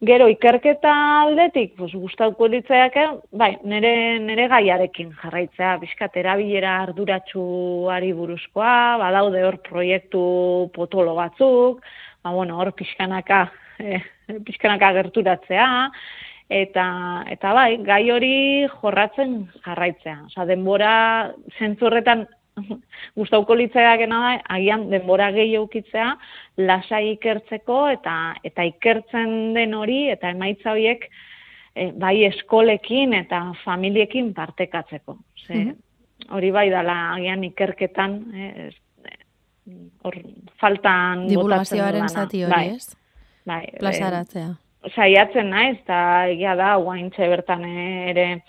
Gero, 0.03 0.25
ikerketa 0.27 0.91
aldetik, 1.21 1.77
pues, 1.77 1.93
gustatuko 1.95 2.49
litzaiak, 2.51 2.95
bai, 3.39 3.53
nire, 3.63 3.91
nire 4.19 4.49
gaiarekin 4.51 5.13
jarraitzea, 5.21 5.77
bizkat 5.79 6.17
erabilera 6.19 6.73
arduratsuari 6.81 8.09
buruzkoa, 8.17 8.73
badaude 8.99 9.45
hor 9.47 9.61
proiektu 9.63 10.23
potolo 10.75 11.13
batzuk, 11.15 11.79
ba, 12.19 12.33
bueno, 12.35 12.57
hor 12.59 12.73
pixkanaka, 12.75 13.45
eh, 13.79 14.01
pixkanaka 14.43 14.91
gerturatzea, 14.99 15.69
eta, 16.51 16.85
eta 17.37 17.55
bai, 17.55 17.69
gai 17.87 18.03
hori 18.11 18.35
jorratzen 18.81 19.37
jarraitzea. 19.63 20.17
Osa, 20.27 20.49
denbora 20.49 20.95
zentzu 21.61 21.87
horretan 21.87 22.27
gustauko 23.17 23.55
litzaiakena 23.57 24.19
da, 24.23 24.31
agian 24.55 24.87
denbora 24.91 25.31
gehi 25.35 25.55
eukitzea, 25.59 26.09
lasai 26.57 27.03
ikertzeko 27.13 27.79
eta 27.95 28.17
eta 28.45 28.65
ikertzen 28.69 29.53
den 29.57 29.73
hori 29.77 30.07
eta 30.13 30.33
emaitza 30.33 30.73
horiek 30.75 31.07
e, 31.75 31.91
bai 31.91 32.15
eskolekin 32.29 33.13
eta 33.17 33.45
familiekin 33.63 34.33
partekatzeko. 34.33 35.17
Ze, 35.45 35.65
hori 36.31 36.51
bai 36.55 36.69
dala 36.71 36.97
agian 37.15 37.43
ikerketan, 37.49 38.19
eh, 38.33 38.67
ez, 38.67 38.75
hor 40.03 40.17
faltan 40.59 41.27
Divulgazioaren 41.29 42.09
zati 42.09 42.43
hori, 42.43 42.51
Bai, 42.51 42.67
ez? 42.75 42.97
Bai, 43.47 43.63
eh, 43.71 43.79
Plazaratzea. 43.79 44.49
saiatzen 44.95 45.49
naiz, 45.49 45.77
eta 45.79 46.27
egia 46.27 46.55
da, 46.59 46.75
guaintxe 46.75 47.27
bertan 47.31 47.63
ere, 47.65 48.43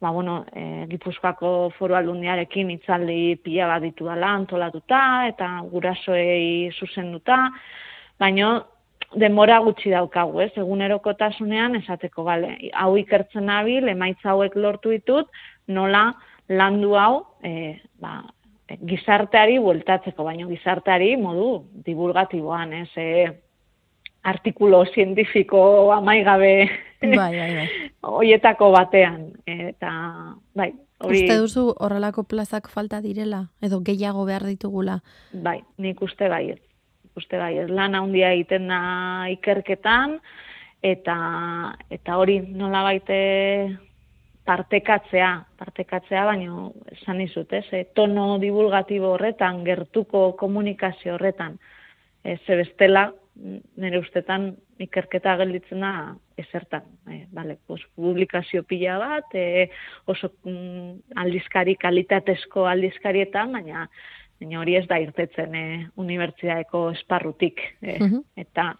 ba, 0.00 0.10
bueno, 0.10 0.44
e, 0.52 0.86
Gipuzkoako 0.90 1.72
foru 1.78 1.96
aldundiarekin 1.96 2.70
itzaldi 2.74 3.36
pila 3.44 3.68
bat 3.70 3.84
ditu 3.86 4.08
dela 4.10 4.34
antolatuta, 4.36 5.00
eta 5.30 5.48
gurasoei 5.72 6.70
zuzenduta, 6.76 7.38
baino 8.20 8.50
denbora 9.16 9.58
gutxi 9.64 9.92
daukagu, 9.94 10.40
ez? 10.44 10.52
Egunerokotasunean 10.60 11.78
esateko, 11.80 12.24
bale, 12.26 12.56
hau 12.74 12.92
ikertzen 13.00 13.46
nabil, 13.48 13.88
emaitza 13.88 14.34
hauek 14.34 14.56
lortu 14.56 14.92
ditut, 14.92 15.30
nola 15.68 16.10
landu 16.48 16.94
hau, 16.98 17.12
e, 17.42 17.78
ba, 18.02 18.20
gizarteari 18.66 19.58
bueltatzeko, 19.62 20.24
baino 20.26 20.48
gizarteari 20.50 21.14
modu 21.20 21.50
divulgatiboan, 21.86 22.72
ez? 22.82 22.90
E, 22.98 23.10
artikulo 24.26 24.84
zientifiko 24.92 25.92
amaigabe 25.94 26.52
Bai, 27.00 27.36
bai, 27.36 27.54
bai. 27.54 27.68
hoietako 28.18 28.70
batean. 28.72 29.30
Eta, 29.46 29.90
bai, 30.56 30.70
hori, 31.04 31.22
Uste 31.22 31.38
duzu 31.42 31.66
horrelako 31.76 32.24
plazak 32.24 32.70
falta 32.72 33.02
direla? 33.04 33.46
Edo 33.62 33.80
gehiago 33.84 34.24
behar 34.24 34.46
ditugula? 34.48 35.00
bai, 35.32 35.60
nik 35.78 36.00
uste 36.02 36.28
bai 36.32 36.50
ez. 36.56 36.60
Uste 37.16 37.38
bai 37.38 37.56
ez. 37.58 37.68
Lan 37.70 37.94
handia 37.94 38.32
egiten 38.32 38.68
da 38.68 38.80
ikerketan, 39.32 40.18
eta, 40.84 41.16
eta 41.90 42.16
hori 42.16 42.40
nola 42.40 42.82
baite 42.84 43.20
partekatzea, 44.46 45.30
partekatzea, 45.58 46.24
baino 46.24 46.72
esan 46.92 47.20
izut, 47.20 47.52
ez? 47.52 47.64
E, 47.74 47.84
tono 47.94 48.36
divulgatibo 48.38 49.14
horretan, 49.16 49.64
gertuko 49.66 50.36
komunikazio 50.38 51.16
horretan, 51.16 51.56
e, 52.22 52.36
ze 52.46 52.60
bestela, 52.60 53.08
nire 53.76 53.98
ustetan 54.00 54.54
ikerketa 54.80 55.36
gelditzen 55.36 55.80
da 55.84 55.92
ezertan. 56.40 56.86
E, 57.10 57.26
bale, 57.32 57.58
pues, 57.66 57.82
publikazio 57.94 58.62
pila 58.64 58.98
bat, 58.98 59.34
e, 59.34 59.68
oso 60.06 60.32
mm, 60.44 61.16
aldizkari, 61.22 61.76
kalitatezko 61.76 62.66
aldizkarietan, 62.70 63.52
baina, 63.52 63.86
baina 64.40 64.60
hori 64.60 64.76
ez 64.76 64.86
da 64.88 64.98
irtetzen 65.02 65.54
e, 65.54 65.64
unibertsitateko 65.96 66.90
esparrutik. 66.96 67.60
E, 67.82 67.98
Mhm. 67.98 68.22
Eta 68.36 68.74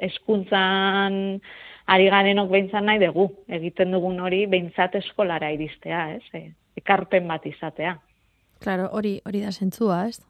hezkuntzan 0.00 1.40
ari 1.86 2.08
garenok 2.10 2.50
behintzat 2.50 2.84
nahi 2.84 2.98
dugu, 3.02 3.28
egiten 3.48 3.90
dugun 3.92 4.20
hori 4.20 4.46
behintzat 4.46 4.94
eskolara 4.94 5.50
iristea, 5.52 6.14
ez? 6.16 6.22
E, 6.34 6.52
ekarpen 6.76 7.28
bat 7.28 7.46
izatea. 7.46 7.98
Claro, 8.60 8.88
hori 8.92 9.20
hori 9.24 9.40
da 9.40 9.52
sentzua, 9.52 10.06
ez? 10.08 10.20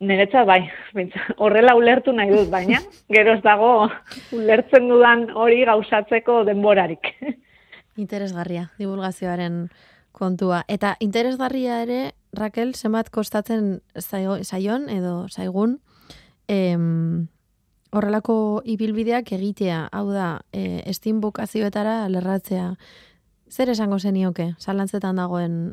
Niretza 0.00 0.44
bai, 0.44 0.68
horrela 1.38 1.74
ulertu 1.74 2.12
nahi 2.12 2.28
dut, 2.30 2.50
baina 2.52 2.82
gero 3.14 3.32
ez 3.32 3.42
dago 3.42 3.88
ulertzen 4.36 4.88
dudan 4.90 5.30
hori 5.32 5.62
gauzatzeko 5.64 6.42
denborarik. 6.44 7.14
Interesgarria, 7.96 8.70
divulgazioaren 8.78 9.70
kontua. 10.12 10.64
Eta 10.68 10.96
interesgarria 11.00 11.78
ere, 11.86 12.00
Raquel, 12.36 12.74
zenbat 12.76 13.08
kostatzen 13.10 13.80
zaio- 13.96 14.42
zaion 14.44 14.90
edo 14.92 15.26
zaigun 15.32 15.78
em, 16.48 17.28
horrelako 17.92 18.60
ibilbideak 18.68 19.32
egitea, 19.32 19.86
hau 19.92 20.10
da, 20.12 20.42
e, 20.52 20.82
estin 20.84 21.22
bukazioetara 21.24 22.02
lerratzea. 22.12 22.74
Zer 23.48 23.70
esango 23.72 23.98
zenioke, 23.98 24.50
zalantzetan 24.60 25.16
dagoen 25.16 25.72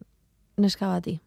neska 0.57 0.87
bati? 0.87 1.17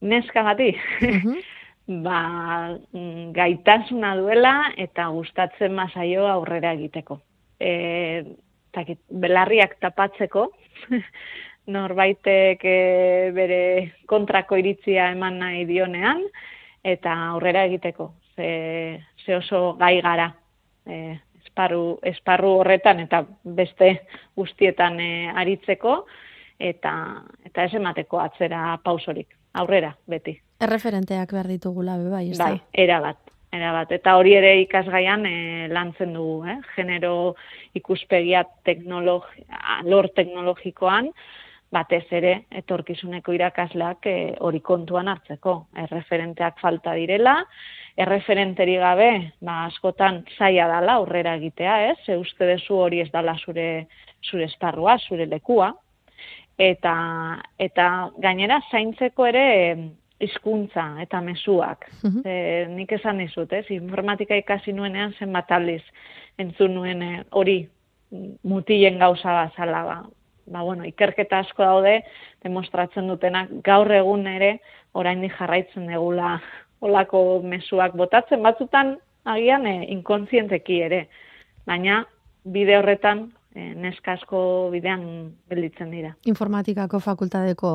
Neska 0.00 0.42
bati, 0.42 0.72
Mhm. 1.02 1.38
ba, 1.88 2.78
mm, 2.92 3.32
gaitasuna 3.32 4.14
duela 4.16 4.72
eta 4.76 5.08
gustatzen 5.08 5.72
mazaio 5.74 6.26
aurrera 6.28 6.74
egiteko. 6.76 7.20
E, 7.58 8.24
takit, 8.76 9.00
belarriak 9.08 9.78
tapatzeko, 9.80 10.50
norbaitek 11.74 12.64
e, 12.64 12.78
bere 13.36 13.60
kontrako 14.06 14.58
iritzia 14.60 15.10
eman 15.14 15.40
nahi 15.40 15.64
dionean, 15.68 16.22
eta 16.84 17.14
aurrera 17.32 17.64
egiteko. 17.64 18.12
Ze, 18.36 18.50
ze 19.24 19.36
oso 19.36 19.72
gai 19.80 19.98
gara 20.04 20.28
e, 20.86 21.18
esparru, 21.44 21.98
esparru 22.06 22.52
horretan 22.60 23.00
eta 23.00 23.24
beste 23.42 23.94
guztietan 24.36 25.00
e, 25.00 25.10
aritzeko, 25.34 26.02
eta, 26.58 26.92
eta 27.48 27.64
ez 27.64 27.74
emateko 27.80 28.20
atzera 28.20 28.76
pausorik. 28.84 29.32
Aurrera, 29.58 29.94
beti. 30.06 30.36
Erreferenteak 30.58 31.32
behar 31.32 31.46
ditugula, 31.46 31.96
be 32.02 32.10
bai, 32.10 32.24
ez 32.32 32.38
da? 32.38 32.48
Bai, 32.50 32.82
erabat, 32.84 33.18
erabat. 33.54 33.92
Eta 33.94 34.16
hori 34.18 34.32
ere 34.34 34.56
ikasgaian 34.64 35.26
e, 35.28 35.34
lantzen 35.70 36.16
dugu, 36.16 36.40
eh? 36.50 36.56
genero 36.74 37.12
ikuspegia 37.78 38.42
teknologi, 38.66 39.44
alor 39.78 40.08
teknologikoan, 40.16 41.12
batez 41.70 42.06
ere 42.16 42.32
etorkizuneko 42.58 43.36
irakasleak 43.36 44.08
e, 44.10 44.16
hori 44.42 44.58
kontuan 44.66 45.10
hartzeko. 45.12 45.54
Erreferenteak 45.84 46.58
falta 46.58 46.96
direla, 46.98 47.36
erreferenteri 47.94 48.74
gabe, 48.82 49.10
ba, 49.38 49.60
askotan 49.68 50.24
zaila 50.34 50.66
dala 50.72 50.98
aurrera 50.98 51.36
egitea, 51.38 51.76
ez? 51.92 51.96
Ze 52.06 52.18
uste 52.18 52.50
dezu 52.50 52.82
hori 52.82 53.04
ez 53.04 53.12
dala 53.14 53.36
zure, 53.38 53.86
zure 54.26 54.50
esparrua, 54.50 54.98
zure 55.06 55.30
lekua, 55.30 55.70
eta, 56.58 56.98
eta 57.62 57.88
gainera 58.18 58.58
zaintzeko 58.72 59.30
ere 59.30 59.46
hizkuntza 60.20 60.84
eta 61.02 61.20
mezuak. 61.20 61.86
Mhm. 62.02 62.22
E, 62.24 62.66
nik 62.74 62.92
esan 62.92 63.18
dizut, 63.22 63.52
ez? 63.52 63.66
Informatika 63.70 64.36
ikasi 64.36 64.72
nuenean 64.72 65.14
zenbat 65.18 65.50
aldiz 65.52 65.82
entzun 66.38 66.74
nuen 66.74 67.02
eh, 67.02 67.24
hori 67.30 67.58
mutilen 68.42 68.98
gauza 68.98 69.32
bazala 69.32 69.82
ba. 69.84 69.98
Ba, 70.48 70.62
bueno, 70.64 70.86
ikerketa 70.88 71.42
asko 71.44 71.62
daude 71.62 71.98
demostratzen 72.42 73.08
dutenak 73.10 73.50
gaur 73.64 73.90
egun 73.92 74.26
ere 74.26 74.54
oraindik 74.96 75.34
jarraitzen 75.36 75.90
degula 75.90 76.38
olako 76.80 77.42
mezuak 77.44 77.92
botatzen 77.98 78.42
batzutan 78.42 78.96
agian 79.28 79.66
e, 79.66 79.74
inkontzienteki 79.92 80.80
ere. 80.86 81.02
Baina 81.68 82.00
bide 82.48 82.78
horretan 82.78 83.26
e, 83.54 83.74
neska 83.74 84.14
asko 84.16 84.40
bidean 84.72 85.04
gelditzen 85.50 85.90
dira. 85.92 86.14
informatikako 86.24 87.00
fakultadeko 87.00 87.74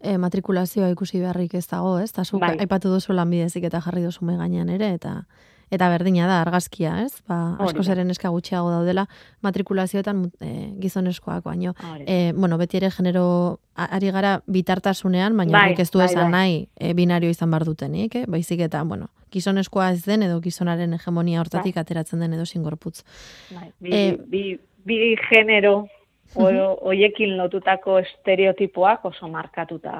e, 0.00 0.16
matrikulazioa 0.18 0.88
ikusi 0.92 1.20
beharrik 1.20 1.54
ez 1.54 1.66
dago, 1.68 1.98
ez? 1.98 2.12
Ta 2.12 2.24
zuk 2.24 2.40
Bai. 2.40 2.56
aipatu 2.58 2.88
duzu 2.92 3.12
lanbidezik 3.12 3.64
eta 3.64 3.80
jarri 3.80 4.02
duzu 4.02 4.26
gainean 4.26 4.68
ere 4.68 4.92
eta 4.94 5.24
eta 5.68 5.88
berdina 5.90 6.28
da 6.28 6.40
argazkia, 6.44 7.02
ez? 7.02 7.22
Ba, 7.26 7.56
asko 7.58 7.82
zeren 7.82 8.08
eska 8.10 8.28
gutxiago 8.30 8.70
daudela 8.70 9.08
matrikulazioetan 9.42 10.30
e, 10.40 10.50
gizonezkoak 10.78 11.42
baino. 11.42 11.72
E, 12.06 12.32
bueno, 12.36 12.56
beti 12.56 12.76
ere 12.76 12.90
genero 12.94 13.58
ari 13.74 14.12
gara 14.14 14.42
bitartasunean, 14.46 15.36
baina 15.36 15.58
Bai, 15.58 15.74
ez 15.76 15.90
du 15.90 15.98
bai, 15.98 16.06
esan 16.06 16.30
bai. 16.30 16.30
nahi 16.30 16.68
e, 16.78 16.92
binario 16.94 17.30
izan 17.30 17.50
bar 17.50 17.64
dutenik, 17.64 18.14
eh? 18.14 18.24
Baizik 18.28 18.60
eta, 18.60 18.84
bueno, 18.84 19.08
gizonezkoa 19.34 19.90
ez 19.90 20.04
den 20.04 20.22
edo 20.22 20.40
gizonaren 20.40 20.94
hegemonia 20.94 21.40
hortatik 21.40 21.76
ateratzen 21.82 22.20
den 22.22 22.34
edo 22.38 22.46
singorputz. 22.46 23.02
Bai, 23.50 23.72
bi, 23.80 23.90
Eh, 23.92 24.16
bi, 24.28 24.44
bi 24.84 25.16
genero 25.28 25.88
hoiekin 26.34 27.36
lotutako 27.36 27.98
estereotipoak 27.98 29.04
oso 29.04 29.28
markatuta 29.28 29.92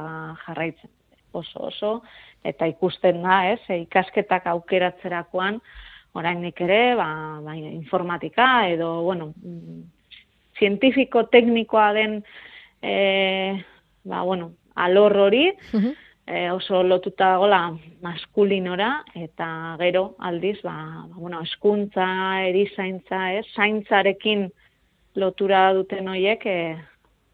jarraitzen. 0.46 0.90
Oso, 1.36 1.66
oso, 1.68 1.90
eta 2.44 2.64
ikusten 2.64 3.20
da, 3.20 3.42
ez, 3.52 3.60
ikasketak 3.68 4.46
aukeratzerakoan, 4.48 5.58
orainik 6.16 6.60
ere, 6.64 6.94
ba, 6.96 7.08
ba, 7.44 7.56
informatika 7.58 8.46
edo, 8.70 9.02
bueno, 9.04 9.34
zientifiko 10.58 11.26
teknikoa 11.28 11.90
den, 11.92 12.22
e, 12.80 13.62
ba, 14.08 14.22
bueno, 14.22 14.52
alor 14.74 15.16
hori, 15.26 15.50
e, 16.26 16.50
oso 16.50 16.82
lotuta 16.82 17.34
dagoela 17.36 17.76
maskulinora 18.02 18.90
eta 19.14 19.48
gero 19.80 20.14
aldiz 20.18 20.58
ba, 20.62 20.76
ba 21.08 21.16
bueno, 21.16 21.40
eskuntza, 21.42 22.06
erizaintza, 22.48 23.32
ez, 23.38 23.46
zaintzarekin 23.54 24.48
lotura 25.16 25.72
duten 25.74 26.08
hoiek 26.08 26.46
e, 26.46 26.58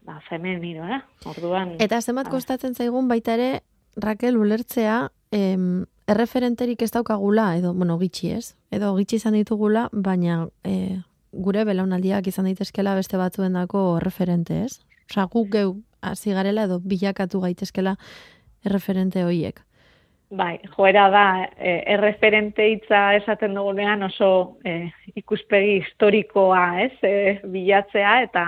ba 0.03 0.19
femeninoa, 0.29 1.03
orduan 1.29 1.75
Eta 1.83 2.01
zenbat 2.01 2.29
kostatzen 2.31 2.75
zaigun 2.75 3.07
baita 3.07 3.35
ere, 3.37 3.63
Raquel, 3.95 4.37
ulertzea, 4.37 5.11
em, 5.31 5.85
erreferenterik 6.09 6.81
ez 6.81 6.91
daukagula, 6.91 7.53
edo, 7.57 7.73
bueno, 7.73 7.97
gitxi 8.01 8.31
ez, 8.35 8.45
edo 8.71 8.93
gitxi 8.97 9.21
izan 9.21 9.37
ditugula, 9.37 9.87
baina 9.93 10.47
e, 10.63 10.99
gure 11.31 11.63
belaunaldiak 11.65 12.27
izan 12.27 12.49
daitezkela 12.49 12.95
beste 12.95 13.17
batzuendako 13.17 13.99
referente, 14.03 14.63
ez? 14.65 14.81
Osa, 15.09 15.27
guk 15.31 15.51
geu 15.53 15.75
hasi 16.01 16.33
garela 16.35 16.65
edo 16.67 16.79
bilakatu 16.83 17.41
gaitezkela 17.43 17.95
erreferente 18.65 19.23
hoiek. 19.23 19.61
Bai, 20.33 20.59
joera 20.75 21.09
da 21.13 21.25
e, 21.57 21.83
erreferente 21.93 22.65
hitza 22.71 23.13
esaten 23.19 23.53
dugunean 23.57 24.03
oso 24.09 24.57
e, 24.65 24.89
ikuspegi 25.15 25.75
historikoa, 25.83 26.63
ez, 26.81 26.93
e, 27.05 27.39
bilatzea 27.53 28.15
eta 28.25 28.45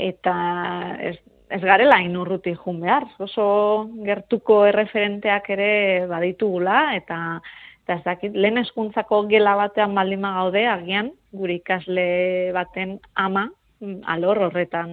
eta 0.00 0.34
ez, 1.10 1.16
ez 1.50 1.60
garela 1.60 2.00
inurruti 2.00 2.54
jun 2.56 2.80
behar. 2.80 3.08
Oso 3.20 3.46
gertuko 4.06 4.62
erreferenteak 4.70 5.50
ere 5.56 5.72
baditugula 6.08 6.94
eta 6.96 7.18
eta 7.84 7.96
ez 7.98 8.04
dakit, 8.04 8.36
lehen 8.38 8.60
eskuntzako 8.60 9.24
gela 9.28 9.56
batean 9.58 9.96
baldin 9.96 10.22
gaude 10.22 10.66
agian 10.70 11.10
gure 11.34 11.56
ikasle 11.58 12.06
baten 12.54 12.98
ama 13.18 13.48
mm, 13.80 14.02
alor 14.14 14.46
horretan 14.46 14.92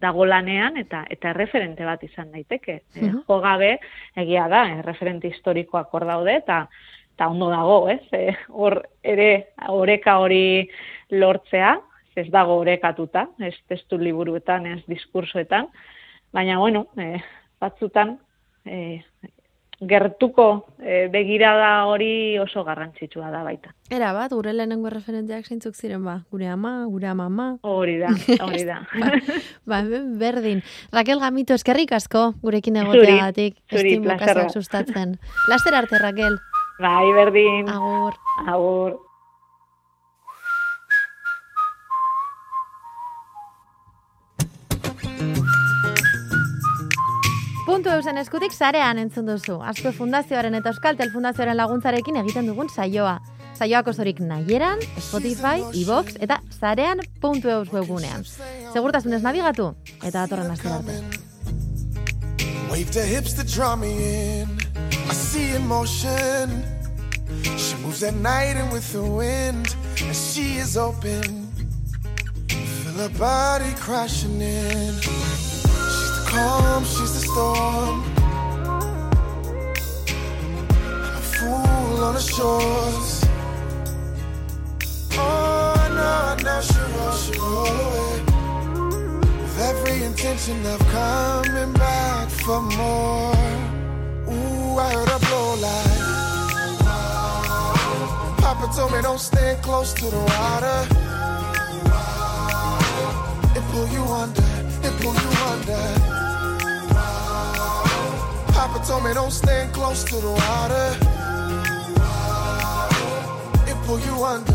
dago 0.00 0.26
lanean 0.28 0.76
eta 0.76 1.04
eta 1.10 1.30
erreferente 1.32 1.84
bat 1.84 2.02
izan 2.04 2.30
daiteke. 2.32 2.80
E, 2.94 3.10
jo 3.28 3.40
gabe 3.40 3.76
egia 4.16 4.46
da, 4.52 4.66
erreferente 4.80 5.30
historikoak 5.32 5.94
hor 5.94 6.06
daude 6.08 6.36
eta 6.42 6.66
eta 7.16 7.30
ondo 7.32 7.48
dago, 7.48 7.78
ez? 7.88 8.02
E, 8.12 8.34
hor 8.52 8.82
ere 9.02 9.30
oreka 9.72 10.18
hori 10.20 10.68
lortzea, 11.16 11.78
ez 12.16 12.26
dago 12.32 12.58
orekatuta, 12.60 13.26
ez 13.40 13.54
testu 13.68 13.96
liburuetan, 14.00 14.66
ez 14.68 14.82
diskursoetan, 14.88 15.68
baina 16.32 16.58
bueno, 16.60 16.86
e, 17.00 17.16
batzutan 17.60 18.18
e, 18.64 19.00
gertuko 19.80 20.66
e, 20.80 21.08
begirada 21.12 21.84
hori 21.86 22.38
oso 22.38 22.64
garrantzitsua 22.64 23.30
da 23.30 23.42
baita. 23.44 23.74
Era 23.90 24.12
bat, 24.16 24.32
gure 24.32 24.52
lehenengo 24.56 24.88
referenteak 24.90 25.46
zeintzuk 25.46 25.74
ziren 25.76 26.02
ba, 26.04 26.22
gure 26.32 26.48
ama, 26.48 26.86
gure 26.88 27.06
amama, 27.08 27.58
Hori 27.62 27.98
da, 27.98 28.08
hori 28.46 28.64
da. 28.64 28.80
ba, 29.66 29.82
berdin. 30.18 30.62
Raquel 30.92 31.20
Gamito, 31.20 31.54
eskerrik 31.54 31.92
asko 31.92 32.32
gurekin 32.42 32.76
Zuri, 32.80 32.86
egoteagatik, 32.88 33.56
zuri, 33.70 33.98
bat. 34.00 34.50
sustatzen. 34.52 35.18
Laster 35.48 35.74
arte, 35.74 35.98
Raquel. 35.98 36.38
bai, 36.80 37.12
berdin, 37.12 37.68
Agur. 37.68 38.14
agur. 38.46 38.96
Puntu 47.76 47.90
eusen 47.92 48.16
eskutik 48.16 48.54
sarean 48.56 48.96
entzun 48.96 49.26
duzu. 49.28 49.58
Azkue 49.60 49.90
Fundazioaren 49.92 50.54
eta 50.56 50.70
Euskaltel 50.72 51.10
Fundazioaren 51.12 51.58
laguntzarekin 51.58 52.16
egiten 52.22 52.46
dugun 52.48 52.70
saioa. 52.72 53.18
Saioak 53.58 53.90
osorik 53.92 54.22
nahieran, 54.24 54.80
Spotify, 54.96 55.60
iVox 55.82 56.16
eta 56.24 56.38
sarean 56.56 57.02
puntu 57.20 57.52
eus 57.52 57.68
webgunean. 57.74 58.24
Segurtasunez 58.72 59.20
nabigatu 59.20 59.66
eta 59.98 60.22
datorren 60.22 60.54
aste 60.54 60.72
arte. 60.72 60.96
Wave 62.70 62.96
the 62.96 63.04
hips 63.04 63.36
to 63.36 63.44
draw 63.44 63.76
me 63.76 63.92
in. 64.40 64.56
I 65.10 65.12
see 65.12 65.52
emotion. 65.60 66.64
She 67.58 67.76
moves 67.84 68.02
at 68.02 68.14
night 68.14 68.56
and 68.56 68.72
with 68.72 68.90
the 68.94 69.04
wind, 69.04 69.76
and 70.00 70.16
she 70.16 70.56
is 70.64 70.78
open. 70.78 71.44
Feel 72.48 73.04
her 73.04 73.12
body 73.20 73.74
crashing 73.84 74.40
in. 74.40 75.35
Calm, 76.36 76.84
she's 76.84 77.12
the 77.14 77.20
storm. 77.32 78.04
I'm 81.04 81.16
a 81.16 81.24
fool 81.32 82.04
on 82.04 82.12
the 82.12 82.20
shores. 82.20 83.24
Oh, 85.16 85.74
no, 85.96 86.36
now 86.44 86.60
she 86.60 86.78
roll, 86.92 87.14
she 87.22 87.32
roll 87.38 87.76
away. 87.86 88.20
With 89.40 89.58
every 89.70 89.96
intention 90.04 90.58
of 90.66 90.78
coming 90.98 91.72
back 91.72 92.28
for 92.28 92.60
more. 92.60 93.34
Ooh, 94.28 94.78
I 94.78 94.92
heard 94.92 95.08
her 95.08 95.20
blow 95.26 95.48
like. 95.66 96.04
Papa 98.42 98.66
told 98.76 98.92
me 98.92 99.00
don't 99.00 99.18
stand 99.18 99.62
close 99.62 99.94
to 99.94 100.04
the 100.04 100.22
water. 100.34 100.80
It 103.56 103.64
pull 103.72 103.88
you 103.88 104.04
under, 104.22 104.48
it 104.86 104.92
pull 105.00 105.14
you 105.14 105.32
under. 105.50 106.25
Papa 108.66 108.84
told 108.84 109.04
me 109.04 109.14
don't 109.14 109.30
stand 109.30 109.72
close 109.72 110.02
to 110.02 110.16
the 110.16 110.28
water. 110.28 110.86
It 113.70 113.76
pull 113.86 114.00
you 114.00 114.24
under. 114.24 114.52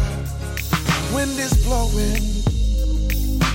Wind 1.15 1.39
is 1.39 1.53
blowing. 1.63 2.21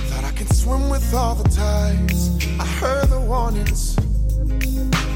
Thought 0.09 0.23
I 0.23 0.31
could 0.31 0.51
swim 0.51 0.89
with 0.89 1.13
all 1.13 1.35
the 1.35 1.47
tides. 1.49 2.31
I 2.59 2.65
heard 2.81 3.07
the 3.09 3.19
warnings, 3.19 3.97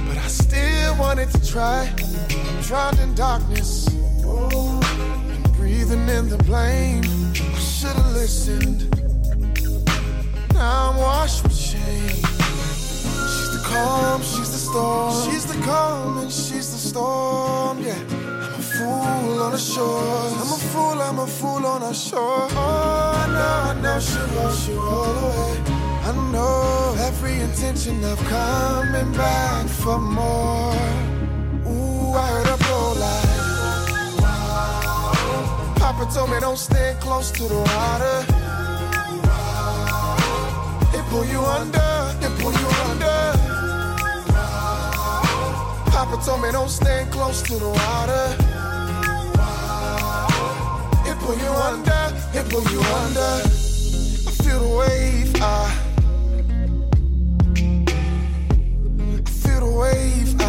but 0.07 0.17
I 0.19 0.27
still 0.27 0.95
wanted 0.97 1.31
to 1.31 1.51
try. 1.51 1.91
Drowned 2.61 2.99
in 2.99 3.15
darkness, 3.15 3.87
and 3.87 5.53
breathing 5.53 6.07
in 6.07 6.29
the 6.29 6.37
blame. 6.45 7.03
I 7.33 7.59
should've 7.59 8.11
listened. 8.11 8.79
Now 10.53 10.91
I'm 10.91 10.97
washed 10.97 11.41
with 11.41 11.55
shame. 11.55 12.30
She's 13.71 13.79
the 13.79 13.85
calm, 13.87 14.21
she's 14.21 14.51
the 14.51 14.57
storm. 14.57 15.31
She's 15.31 15.45
the 15.45 15.57
calm 15.63 16.17
and 16.17 16.31
she's 16.31 16.71
the 16.73 16.77
storm. 16.77 17.79
Yeah, 17.81 17.95
I'm 18.11 18.59
a 18.59 18.61
fool 18.61 19.41
on 19.43 19.51
the 19.53 19.57
shore. 19.57 20.27
I'm 20.41 20.51
a 20.51 20.57
fool, 20.71 21.01
I'm 21.01 21.19
a 21.19 21.25
fool 21.25 21.65
on 21.65 21.79
the 21.79 21.93
shore. 21.93 22.49
Oh, 22.51 23.13
I 23.15 23.27
know, 23.31 23.69
I 23.69 23.73
know 23.81 23.99
she 24.01 24.19
roll, 24.35 24.51
she 24.51 24.73
roll 24.73 25.17
away. 25.29 25.57
I 26.03 26.11
know 26.33 26.95
every 26.99 27.39
intention 27.39 28.03
of 28.03 28.19
coming 28.25 29.13
back 29.13 29.67
for 29.69 29.99
more. 29.99 30.75
Ooh, 31.65 32.13
I 32.13 32.27
heard 32.27 32.47
her 32.47 32.57
blow 32.65 32.93
like. 32.99 33.39
Papa 35.77 36.05
told 36.13 36.29
me 36.29 36.39
don't 36.41 36.57
stand 36.57 36.99
close 36.99 37.31
to 37.31 37.43
the 37.43 37.55
water. 37.55 38.25
It 40.93 41.05
pull 41.09 41.25
you 41.25 41.39
under, 41.39 41.90
Papa 46.11 46.25
told 46.25 46.41
me 46.41 46.51
don't 46.51 46.69
stand 46.69 47.09
close 47.09 47.41
to 47.41 47.53
the 47.53 47.69
water. 47.69 48.35
It 51.09 51.17
pull 51.19 51.37
you 51.37 51.47
under, 51.47 52.13
it 52.33 52.49
pull 52.49 52.63
you 52.69 52.81
under. 52.81 53.31
I 54.27 54.31
feel 54.43 54.59
the 54.59 54.67
wave, 54.77 55.33
I. 55.41 55.71
I 59.15 59.29
feel 59.29 59.59
the 59.61 59.71
wave, 59.79 60.35
I. 60.41 60.43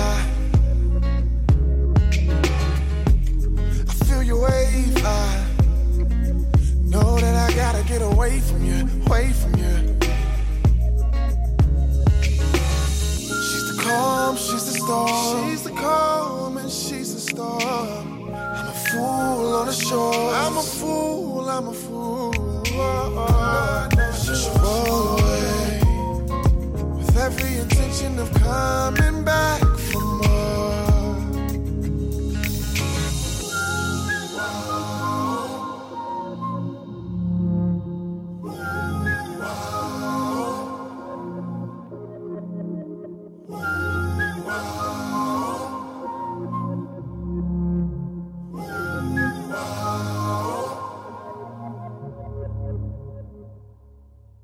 I 3.88 3.94
feel 4.04 4.22
your 4.24 4.40
wave, 4.42 5.04
I. 5.04 5.46
Know 6.90 7.18
that 7.20 7.50
I 7.50 7.54
gotta 7.54 7.84
get 7.84 8.02
away 8.02 8.40
from 8.40 8.64
you, 8.64 8.88
away 9.06 9.32
from 9.32 9.54
you. 9.54 9.91
choice. 19.93 20.34
I'm 20.34 20.57
a 20.57 20.62
fool, 20.62 21.49
I'm 21.49 21.68
a 21.68 21.72
fool. 21.72 22.32
Oh, 22.34 23.14
oh. 23.16 23.28
oh. 23.28 23.88
Roll 24.62 25.18
away 25.18 25.80
with 26.97 27.16
every 27.16 27.59
intention 27.59 28.18
of 28.18 28.32
coming 28.34 29.24
back. 29.24 29.61